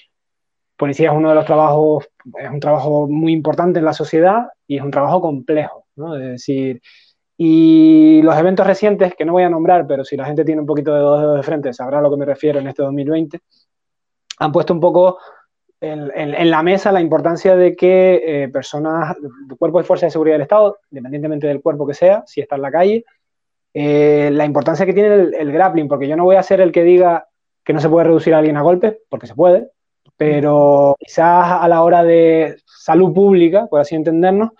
[0.75, 4.77] policía es uno de los trabajos, es un trabajo muy importante en la sociedad y
[4.77, 6.15] es un trabajo complejo, ¿no?
[6.15, 6.81] Es decir,
[7.37, 10.67] y los eventos recientes, que no voy a nombrar, pero si la gente tiene un
[10.67, 13.39] poquito de dos dedos de frente, sabrá a lo que me refiero en este 2020,
[14.39, 15.19] han puesto un poco
[15.79, 19.15] en, la mesa la importancia de que eh, personas,
[19.59, 22.61] cuerpos de fuerza de seguridad del Estado, independientemente del cuerpo que sea, si está en
[22.63, 23.05] la calle,
[23.73, 26.83] eh, la importancia que tiene el, grappling, porque yo no voy a ser el que
[26.83, 27.27] diga
[27.63, 29.69] que no se puede reducir a alguien a golpes, porque se puede,
[30.15, 34.51] pero quizás a la hora de salud pública, por así entendernos,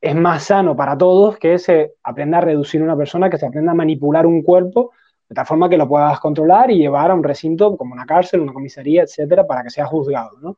[0.00, 3.72] es más sano para todos que se aprenda a reducir una persona, que se aprenda
[3.72, 4.92] a manipular un cuerpo
[5.28, 8.40] de tal forma que lo puedas controlar y llevar a un recinto como una cárcel,
[8.40, 10.56] una comisaría, etcétera, para que sea juzgado, ¿no?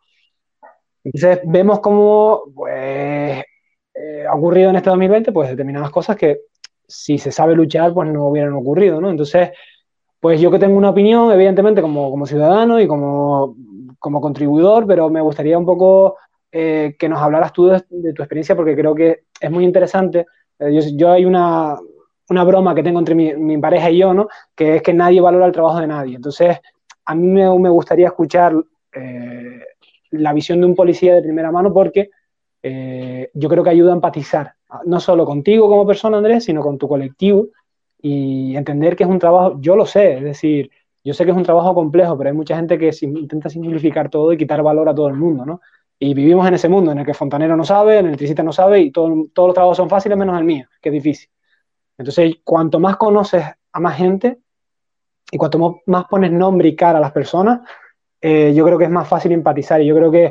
[1.04, 3.44] Entonces vemos cómo pues,
[3.94, 6.40] eh, ha ocurrido en este 2020 pues determinadas cosas que
[6.86, 9.10] si se sabe luchar pues no hubieran ocurrido, ¿no?
[9.10, 9.50] Entonces,
[10.20, 13.56] pues yo que tengo una opinión, evidentemente como, como ciudadano y como,
[13.98, 16.16] como contribuidor, pero me gustaría un poco
[16.54, 20.26] eh, que nos hablaras tú de, tu experiencia porque creo que es muy interesante.
[20.58, 21.78] Eh, yo, hay una,
[22.28, 24.28] una broma que tengo entre mi, pareja y yo, ¿no?
[24.54, 26.16] Que es que nadie valora el trabajo de nadie.
[26.16, 26.58] Entonces,
[27.06, 28.54] a mí me, gustaría escuchar
[28.94, 29.60] eh,
[30.10, 32.10] la visión de un policía de primera mano porque
[33.34, 34.54] yo creo que ayuda a empatizar,
[34.84, 37.48] no solo contigo como persona, Andrés, sino con tu colectivo
[38.00, 40.70] y entender que es un trabajo, yo lo sé, es decir,
[41.02, 44.32] yo sé que es un trabajo complejo, pero hay mucha gente que intenta simplificar todo
[44.32, 45.60] y quitar valor a todo el mundo, ¿no?
[46.04, 48.80] Y vivimos en ese mundo en el que Fontanero no sabe, el electricista no sabe
[48.80, 51.30] y todos los trabajos son fáciles menos el mío, que es difícil.
[51.96, 54.40] Entonces, cuanto más conoces a más gente
[55.30, 57.60] y cuanto más pones nombre y cara a las personas,
[58.20, 59.80] eh, yo creo que es más fácil empatizar.
[59.80, 60.24] Y yo creo que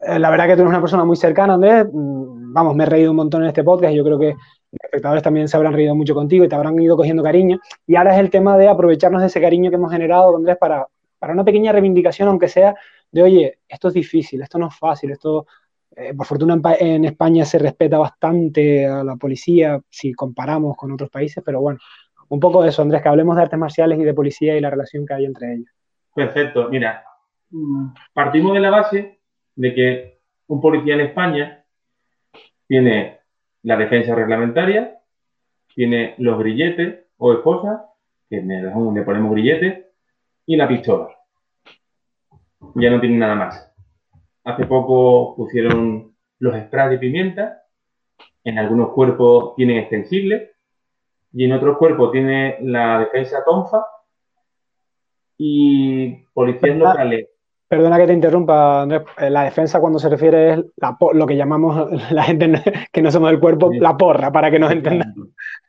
[0.00, 1.86] eh, la verdad que tú eres una persona muy cercana, Andrés.
[1.92, 4.80] Mm, vamos, me he reído un montón en este podcast y yo creo que los
[4.82, 7.60] espectadores también se habrán reído mucho contigo y te habrán ido cogiendo cariño.
[7.86, 10.88] Y ahora es el tema de aprovecharnos de ese cariño que hemos generado, Andrés, para,
[11.20, 12.74] para una pequeña reivindicación, aunque sea
[13.14, 15.46] de, oye, esto es difícil, esto no es fácil, esto
[15.96, 21.10] eh, por fortuna en, España se respeta bastante a la policía si comparamos con otros
[21.10, 21.78] países, pero bueno,
[22.28, 24.70] un poco de eso, Andrés, que hablemos de artes marciales y de policía y la
[24.70, 25.70] relación que hay entre ellos.
[26.12, 27.04] Perfecto, mira,
[28.12, 29.20] partimos de la base
[29.54, 30.18] de que
[30.48, 31.64] un policía en España
[32.66, 33.20] tiene
[33.62, 34.98] la defensa reglamentaria,
[35.72, 37.80] tiene los grilletes o esposas,
[38.28, 39.84] que le ponemos grilletes,
[40.46, 41.14] y la pistola.
[42.74, 43.74] Ya no tiene nada más.
[44.44, 47.62] Hace poco pusieron los sprays de pimienta.
[48.44, 50.50] En algunos cuerpos tienen extensibles
[51.32, 53.86] y en otros cuerpos tiene la defensa tonfa
[55.38, 57.28] y policías locales.
[57.66, 59.02] Perdona que te interrumpa, Andrés.
[59.18, 60.64] Eh, la defensa cuando se refiere es
[61.12, 62.62] lo que llamamos la gente
[62.92, 65.14] que no somos del cuerpo, la porra, para que nos entendan.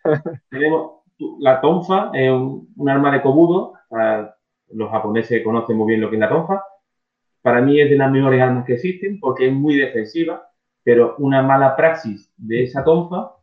[0.49, 1.03] Tenemos
[1.39, 3.73] la tonfa, es un, arma de cobudo.
[4.71, 6.61] Los japoneses conocen muy bien lo que es la tonfa
[7.45, 10.49] para mí es de las mejores armas que existen porque es muy defensiva,
[10.81, 13.33] pero una mala praxis de esa tonfa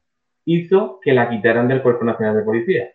[0.45, 2.91] hizo que la quitaran del Cuerpo Nacional de Policía.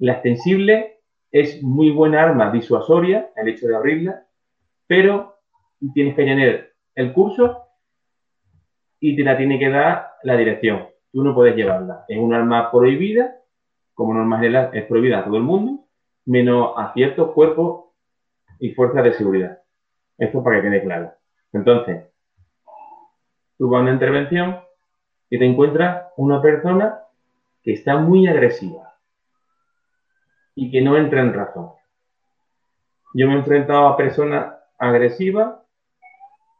[0.00, 0.98] La extensible
[1.30, 4.26] es muy buena arma disuasoria, el hecho de abrirla,
[4.88, 5.36] pero
[5.94, 7.66] tienes que tener el curso
[8.98, 10.88] y te la tiene que dar la dirección.
[11.12, 12.04] Tú no puedes llevarla.
[12.08, 13.36] Es un arma prohibida,
[13.94, 15.84] como normal es prohibida a todo el mundo,
[16.26, 17.90] menos a ciertos cuerpos
[18.58, 19.59] y fuerzas de seguridad.
[20.20, 21.14] Esto para que quede claro.
[21.50, 22.04] Entonces,
[23.56, 24.60] tú vas a una intervención
[25.30, 27.00] y te encuentras una persona
[27.62, 28.98] que está muy agresiva
[30.54, 31.70] y que no entra en razón.
[33.14, 35.54] Yo me he enfrentado a personas agresivas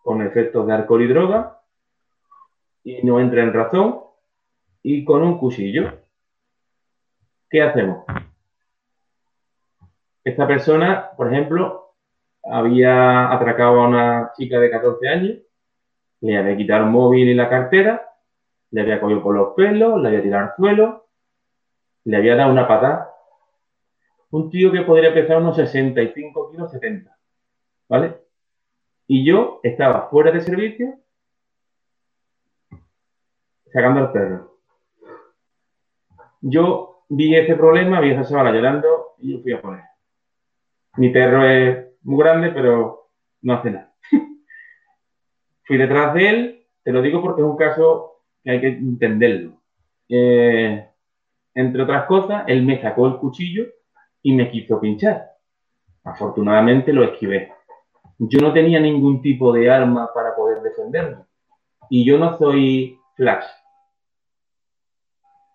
[0.02, 1.60] con efectos de alcohol y droga
[2.82, 4.00] y no entra en razón
[4.82, 6.00] y con un cuchillo.
[7.50, 8.06] ¿Qué hacemos?
[10.24, 11.79] Esta persona, por ejemplo,
[12.50, 15.38] había atracado a una chica de 14 años,
[16.20, 18.10] le había quitado el móvil y la cartera,
[18.70, 21.06] le había cogido por los pelos, le había tirado al suelo,
[22.04, 23.10] le había dado una patada.
[24.30, 27.16] Un tío que podría pesar unos 65 kilos, 70.
[27.88, 28.18] ¿Vale?
[29.06, 30.98] Y yo estaba fuera de servicio
[33.72, 34.58] sacando al perro.
[36.40, 39.84] Yo vi ese problema, vi a esa chavala llorando y yo fui a poner.
[40.96, 43.10] Mi perro es muy grande, pero
[43.42, 43.94] no hace nada.
[45.64, 49.60] Fui detrás de él, te lo digo porque es un caso que hay que entenderlo.
[50.08, 50.88] Eh,
[51.54, 53.64] entre otras cosas, él me sacó el cuchillo
[54.22, 55.30] y me quiso pinchar.
[56.04, 57.52] Afortunadamente lo esquivé.
[58.18, 61.24] yo no tenía ningún tipo de arma para poder defenderme.
[61.88, 63.44] Y yo no soy Flash.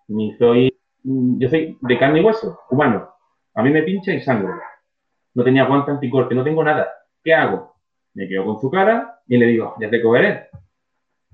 [0.08, 0.78] Ni soy.
[1.04, 3.10] Yo soy de carne y hueso, humano.
[3.54, 4.54] A mí me pincha y sangre.
[5.36, 6.88] No tenía guante anticorte, no tengo nada.
[7.24, 7.76] ¿Qué hago?
[8.14, 10.48] Me quedo con su cara y le digo, ya te cogeré.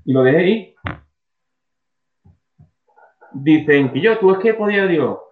[0.03, 0.75] Y lo dejé ir.
[3.33, 5.23] Dicen que yo, tú es que podía, digo,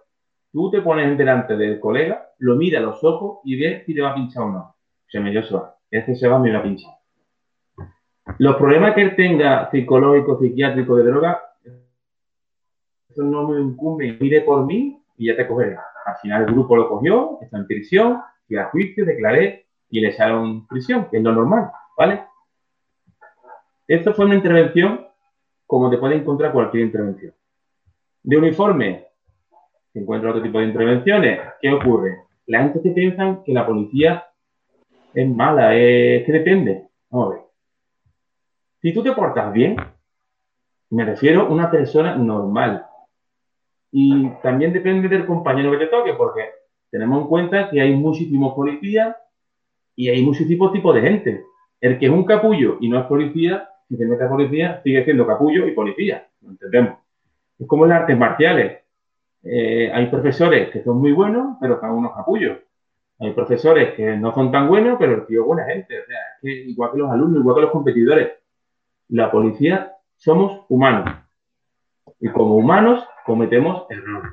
[0.52, 4.00] tú te pones delante del colega, lo mira a los ojos y ves si te
[4.00, 4.76] va a pinchar o no.
[5.08, 5.70] Se me dio suave.
[5.90, 6.92] Este se va me va a pinchar.
[8.38, 11.42] Los problemas que él tenga psicológicos, psiquiátricos, de droga,
[13.08, 14.16] eso no me incumbe.
[14.20, 15.76] Mire por mí y ya te cogeré.
[16.06, 18.20] Al final el grupo lo cogió, está en prisión,
[18.50, 22.24] fui a juicio, declaré y le echaron prisión, que es lo normal, ¿vale?
[23.86, 25.06] Esto fue una intervención
[25.66, 27.32] como te puede encontrar cualquier intervención.
[28.24, 29.06] De uniforme,
[29.92, 31.40] se encuentra otro tipo de intervenciones.
[31.60, 32.24] ¿Qué ocurre?
[32.46, 34.26] La gente se piensa que la policía
[35.14, 36.88] es mala, es que depende.
[37.08, 37.44] Vamos a ver.
[38.82, 39.76] Si tú te portas bien,
[40.90, 42.84] me refiero a una persona normal.
[43.92, 46.59] Y también depende del compañero que te toque, porque
[46.90, 49.16] tenemos en cuenta que hay muchísimos policías
[49.94, 51.44] y hay muchísimos tipos de gente.
[51.80, 55.04] El que es un capullo y no es policía, si se mete a policía, sigue
[55.04, 56.28] siendo capullo y policía.
[56.42, 56.98] Lo entendemos.
[57.58, 58.78] Es como en las artes marciales.
[59.42, 62.58] Eh, hay profesores que son muy buenos, pero son unos capullos.
[63.18, 66.00] Hay profesores que no son tan buenos, pero el buena gente.
[66.00, 68.30] O sea, es que igual que los alumnos, igual que los competidores.
[69.08, 71.16] La policía somos humanos.
[72.18, 74.32] Y como humanos cometemos errores.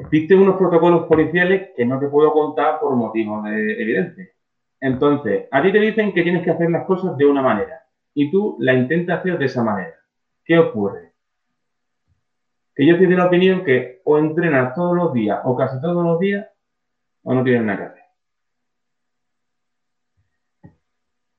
[0.00, 4.32] Existen unos protocolos policiales que no te puedo contar por motivos de evidente.
[4.80, 7.82] Entonces, a ti te dicen que tienes que hacer las cosas de una manera
[8.14, 9.94] y tú la intentas hacer de esa manera.
[10.42, 11.12] ¿Qué ocurre?
[12.74, 16.02] Que yo estoy de la opinión que o entrenas todos los días o casi todos
[16.02, 16.46] los días
[17.22, 18.02] o no tienes nada que hacer.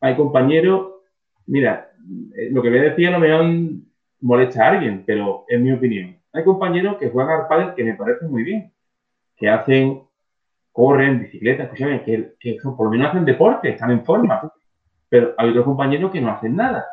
[0.02, 1.02] Hay compañeros,
[1.48, 1.94] mira,
[2.36, 3.46] eh, lo que voy a decir a lo mejor
[4.20, 6.21] molesta a alguien, pero es mi opinión.
[6.34, 8.72] Hay compañeros que juegan al pádel que me parecen muy bien,
[9.36, 10.04] que hacen,
[10.72, 14.52] corren, bicicleta, escúchame, que, que por lo menos hacen deporte, están en forma.
[15.10, 16.86] Pero hay otros compañeros que no hacen nada.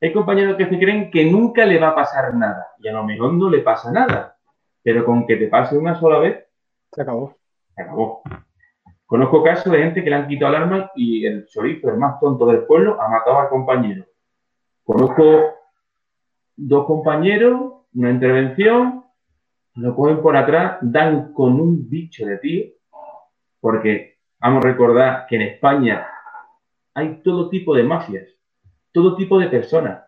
[0.00, 3.04] Hay compañeros que se creen que nunca le va a pasar nada y a lo
[3.04, 4.36] mejor no le pasa nada.
[4.82, 6.46] Pero con que te pase una sola vez,
[6.92, 7.36] se acabó
[7.80, 8.22] acabó.
[9.06, 12.20] Conozco casos de gente que le han quitado el arma y el chorizo, el más
[12.20, 14.04] tonto del pueblo, ha matado al compañero.
[14.84, 15.54] Conozco
[16.56, 19.04] dos compañeros, una intervención,
[19.76, 22.64] lo cogen por atrás, dan con un bicho de tío,
[23.60, 26.06] porque vamos a recordar que en España
[26.94, 28.28] hay todo tipo de mafias,
[28.92, 30.04] todo tipo de personas.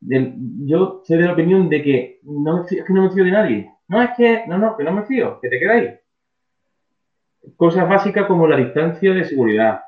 [0.00, 3.72] yo soy de la opinión de que no, es que no me fío de nadie.
[3.88, 5.90] No, es que, no, no, que no me fío, que te quedáis
[7.56, 9.80] cosas básicas como la distancia de seguridad,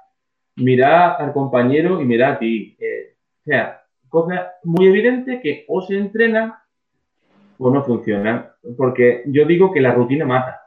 [0.57, 2.77] mirar al compañero y mirar a ti.
[2.79, 6.55] Eh, o sea, cosas muy evidentes que o se entrenan
[7.59, 8.51] o no funcionan.
[8.77, 10.63] Porque yo digo que la rutina mata.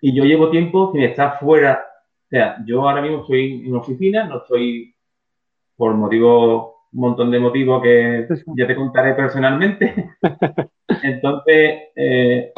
[0.00, 1.84] Y yo llevo tiempo sin estar fuera.
[2.26, 4.94] O sea, yo ahora mismo estoy en oficina, no estoy
[5.76, 10.12] por motivos, un montón de motivos que ya te contaré personalmente.
[11.02, 12.52] Entonces, eh,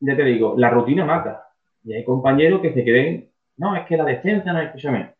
[0.00, 1.48] ya te digo, la rutina mata.
[1.84, 5.14] Y hay compañeros que se creen, no, es que la defensa no, escúchame.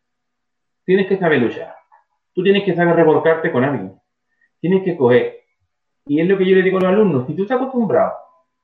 [0.85, 1.75] Tienes que saber luchar.
[2.33, 3.93] Tú tienes que saber revolcarte con alguien.
[4.59, 5.40] Tienes que coger.
[6.05, 7.27] Y es lo que yo le digo a los alumnos.
[7.27, 8.13] Si tú estás acostumbrado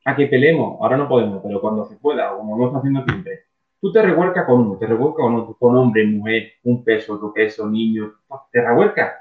[0.05, 3.43] a que peleemos, ahora no podemos, pero cuando se pueda, como lo estamos haciendo siempre,
[3.80, 7.34] tú te revuelcas con uno, te revuelcas con otro, con hombre, mujer, un peso, otro
[7.34, 8.14] peso, niño,
[8.51, 9.14] te revuelcas.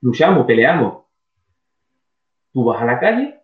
[0.00, 1.04] Luchamos, peleamos.
[2.52, 3.40] Tú vas a la calle,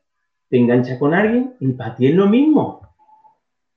[0.49, 2.81] te enganchas con alguien y para ti es lo mismo.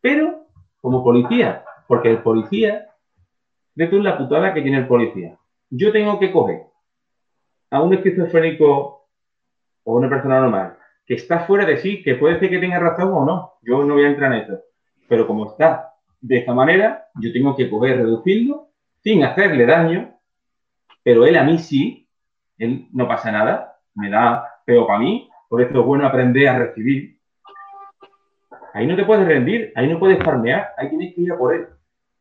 [0.01, 0.47] Pero
[0.81, 2.87] como policía, porque el policía,
[3.75, 5.37] de tú la putada que tiene el policía.
[5.69, 6.63] Yo tengo que coger
[7.69, 9.00] a un esquizofrénico
[9.83, 13.11] o una persona normal que está fuera de sí, que puede ser que tenga razón
[13.13, 13.53] o no.
[13.63, 14.59] Yo no voy a entrar en eso.
[15.09, 18.69] Pero como está de esta manera, yo tengo que coger, reducirlo
[19.03, 20.13] sin hacerle daño,
[21.03, 22.07] pero él a mí sí,
[22.57, 26.59] él no pasa nada, me da feo para mí, por eso es bueno aprender a
[26.59, 27.19] recibir
[28.73, 31.53] Ahí no te puedes rendir, ahí no puedes farmear, ahí tienes que ir a por
[31.53, 31.67] él.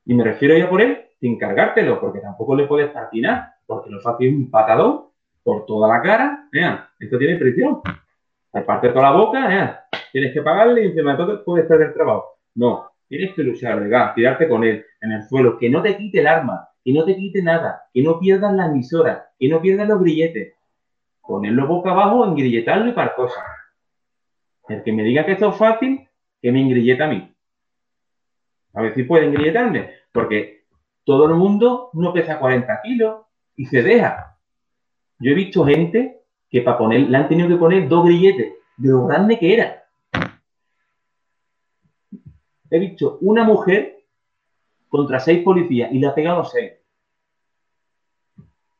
[0.04, 3.54] Y me refiero a ir a por él sin cargártelo, porque tampoco le puedes patinar,
[3.66, 5.09] porque lo hace un patadón
[5.42, 6.48] por toda la cara.
[6.52, 7.80] Vean, esto tiene prisión.
[8.52, 9.76] Te parte toda la boca, vean,
[10.12, 12.38] tienes que pagarle y encima de todo puedes perder trabajo.
[12.54, 14.12] No, tienes que luchar, ¿verdad?
[14.14, 17.16] tirarte con él en el suelo, que no te quite el arma, que no te
[17.16, 20.54] quite nada, que no pierdas la emisora, que no pierdas los grilletes.
[21.22, 23.44] Ponerlo boca abajo, engrilletarlo y para cosas.
[24.68, 26.08] El que me diga que esto es fácil,
[26.40, 27.34] que me ingrilleta a mí.
[28.74, 30.64] A ver si puede engrilletarme, porque
[31.04, 33.22] todo el mundo no pesa 40 kilos
[33.56, 34.29] y se deja.
[35.20, 38.88] Yo he visto gente que para poner, le han tenido que poner dos grilletes de
[38.88, 39.84] lo grande que era.
[42.70, 44.04] He visto una mujer
[44.88, 46.72] contra seis policías y le ha pegado a seis.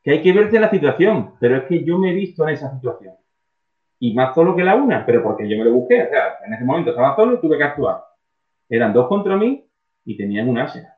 [0.03, 2.73] Que hay que verse la situación, pero es que yo me he visto en esa
[2.73, 3.15] situación.
[3.99, 6.01] Y más solo que la una, pero porque yo me lo busqué.
[6.03, 8.03] O sea, en ese momento estaba solo y tuve que actuar.
[8.67, 9.63] Eran dos contra mí
[10.05, 10.97] y tenían un asa.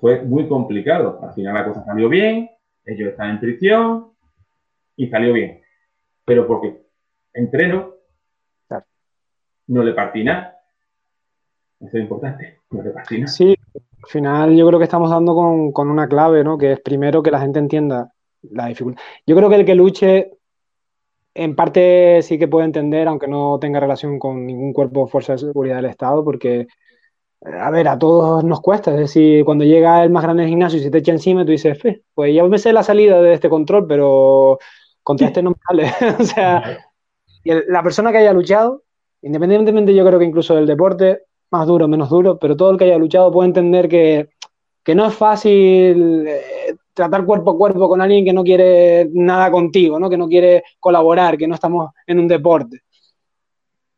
[0.00, 1.20] fue muy complicado.
[1.22, 2.50] Al final la cosa salió bien,
[2.84, 4.12] ellos están en prisión
[4.96, 5.60] y salió bien.
[6.24, 6.82] Pero porque
[7.32, 7.94] entreno,
[9.66, 10.56] no le partí nada.
[11.80, 13.28] Eso es importante, no le partí nada.
[13.28, 16.58] Sí, al final yo creo que estamos dando con, con una clave, ¿no?
[16.58, 18.12] Que es primero que la gente entienda
[18.42, 19.02] la dificultad.
[19.26, 20.32] Yo creo que el que luche
[21.34, 25.32] en parte sí que puede entender, aunque no tenga relación con ningún cuerpo de fuerza
[25.32, 26.66] de seguridad del Estado, porque,
[27.42, 28.92] a ver, a todos nos cuesta.
[28.92, 31.52] Es decir, cuando llega el más grande del gimnasio y se te echa encima, tú
[31.52, 31.78] dices,
[32.14, 34.58] pues ya me sé la salida de este control, pero
[35.02, 35.92] contra este no me sale.
[36.20, 36.78] o sea,
[37.44, 38.82] la persona que haya luchado,
[39.22, 42.84] independientemente yo creo que incluso del deporte, más duro, menos duro, pero todo el que
[42.84, 44.30] haya luchado puede entender que,
[44.84, 49.50] que no es fácil eh, tratar cuerpo a cuerpo con alguien que no quiere nada
[49.50, 50.08] contigo, ¿no?
[50.10, 52.82] que no quiere colaborar, que no estamos en un deporte.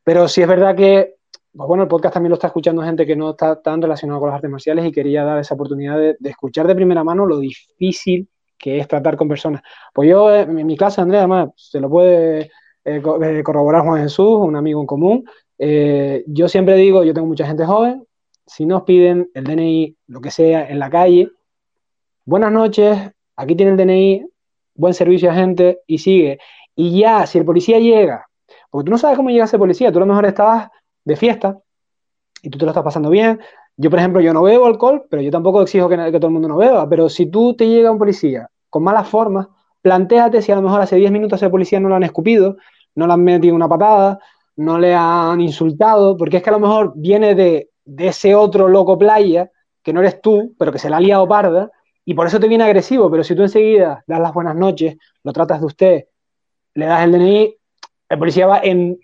[0.04, 1.16] Pero sí es verdad que,
[1.54, 4.28] pues bueno, el podcast también lo está escuchando gente que no está tan relacionada con
[4.30, 8.28] las artes marciales y quería dar esa oportunidad de, escuchar de primera mano lo difícil
[8.56, 9.60] que es tratar con personas.
[9.92, 12.50] Pues yo, en mi clase, Andrea, además, se lo puede
[12.84, 15.24] eh, eh, corroborar Juan Jesús, un amigo en común.
[15.58, 18.06] Eh, yo siempre digo, yo tengo mucha gente joven,
[18.46, 21.28] si nos piden el DNI, lo que sea, en la calle,
[22.24, 22.98] buenas noches,
[23.36, 24.26] aquí tiene el DNI,
[24.74, 26.38] buen servicio a gente y sigue.
[26.74, 28.26] Y ya, si el policía llega,
[28.70, 30.70] porque tú no sabes cómo llega ese policía, tú a lo mejor estabas
[31.04, 31.58] de fiesta
[32.42, 33.40] y tú te lo estás pasando bien.
[33.76, 36.32] Yo, por ejemplo, yo no bebo alcohol, pero yo tampoco exijo que, que todo el
[36.32, 36.88] mundo no beba.
[36.88, 39.48] Pero si tú te llega un policía con malas formas,
[39.80, 42.56] planteate si a lo mejor hace 10 minutos ese policía no lo han escupido,
[42.94, 44.18] no le han metido una patada,
[44.56, 48.68] no le han insultado, porque es que a lo mejor viene de, de ese otro
[48.68, 49.50] loco playa,
[49.82, 51.70] que no eres tú, pero que se la ha liado parda,
[52.04, 55.32] y por eso te viene agresivo, pero si tú enseguida das las buenas noches, lo
[55.32, 56.04] tratas de usted,
[56.74, 57.56] le das el DNI,
[58.08, 58.98] el policía va en,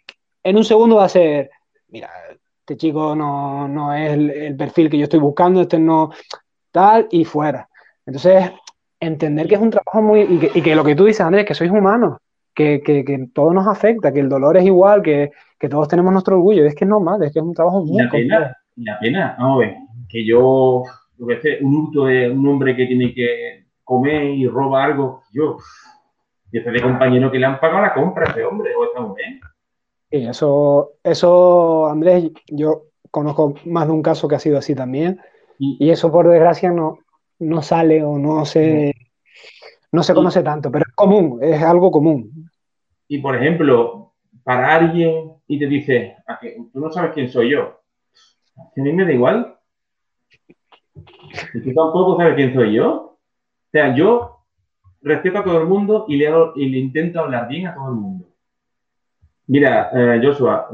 [0.44, 1.50] un segundo va a ser,
[1.88, 2.10] mira,
[2.60, 6.10] este chico no, es el, perfil que yo estoy buscando, este no,
[6.70, 7.68] tal, y fuera.
[8.04, 8.52] Entonces,
[9.00, 10.20] entender que es un trabajo muy,
[10.54, 12.18] y que, lo que tú dices, Andrés, que sois humanos,
[12.54, 15.30] que, que, todo nos afecta, que el dolor es igual, que,
[15.70, 18.10] todos tenemos nuestro orgullo, es que es normal, es que es un trabajo muy la
[18.10, 19.76] pena, la pena, vamos a ver,
[20.08, 20.82] que yo
[21.18, 25.56] un hurto de un hombre que tiene que comer y roba algo, yo,
[26.52, 29.00] y este de compañero que le han pagado la compra a ese hombre o esta
[29.00, 29.40] mujer.
[30.10, 35.20] Sí, eso, eso, Andrés, yo conozco más de un caso que ha sido así también,
[35.58, 36.98] y, eso por desgracia no,
[37.40, 38.94] no sale o no se,
[39.90, 42.48] no se conoce tanto, pero es común, es algo común.
[43.08, 44.12] Y por ejemplo,
[44.44, 46.16] para alguien y te dice,
[46.72, 47.80] tú no sabes quién soy yo,
[48.56, 49.58] a mí me da igual,
[51.54, 52.90] y tú tampoco sabes quién soy yo.
[52.90, 54.44] O sea, yo
[55.02, 57.96] respeto a todo el mundo y le, y le intento hablar bien a todo el
[57.96, 58.27] mundo.
[59.48, 60.68] Mira, eh, Joshua,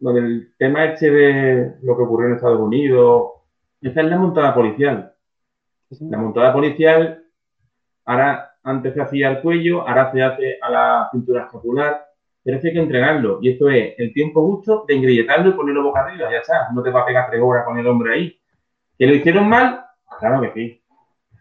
[0.00, 3.32] lo del tema este de lo que ocurrió en Estados Unidos,
[3.80, 5.14] esta es la montada policial.
[6.00, 7.24] La montada policial,
[8.06, 12.06] ahora antes se hacía al cuello, ahora se hace a la cintura escapular,
[12.42, 13.38] pero es que hay que entrenarlo.
[13.42, 16.68] Y esto es el tiempo justo de engrilletarlo y ponerlo boca arriba, ya está.
[16.72, 18.40] No te va a pegar tres horas con el hombre ahí.
[18.96, 19.84] ¿Que lo hicieron mal?
[20.18, 20.82] Claro que sí.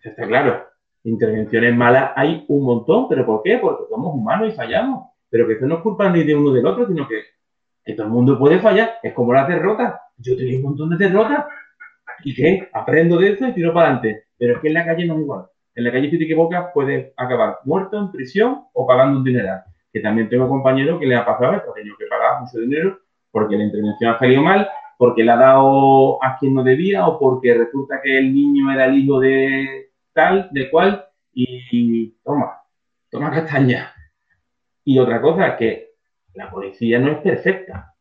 [0.03, 0.65] está claro.
[1.05, 3.57] Intervenciones malas hay un montón, pero ¿por qué?
[3.59, 5.08] Porque somos humanos y fallamos.
[5.29, 7.23] Pero que eso no es culpa ni de uno del otro, sino que,
[7.95, 8.99] todo el mundo puede fallar.
[9.01, 9.95] Es como las derrotas.
[10.17, 11.45] Yo tengo un montón de derrotas.
[12.23, 12.69] ¿Y qué?
[12.73, 14.25] Aprendo de eso y tiro para adelante.
[14.37, 15.45] Pero es que en la calle no es igual.
[15.73, 19.63] En la calle si te equivocas puedes acabar muerto en prisión o pagando un dineral.
[19.91, 22.99] Que también tengo compañeros que le ha pasado esto, que tenido que pagar mucho dinero
[23.31, 24.69] porque la intervención ha salido mal
[24.99, 28.85] porque le ha dado a quien no debía o porque resulta que el niño era
[28.85, 32.61] el hijo de tal, de cual, y toma,
[33.09, 33.93] toma castaña.
[34.89, 35.91] Y otra cosa, que
[36.33, 37.93] la policía no es perfecta.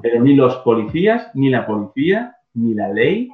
[0.00, 3.28] Pero ni los policías, ni la policía, ni la ley,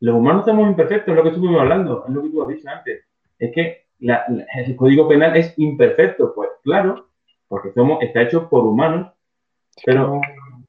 [0.00, 2.68] los humanos somos imperfectos, es lo que estuvimos hablando, es lo que tú has dicho
[2.70, 3.04] antes.
[3.38, 7.08] Es que el código penal es imperfecto, pues claro,
[7.48, 9.12] porque somos, está hecho por humanos,
[9.84, 10.20] pero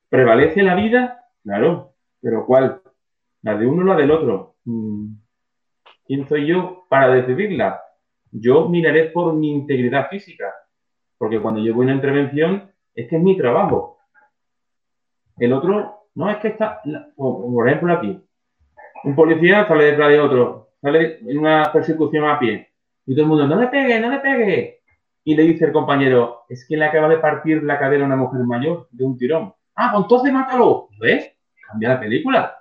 [0.09, 2.81] prevalece la vida Claro, pero ¿cuál?
[3.41, 4.55] ¿La de uno o la del otro?
[4.63, 5.15] Mm,
[6.05, 7.81] ¿Quién soy yo para decidirla?
[8.31, 10.45] Yo miraré por mi integridad física,
[11.23, 13.97] porque cuando yo voy a una intervención, es que es mi trabajo.
[15.37, 16.81] El otro, no, es que está,
[17.15, 18.21] por ejemplo aquí,
[19.05, 22.73] Un policía sale detrás de otro, sale en una persecución a pie.
[23.05, 24.81] Y todo el mundo, no le pegue, no le pegue.
[25.23, 28.17] Y le dice el compañero, es que le acaba de partir la cadera a una
[28.17, 29.53] mujer mayor de un tirón.
[29.77, 30.89] Ah, pues entonces mátalo.
[30.99, 31.31] ¿Ves?
[31.65, 32.57] Cambia la película.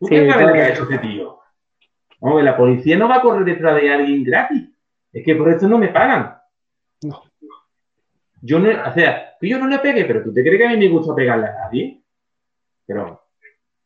[0.00, 1.38] ¿Tú qué sabes que ha hecho ese tío?
[2.18, 4.68] Hombre, la policía no va a correr detrás de alguien gratis.
[5.12, 6.37] Es que por eso no me pagan.
[7.02, 7.22] No.
[8.40, 10.76] Yo no, o sea, yo no le pegué, pero ¿tú te crees que a mí
[10.76, 12.02] me gusta pegarle a nadie?
[12.86, 13.22] Pero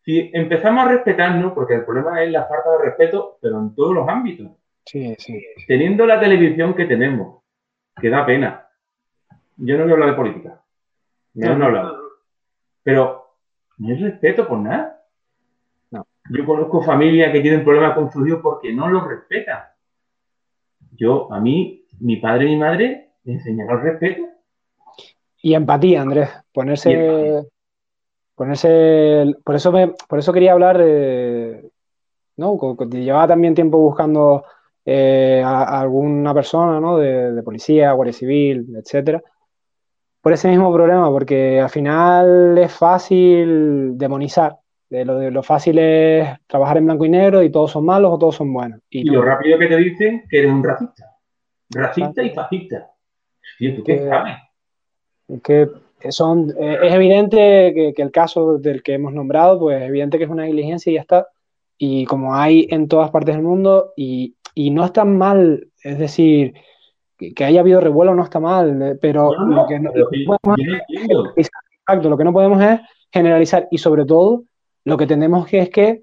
[0.05, 3.94] si empezamos a respetarnos, porque el problema es la falta de respeto, pero en todos
[3.94, 4.48] los ámbitos.
[4.84, 5.44] Sí, sí.
[5.66, 7.43] Teniendo la televisión que tenemos,
[8.01, 8.68] que da pena.
[9.56, 10.62] Yo no voy a hablar de política.
[11.34, 11.93] No, no, no
[12.82, 13.36] Pero
[13.78, 15.05] no hay respeto por nada.
[15.90, 16.06] No.
[16.30, 19.62] Yo conozco familias que tienen problemas con sus hijos porque no los respetan.
[20.93, 24.23] Yo, a mí, mi padre y mi madre me enseñaron respeto.
[25.43, 26.31] Y empatía, Andrés.
[26.52, 27.44] Ponerse.
[28.35, 29.35] Ponerse.
[29.44, 30.78] Por eso, me, por eso quería hablar.
[32.36, 32.77] ¿no?
[32.90, 34.44] Llevaba también tiempo buscando
[34.85, 36.98] eh, a, alguna persona, ¿no?
[36.98, 39.23] De, policía, guardia civil, etcétera.
[40.20, 44.56] Por ese mismo problema, porque al final es fácil demonizar.
[44.89, 48.12] De lo, de lo fácil es trabajar en blanco y negro y todos son malos
[48.12, 48.81] o todos son buenos.
[48.90, 51.11] Y, lo rápido que te dicen que eres un racista.
[51.74, 52.90] Racista y fascista.
[53.59, 54.36] ¿tú qué sabes?
[55.43, 55.69] Que
[56.11, 60.19] son, eh, es evidente que, que, el caso del que hemos nombrado, pues es evidente
[60.19, 61.28] que es una negligencia y ya está.
[61.78, 66.55] Y como hay en todas partes del mundo, y y no está mal, es decir,
[67.16, 70.59] que, haya habido revuelo no está mal, eh, pero, lo, que no, podemos
[71.36, 71.51] es,
[72.03, 72.81] lo que no podemos es
[73.12, 74.44] generalizar y sobre todo
[74.85, 76.03] lo que tenemos que es que,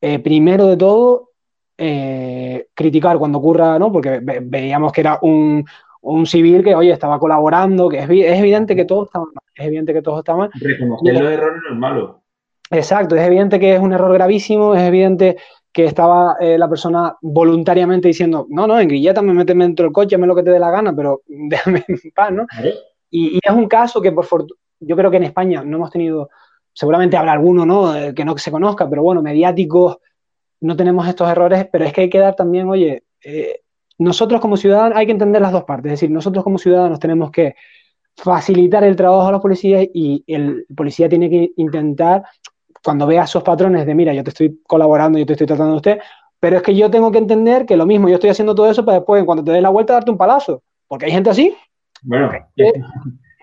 [0.00, 1.30] eh, primero de todo,
[1.76, 3.90] eh, criticar cuando ocurra, ¿no?
[3.90, 5.64] Porque veíamos que era un,
[6.26, 10.02] civil que, oye, estaba colaborando, que es, evidente que todo está mal, es evidente que
[10.02, 10.50] todo está mal.
[10.54, 12.22] Reconocer los errores no es malo.
[12.70, 15.36] Exacto, es evidente que es un error gravísimo, es evidente
[15.72, 19.92] que estaba eh, la persona voluntariamente diciendo, no, no, en grilleta me méteme dentro del
[19.92, 22.46] coche, me lo que te dé la gana, pero déjame en paz, ¿no?
[23.10, 26.30] Y, es un caso que por fortuna, yo creo que en España no hemos tenido,
[26.72, 27.92] seguramente habrá alguno, ¿no?
[28.14, 29.98] Que no se conozca, pero bueno, mediáticos,
[30.64, 33.60] no tenemos estos errores, pero es que hay que dar también, oye, eh,
[33.98, 37.30] nosotros como ciudadanos, hay que entender las dos partes, es decir, nosotros como ciudadanos tenemos
[37.30, 37.54] que
[38.16, 42.22] facilitar el trabajo a los policías y el policía tiene que intentar
[42.82, 45.76] cuando vea esos patrones de, mira, yo te estoy colaborando, yo te estoy tratando de
[45.76, 45.98] usted,
[46.40, 48.84] pero es que yo tengo que entender que lo mismo, yo estoy haciendo todo eso
[48.84, 50.62] para después, cuando te des la vuelta, darte un palazo.
[50.88, 51.54] Porque hay gente así.
[52.02, 52.30] Bueno,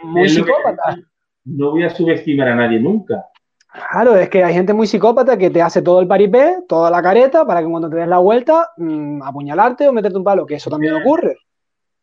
[0.03, 0.98] muy psicópata.
[1.45, 3.31] No voy a subestimar a nadie nunca.
[3.73, 7.02] Claro, es que hay gente muy psicópata que te hace todo el paripé, toda la
[7.02, 10.56] careta, para que cuando te des la vuelta, mm, apuñalarte o meterte un palo, que
[10.56, 11.38] eso también ocurre.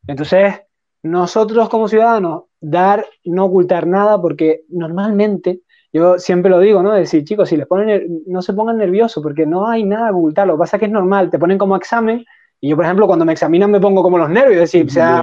[0.07, 0.63] Entonces,
[1.03, 5.61] nosotros como ciudadanos, dar, no ocultar nada, porque normalmente
[5.93, 6.93] yo siempre lo digo, ¿no?
[6.93, 10.47] Decir, chicos, si les ponen, no se pongan nerviosos porque no hay nada que ocultar.
[10.47, 12.25] Lo que pasa es que es normal, te ponen como examen
[12.61, 15.21] y yo, por ejemplo, cuando me examinan me pongo como los nervios, es decir, sea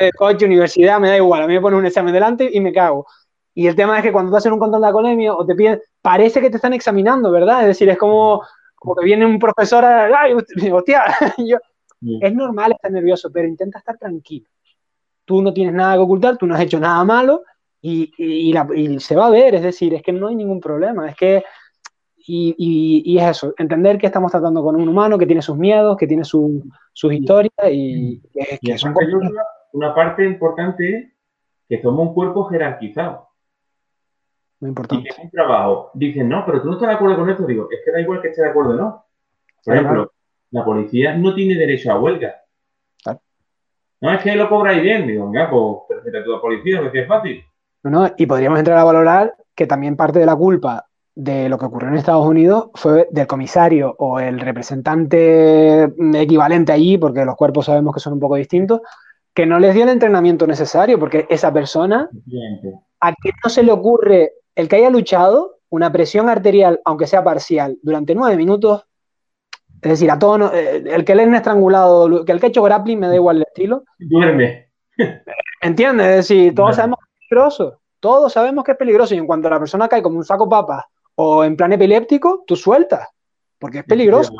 [0.00, 2.72] de coche, universidad, me da igual, a mí me ponen un examen delante y me
[2.72, 3.06] cago.
[3.54, 5.80] Y el tema es que cuando tú haces un control de alcoholemia o te piden,
[6.02, 7.60] parece que te están examinando, ¿verdad?
[7.62, 8.42] Es decir, es como,
[8.74, 10.34] como que viene un profesor a, ay,
[10.72, 11.04] hostia,
[11.38, 11.58] yo,
[12.20, 14.48] es normal estar nervioso, pero intenta estar tranquilo.
[15.24, 17.42] Tú no tienes nada que ocultar, tú no has hecho nada malo
[17.80, 18.54] y,
[18.98, 21.42] se va a ver, es decir, es que no hay ningún problema, es que,
[22.16, 26.06] y, es eso, entender que estamos tratando con un humano que tiene sus miedos, que
[26.06, 26.62] tiene sus
[27.12, 28.22] historias y
[28.62, 28.94] que, son
[29.72, 31.14] una, parte importante
[31.68, 33.23] es que somos un cuerpo jerarquizado.
[34.64, 35.06] Muy importante.
[35.06, 35.90] Y es un trabajo.
[35.92, 37.46] Dicen, no, pero tú no estás de acuerdo con esto.
[37.46, 39.04] Digo, es que da igual que esté de acuerdo o no.
[39.62, 40.12] Por ejemplo,
[40.52, 42.34] la policía no tiene derecho a huelga.
[44.00, 45.06] No es que lo cobráis bien.
[45.06, 47.44] Digo, mira, pues perfecto, a tu policía, que es fácil.
[48.16, 51.90] Y podríamos entrar a valorar que también parte de la culpa de lo que ocurrió
[51.90, 57.92] en Estados Unidos fue del comisario o el representante equivalente allí, porque los cuerpos sabemos
[57.92, 58.80] que son un poco distintos,
[59.34, 62.08] que no les dio el entrenamiento necesario, porque esa persona,
[63.00, 67.24] a quien no se le ocurre el que haya luchado una presión arterial, aunque sea
[67.24, 68.84] parcial, durante nueve minutos,
[69.82, 72.62] es decir, a todo, eh, el que le han estrangulado, que el que ha hecho
[72.62, 73.84] grappling, me da igual el estilo.
[73.98, 74.70] Duerme.
[75.60, 76.06] ¿Entiendes?
[76.06, 77.80] Es decir, todos sabemos peligroso.
[78.00, 80.84] Todos sabemos que es peligroso y en cuanto la persona cae como un saco papas
[81.16, 83.08] o en plan epiléptico, tú sueltas,
[83.58, 84.32] porque es peligroso.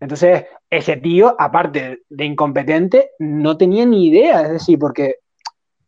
[0.00, 5.16] Entonces, ese tío, aparte de incompetente, no tenía ni idea, es decir, porque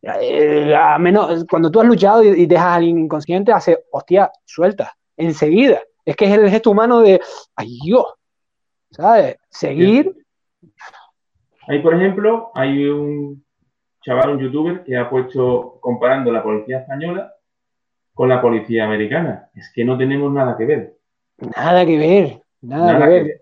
[0.01, 4.93] eh, a menos cuando tú has luchado y, dejas a alguien inconsciente, hace, hostia, suelta,
[5.15, 5.81] enseguida.
[6.03, 7.21] Es que es el gesto humano de,
[7.55, 8.05] ay Dios,
[8.89, 9.37] ¿sabes?
[9.49, 10.15] Seguir.
[11.67, 13.45] Ahí, por ejemplo, hay un,
[14.01, 17.33] chaval, un youtuber, que ha puesto comparando la policía española
[18.13, 19.49] con la policía americana.
[19.53, 20.97] Es que no tenemos nada que ver.
[21.55, 23.41] Nada que ver, nada, que ver.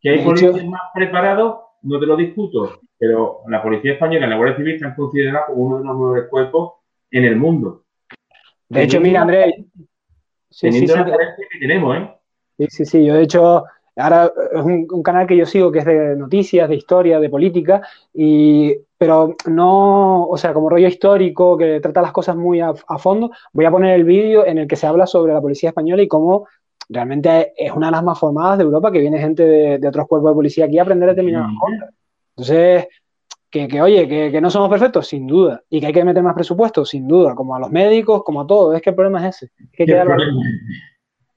[0.00, 4.36] Que hay policías más preparados, no te lo discuto, pero la policía española y la
[4.36, 6.72] Guardia Civil están considerados como uno de los mejores cuerpos
[7.10, 7.84] en el mundo.
[8.68, 9.54] De hecho, mira, Andrés.
[10.50, 12.10] Sí, sí, sí, que tenemos, ¿eh?
[12.58, 13.04] Sí, sí, sí.
[13.04, 13.64] Yo, de hecho,
[13.96, 17.82] ahora es un, canal que yo sigo que es de noticias, de historia, de política,
[18.12, 23.30] y, pero no, o sea, como rollo histórico que trata las cosas muy a, fondo,
[23.52, 26.08] voy a poner el vídeo en el que se habla sobre la policía española y
[26.08, 26.46] cómo
[26.90, 30.32] realmente es una de las más formadas de Europa, que viene gente de, otros cuerpos
[30.32, 31.94] de policía aquí a aprender determinadas cosas.
[32.36, 32.88] Entonces,
[33.48, 36.84] que, oye, que, no somos perfectos, sin duda, y que hay que meter más presupuesto,
[36.84, 39.46] sin duda, como a los médicos, como a todos, es que el problema es ese.
[39.46, 40.24] Es que, hay que, darle,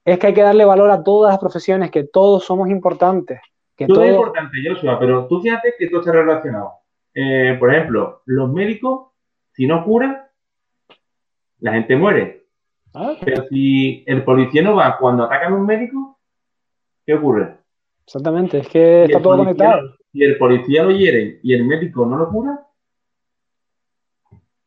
[0.04, 3.40] es que hay que darle valor a todas las profesiones, que todos somos importantes.
[3.76, 6.74] Que todo, es importante, Joshua, pero tú fíjate que todo está relacionado.
[7.12, 9.10] Eh, por ejemplo, los médicos,
[9.52, 10.22] si no curan,
[11.58, 12.43] la gente muere.
[12.94, 13.14] Ah.
[13.24, 16.18] Pero si el policía no va cuando atacan a un médico,
[17.04, 17.56] ¿qué ocurre?
[18.06, 22.16] Exactamente, es que está todo conectado y el policía lo hiere y el médico no
[22.16, 22.60] lo cura,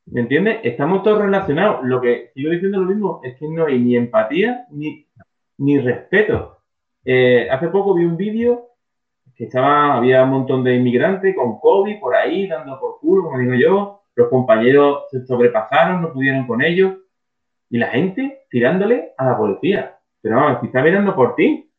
[0.07, 0.59] ¿me entiendes?
[0.61, 1.85] Estamos todos relacionados.
[1.85, 5.07] Lo que sigo diciendo lo mismo es que no hay ni empatía ni,
[5.57, 6.57] ni respeto.
[7.05, 8.71] Eh, hace poco vi un vídeo
[9.35, 13.39] que estaba, había un montón de inmigrantes con COVID por ahí, dando por culo, como
[13.39, 14.01] digo yo.
[14.15, 16.93] Los compañeros se sobrepasaron, no pudieron con ellos.
[17.69, 19.97] Y la gente tirándole a la policía.
[20.21, 21.69] Pero vamos, si está mirando por ti,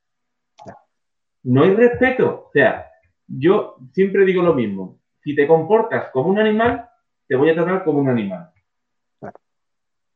[1.44, 2.46] no hay respeto.
[2.48, 2.86] O sea,
[3.26, 4.98] yo siempre digo lo mismo.
[5.22, 6.88] Si te comportas como un animal,
[7.26, 8.50] te voy a tratar como un animal.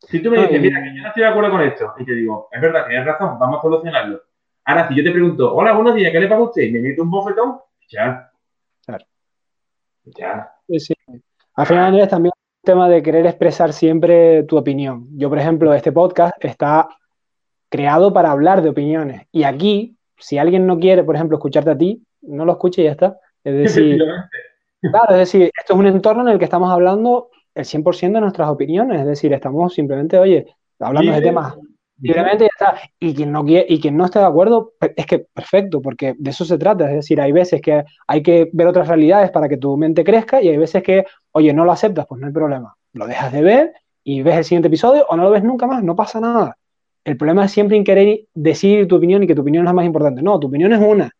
[0.01, 2.13] Si tú me dices, mira, que yo no estoy de acuerdo con esto, y te
[2.13, 4.21] digo, es verdad, tienes razón, vamos a solucionarlo.
[4.65, 6.63] Ahora, si yo te pregunto, hola, buenos días, ¿qué le pasa a usted?
[6.63, 8.31] Y me meto un bofetón, ya.
[8.85, 9.05] Claro.
[10.05, 10.53] Ya.
[10.69, 10.95] Sí,
[11.55, 12.33] Al final, Andrés, también
[12.63, 15.09] tema de querer expresar siempre tu opinión.
[15.17, 16.89] Yo, por ejemplo, este podcast está
[17.69, 19.23] creado para hablar de opiniones.
[19.33, 22.85] Y aquí, si alguien no quiere, por ejemplo, escucharte a ti, no lo escuche y
[22.85, 23.19] ya está.
[23.43, 24.01] Es decir,
[24.81, 28.21] claro, es decir, esto es un entorno en el que estamos hablando el 100% de
[28.21, 30.47] nuestras opiniones, es decir, estamos simplemente, oye,
[30.79, 31.55] hablando de temas
[32.03, 32.49] libremente
[32.99, 36.31] Y quien no quiere, y quien no esté de acuerdo, es que perfecto, porque de
[36.31, 36.89] eso se trata.
[36.89, 40.43] Es decir, hay veces que hay que ver otras realidades para que tu mente crezca
[40.43, 42.75] y hay veces que, oye, no lo aceptas, pues no hay problema.
[42.93, 43.73] Lo dejas de ver
[44.05, 46.57] y ves el siguiente episodio o no lo ves nunca más, no pasa nada.
[47.05, 49.73] El problema es siempre en querer decir tu opinión y que tu opinión es la
[49.73, 50.23] más importante.
[50.23, 51.11] No, tu opinión es una.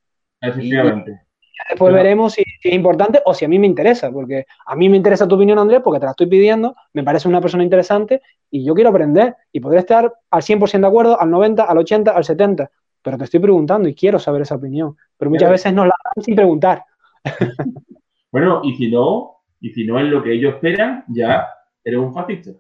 [0.41, 1.23] Efectivamente.
[1.69, 4.97] Después veremos si, es importante o si a mí me interesa, porque a mí me
[4.97, 8.65] interesa tu opinión, Andrés, porque te la estoy pidiendo, me parece una persona interesante y
[8.65, 12.25] yo quiero aprender y poder estar al 100% de acuerdo, al 90, al 80, al
[12.25, 12.71] 70,
[13.03, 16.25] pero te estoy preguntando y quiero saber esa opinión, pero muchas veces nos la dan
[16.25, 16.85] sin preguntar.
[18.33, 21.49] bueno, y si no, y si no es lo que ellos esperan, ya
[21.85, 22.51] eres un fascista.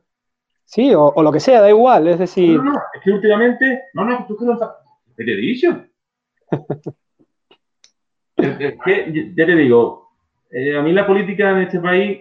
[0.65, 2.57] Sí, o, lo que sea, da igual, es decir...
[2.57, 4.59] No, no, es que últimamente, no, no, tú que no
[5.17, 5.85] ¿Qué te he dicho?
[8.43, 10.11] ya te digo,
[10.51, 12.21] eh, a mí la política en este país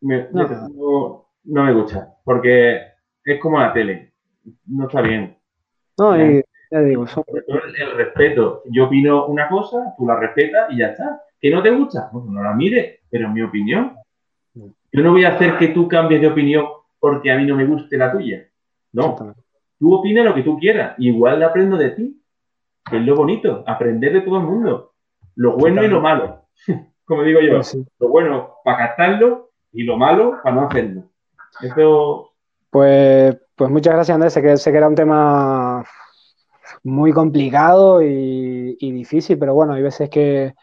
[0.00, 2.80] no, me gusta, porque
[3.24, 4.12] es como la tele,
[4.66, 5.36] no está bien.
[5.98, 6.16] No,
[6.70, 8.62] ya digo, el, respeto.
[8.66, 11.20] Yo opino una cosa, tú la respetas y ya está.
[11.40, 12.08] ¿Que no te gusta?
[12.12, 13.96] Pues no la mires, pero en mi opinión.
[14.54, 16.66] Yo no voy a hacer que tú cambies de opinión
[16.98, 18.46] porque a mí no me guste la tuya.
[18.92, 19.16] No.
[19.78, 20.94] Tú opinas lo que tú quieras.
[20.98, 22.22] Igual aprendo de ti,
[22.88, 24.92] que es lo bonito, aprender de todo el mundo.
[25.36, 26.46] Lo bueno y lo malo,
[27.04, 27.60] como digo yo.
[27.98, 31.04] Lo bueno para captarlo y lo malo para no hacerlo.
[31.62, 32.32] Eso...
[32.70, 34.32] Pues, pues muchas gracias, Andrés.
[34.32, 35.84] Sé que, sé que era un tema
[36.84, 40.54] muy complicado y, difícil, pero bueno, hay veces que,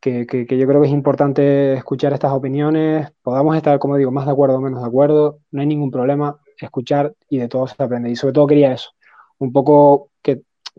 [0.00, 3.12] que, yo creo que es importante escuchar estas opiniones.
[3.22, 5.38] Podamos estar, como digo, más de acuerdo o menos de acuerdo.
[5.50, 6.38] No hay ningún problema.
[6.60, 8.10] Escuchar y de todo se aprende.
[8.10, 8.90] Y sobre todo quería eso.
[9.38, 10.10] Un poco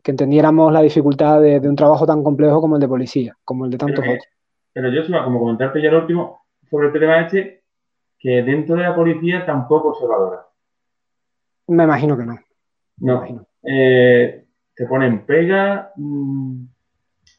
[0.03, 3.71] que entendiéramos la dificultad de, un trabajo tan complejo como el de policía, como el
[3.71, 4.27] de tantos otros.
[4.73, 7.63] Pero yo, como comentarte ya el último, sobre el tema este,
[8.17, 10.45] que dentro de la policía tampoco se valora.
[11.67, 12.39] Me imagino que no.
[12.97, 13.47] No.
[13.63, 14.45] Eh,
[14.76, 16.63] se ponen pega mm,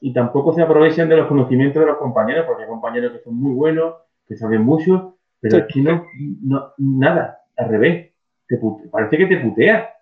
[0.03, 3.35] y tampoco se aprovechan de los conocimientos de los compañeros, porque hay compañeros que son
[3.35, 3.95] muy buenos,
[4.27, 6.07] que saben mucho, pero aquí no,
[6.43, 8.13] no, nada, al revés.
[8.91, 9.95] parece que te putea.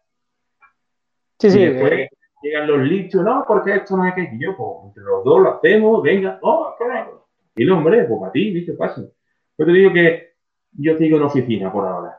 [1.38, 1.62] Sí, sí.
[1.62, 2.08] Eh,
[2.42, 5.54] llegan los lichos, no, porque esto no es que yo, pues entre los dos lo
[5.54, 6.74] hacemos, venga, oh,
[7.56, 8.72] Y el hombre, pues para ti, ¿viste?
[8.74, 9.02] Pasa.
[9.58, 10.34] Yo te digo que
[10.72, 12.18] yo sigo en oficina por ahora.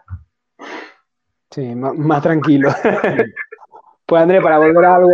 [1.50, 2.70] Sí, más, tranquilo.
[4.06, 5.10] pues André, para volver a algo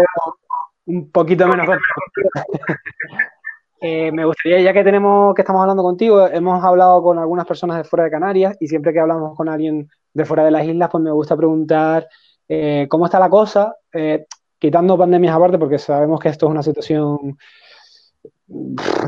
[0.88, 1.68] un poquito menos
[3.82, 7.78] eh, me gustaría, ya que tenemos, que estamos hablando contigo, hemos hablado con algunas personas
[7.78, 10.90] de fuera de Canarias y siempre que hablamos con alguien de fuera de las islas,
[10.92, 12.08] pues me gusta preguntar
[12.48, 13.76] eh, cómo está la cosa.
[13.94, 14.26] Eh,
[14.66, 17.38] quitando pandemias aparte, porque sabemos que esto es una situación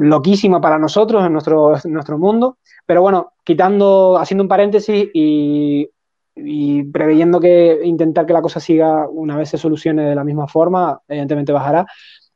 [0.02, 5.90] loquísima para nosotros en nuestro, nuestro mundo, pero bueno, quitando, haciendo un paréntesis y,
[6.36, 10.48] y preveyendo que intentar que la cosa siga una vez se solucione de la misma
[10.48, 11.88] forma, evidentemente bajará.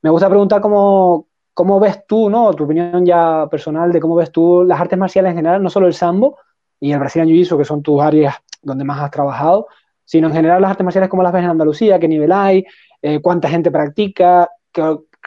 [0.02, 2.56] Me gusta preguntar cómo, cómo ves tú, ¿no?
[2.56, 5.86] Tu opinión ya personal de cómo ves tú las artes marciales en general, no solo
[5.86, 6.38] el sambo
[6.80, 9.68] y el Brazilian Jiu-Jitsu, que son tus áreas donde más has trabajado,
[10.06, 12.66] sino en general las artes marciales, cómo las ves en Andalucía, qué nivel hay,
[13.02, 14.50] eh, cuánta gente practica,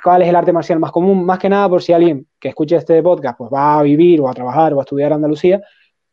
[0.02, 2.76] cuál es el arte marcial más común, más que nada por si alguien que escuche
[2.76, 5.62] este podcast pues va a vivir o a trabajar o a estudiar en Andalucía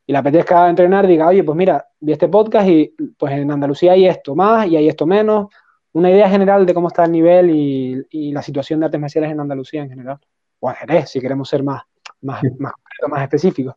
[0.05, 3.93] y le apetezca entrenar, diga, oye, pues mira, vi este podcast y pues en Andalucía
[3.93, 5.47] hay esto más y hay esto menos,
[5.93, 9.39] una idea general de cómo está el nivel y, la situación de artes marciales en
[9.39, 10.17] Andalucía en general.
[10.59, 11.83] O en Jerez, si queremos ser más,
[12.21, 12.73] más, más,
[13.09, 13.75] más específicos.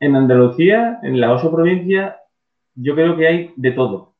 [0.00, 2.16] En Andalucía, en la ocho provincias,
[2.74, 4.13] yo creo que hay de todo.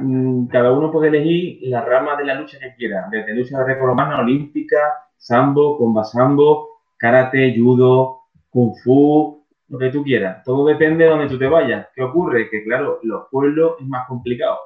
[0.00, 4.20] Mm, cada uno puede elegir la rama de la lucha que quiera, desde lucha greco-romana,
[4.20, 4.78] olímpica,
[5.16, 8.20] sambo, comba sambo, karate, judo,
[8.50, 10.42] kung fu, lo que tú quieras.
[10.44, 11.88] Todo depende de donde tú te vayas.
[11.94, 12.48] ¿Qué ocurre?
[12.50, 14.58] Que claro, los pueblos es más complicado.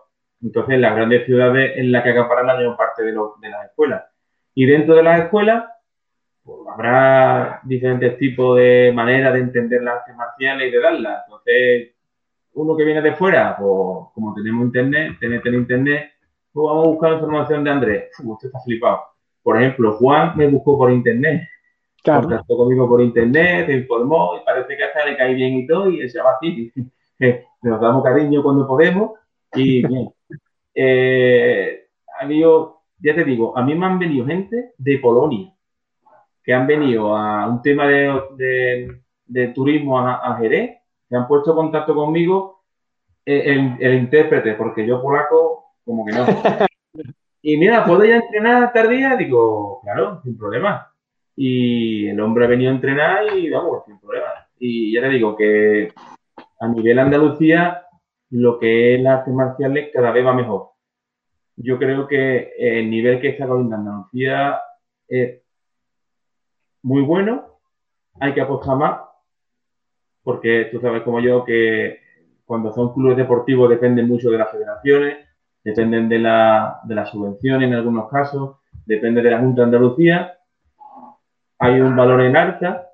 [0.43, 4.05] Entonces, las grandes ciudades en las que acaparan la mayor parte de, de las escuelas.
[4.55, 5.65] Y dentro de las escuelas,
[6.45, 11.23] pues, habrá diferentes tipos de maneras de entender las artes marciales y de darlas.
[11.27, 11.95] Entonces,
[12.55, 16.11] uno que viene de fuera, pues como tenemos internet, tenés en internet,
[16.53, 18.05] pues vamos a buscar información de Andrés.
[18.23, 19.01] usted está flipado.
[19.43, 21.49] Por ejemplo, Juan me buscó por internet.
[22.03, 22.23] Claro.
[22.23, 25.89] Contactó conmigo por internet, me informó y parece que hasta le cae bien y todo,
[25.89, 26.73] y se llama así.
[27.63, 29.13] Nos damos cariño cuando podemos
[29.55, 30.13] y bien.
[30.75, 31.87] Eh,
[32.99, 35.53] ya te digo, a mí me han venido gente de Polonia
[36.43, 40.79] que han venido a un tema de, de, turismo a, Jerez,
[41.17, 42.63] han puesto contacto conmigo
[43.25, 46.27] eh, el, intérprete, porque yo polaco, como que no.
[47.45, 49.17] Y mira, ¿puedo ya entrenar tardía?
[49.17, 50.93] Digo, claro, sin problema.
[51.35, 54.29] Y el hombre ha venido a entrenar y vamos, sin problema.
[54.61, 55.93] Y ya te digo que
[56.61, 57.85] a nivel Andalucía,
[58.31, 60.71] lo que es las artes marciales cada vez va mejor.
[61.57, 64.61] Yo creo que el nivel que está con Andalucía
[65.09, 65.43] es
[66.83, 67.59] muy bueno,
[68.21, 69.01] hay que apostar más,
[70.23, 72.01] porque tú sabes como yo que
[72.45, 75.19] cuando son clubes deportivos dependen mucho de las federaciones,
[75.65, 80.39] dependen de la, de las subvenciones en algunos casos, depende de la Junta de Andalucía.
[81.59, 82.89] Hay un valor en alta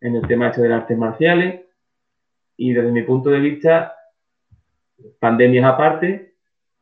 [0.00, 1.64] en el tema este de las artes marciales
[2.56, 3.94] y desde mi punto de vista,
[5.18, 6.34] pandemias aparte,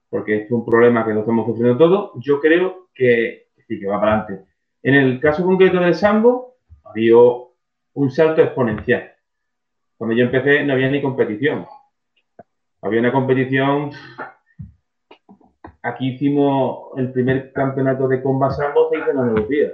[0.09, 4.01] porque es un problema que lo estamos sufriendo todos, yo creo que sí, que va
[4.01, 4.47] para adelante.
[4.83, 9.16] En el caso concreto del Sambo, había un salto exponencial.
[9.97, 11.67] Cuando yo empecé no había ni competición.
[12.83, 13.91] Había una competición.
[15.83, 19.69] Aquí hicimos el primer campeonato de comba sambo se hizo en Andalucía.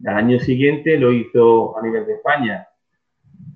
[0.00, 2.68] El año siguiente lo hizo a nivel de España.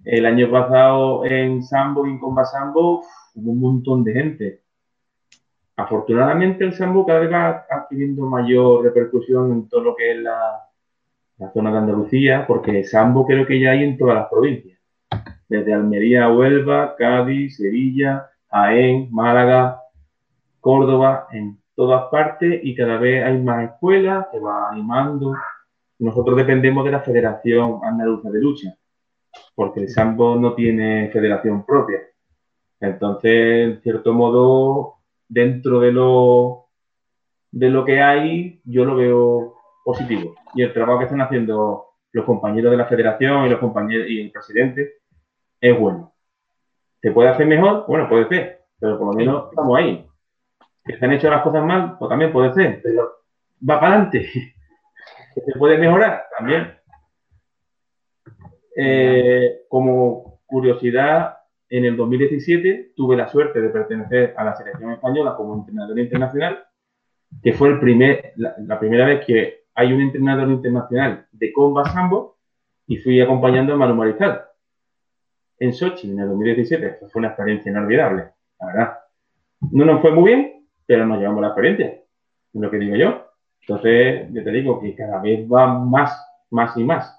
[0.05, 3.02] El año pasado en sambo y en comba sambo
[3.34, 4.62] hubo un montón de gente.
[5.76, 10.68] Afortunadamente el sambo cada vez va adquiriendo mayor repercusión en todo lo que es la
[11.55, 14.78] zona de Andalucía, porque sambo creo que ya hay en todas las provincias,
[15.52, 19.82] desde Almería, Huelva, Cádiz, Sevilla, Jaén, Málaga,
[20.60, 25.34] Córdoba, en todas partes y cada vez hay más escuelas, se va animando.
[25.98, 28.74] Nosotros dependemos de la Federación Andaluza de Lucha,
[29.54, 32.00] porque el sambo no tiene federación propia.
[32.80, 34.94] Entonces, en cierto modo,
[35.28, 36.68] dentro de lo,
[37.50, 39.54] de lo que hay, yo lo veo
[39.84, 40.34] positivo.
[40.54, 44.20] Y el trabajo que están haciendo los compañeros de la federación y los compañeros y
[44.22, 45.01] el presidente
[45.62, 46.12] es bueno.
[47.01, 47.86] ¿Se puede hacer mejor?
[47.86, 50.06] Bueno, puede ser, pero por lo menos estamos ahí.
[50.84, 53.02] Que se han hecho las cosas mal, pues también puede ser, pero
[53.68, 54.28] va para adelante.
[55.34, 56.24] se puede mejorar?
[56.36, 56.76] También.
[58.76, 61.36] Eh, como curiosidad,
[61.68, 66.64] en el 2017 tuve la suerte de pertenecer a la selección española como entrenador internacional,
[67.43, 72.36] que fue el primer, la primera vez que hay un entrenador internacional de comba sambo
[72.86, 74.43] y fui acompañando a Manu Mariscal
[75.62, 76.98] en Sochi en el 2017.
[77.10, 78.98] fue una experiencia inolvidable, la verdad.
[79.70, 82.05] No nos fue muy bien, pero nos llevamos la experiencia, es
[82.52, 83.26] lo que digo yo.
[83.60, 86.20] Entonces, yo te digo que cada vez va más,
[86.51, 87.16] más y más.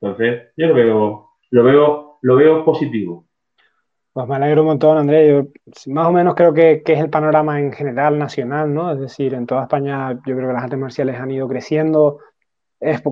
[0.00, 3.26] Entonces, yo lo veo, lo veo, lo veo positivo.
[4.14, 5.28] Pues me alegro un montón, Andrés.
[5.30, 8.90] Yo más o menos creo que, es el panorama en general nacional, ¿no?
[8.90, 12.18] Es decir, en toda España yo creo que las artes marciales han ido creciendo,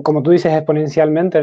[0.03, 1.41] como tú dices, exponencialmente.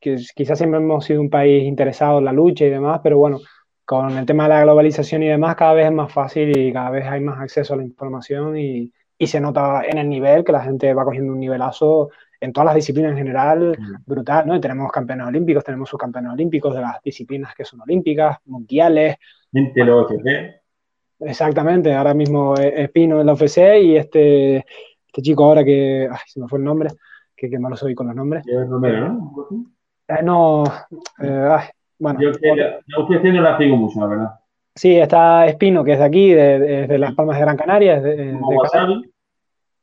[0.00, 3.40] quizás siempre hemos sido un país interesado en la lucha y demás, pero bueno,
[3.84, 6.90] con el tema de la globalización y demás, cada vez es más fácil y cada
[6.90, 10.52] vez hay más acceso a la información y, y se nota en el nivel que
[10.52, 12.10] la gente va cogiendo un nivelazo
[12.40, 14.04] en todas las disciplinas en general, mm.
[14.04, 14.56] brutal, ¿no?
[14.56, 19.16] Y tenemos campeones olímpicos, tenemos subcampeones olímpicos de las disciplinas que son olímpicas, mundiales.
[21.18, 24.56] Exactamente, ahora mismo es Pino en la UFC y este,
[25.06, 26.90] este chico ahora que, ay, se me fue el nombre,
[27.36, 28.44] que, que malo soy con los nombres.
[28.68, 29.46] Romero, ¿no?
[30.08, 30.64] Eh, no,
[31.22, 31.68] eh, ay,
[31.98, 32.20] bueno.
[32.20, 34.30] Yo UFC no la sigo mucho, la verdad.
[34.74, 38.00] Sí, está Espino, que es de aquí, de, de, Las Palmas de Gran Canaria.
[38.00, 38.38] De, de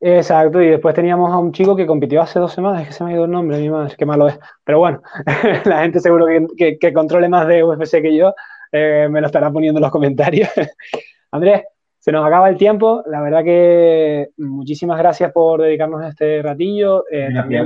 [0.05, 3.05] Exacto, y después teníamos a un chico que compitió hace dos semanas, es que se
[3.05, 4.38] me ha ido el nombre, mi madre, qué malo es.
[4.65, 5.01] Pero bueno,
[5.65, 6.25] la gente seguro
[6.57, 8.35] que, que, controle más de UFC que yo
[8.73, 10.49] eh, me lo estará poniendo en los comentarios.
[11.31, 11.63] Andrés,
[12.03, 13.01] se nos acaba el tiempo.
[13.07, 17.05] La verdad que muchísimas gracias por dedicarnos este ratillo.
[17.09, 17.65] Eh, también,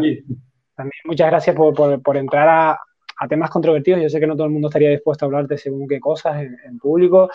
[0.76, 2.80] también, muchas gracias por, por, entrar a,
[3.18, 4.00] a, temas controvertidos.
[4.00, 6.56] Yo sé que no todo el mundo estaría dispuesto a hablarte según qué cosas en,
[6.66, 7.32] en público.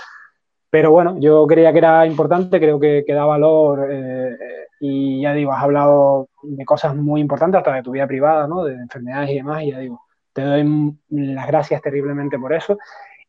[0.71, 4.37] Pero bueno, yo creía que era importante, creo que, que da valor eh,
[4.79, 8.63] y ya digo, has hablado de cosas muy importantes hasta de tu vida privada, ¿no?
[8.63, 10.01] De enfermedades y demás, y ya digo,
[10.33, 12.79] te doy las gracias terriblemente por eso.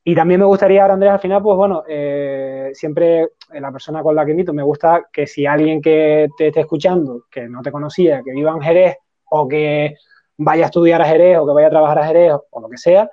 [0.06, 4.16] Y también me gustaría ahora, Andrés, al final, pues bueno, eh, siempre la persona con
[4.16, 7.72] la que invito, me gusta que si alguien que te esté escuchando, que no te
[7.72, 8.98] conocía, que viva en Jerez
[9.30, 9.96] o que
[10.38, 12.78] vaya a estudiar a Jerez o que vaya a trabajar a Jerez o lo que
[12.78, 13.10] sea,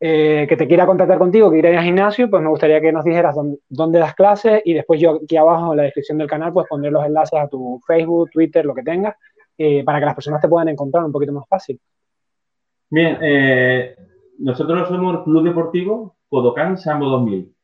[0.00, 3.04] eh, que te quiera contactar contigo, que ir al gimnasio, pues me gustaría que nos
[3.04, 3.34] dijeras
[3.68, 6.92] dónde, das clases y después yo aquí abajo en la descripción del canal pues pondré
[6.92, 9.16] los enlaces a tu Facebook, Twitter, lo que tengas,
[9.56, 11.80] eh, para que las personas te puedan encontrar un poquito más fácil.
[12.90, 13.96] Bien, eh,
[14.38, 17.54] nosotros somos Club Deportivo Codocán Sambo 2000.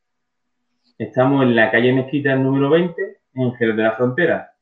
[0.98, 4.52] Estamos en la calle Mezquita número 20, en Jerez de la Frontera.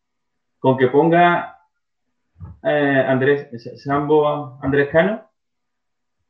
[0.59, 1.59] Con que ponga
[2.63, 3.49] Andrés
[3.83, 5.23] Sambo Andrés Cano,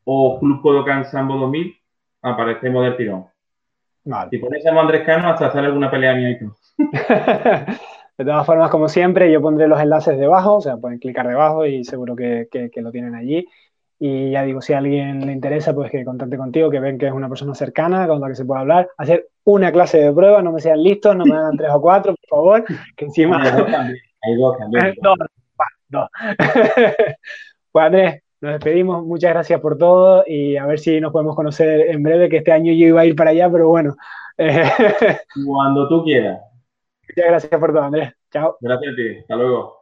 [0.05, 1.77] o Club Kodokan Sambo 2000,
[2.23, 3.27] aparecemos del tirón.
[4.05, 4.31] Vale.
[4.31, 6.57] Si ponéis a Andrés Cano, hasta sale alguna pelea mía y todo.
[8.19, 11.67] de todas formas, como siempre, yo pondré los enlaces debajo, o sea, pueden clicar debajo
[11.67, 13.47] y seguro que, lo tienen allí.
[14.05, 17.07] Y ya digo, si a alguien le interesa, pues que contacte contigo, que ven que
[17.07, 18.91] es una persona cercana con la que se puede hablar.
[18.97, 22.17] Hacer una clase de prueba, no me sean listos, no me hagan tres o cuatro,
[22.17, 22.65] por favor,
[22.97, 23.41] que encima...
[23.41, 23.99] Hay dos también.
[24.23, 24.95] Hay dos también.
[25.03, 25.19] dos,
[25.87, 26.09] dos.
[27.71, 31.89] pues Andrés, nos despedimos, muchas gracias por todo y a ver si nos podemos conocer
[31.89, 33.95] en breve, que este año yo iba a ir para allá, pero bueno.
[35.47, 36.41] Cuando tú quieras.
[37.09, 38.13] Muchas gracias por todo, Andrés.
[38.33, 38.57] Chao.
[38.61, 39.19] Gracias a ti.
[39.21, 39.82] Hasta luego.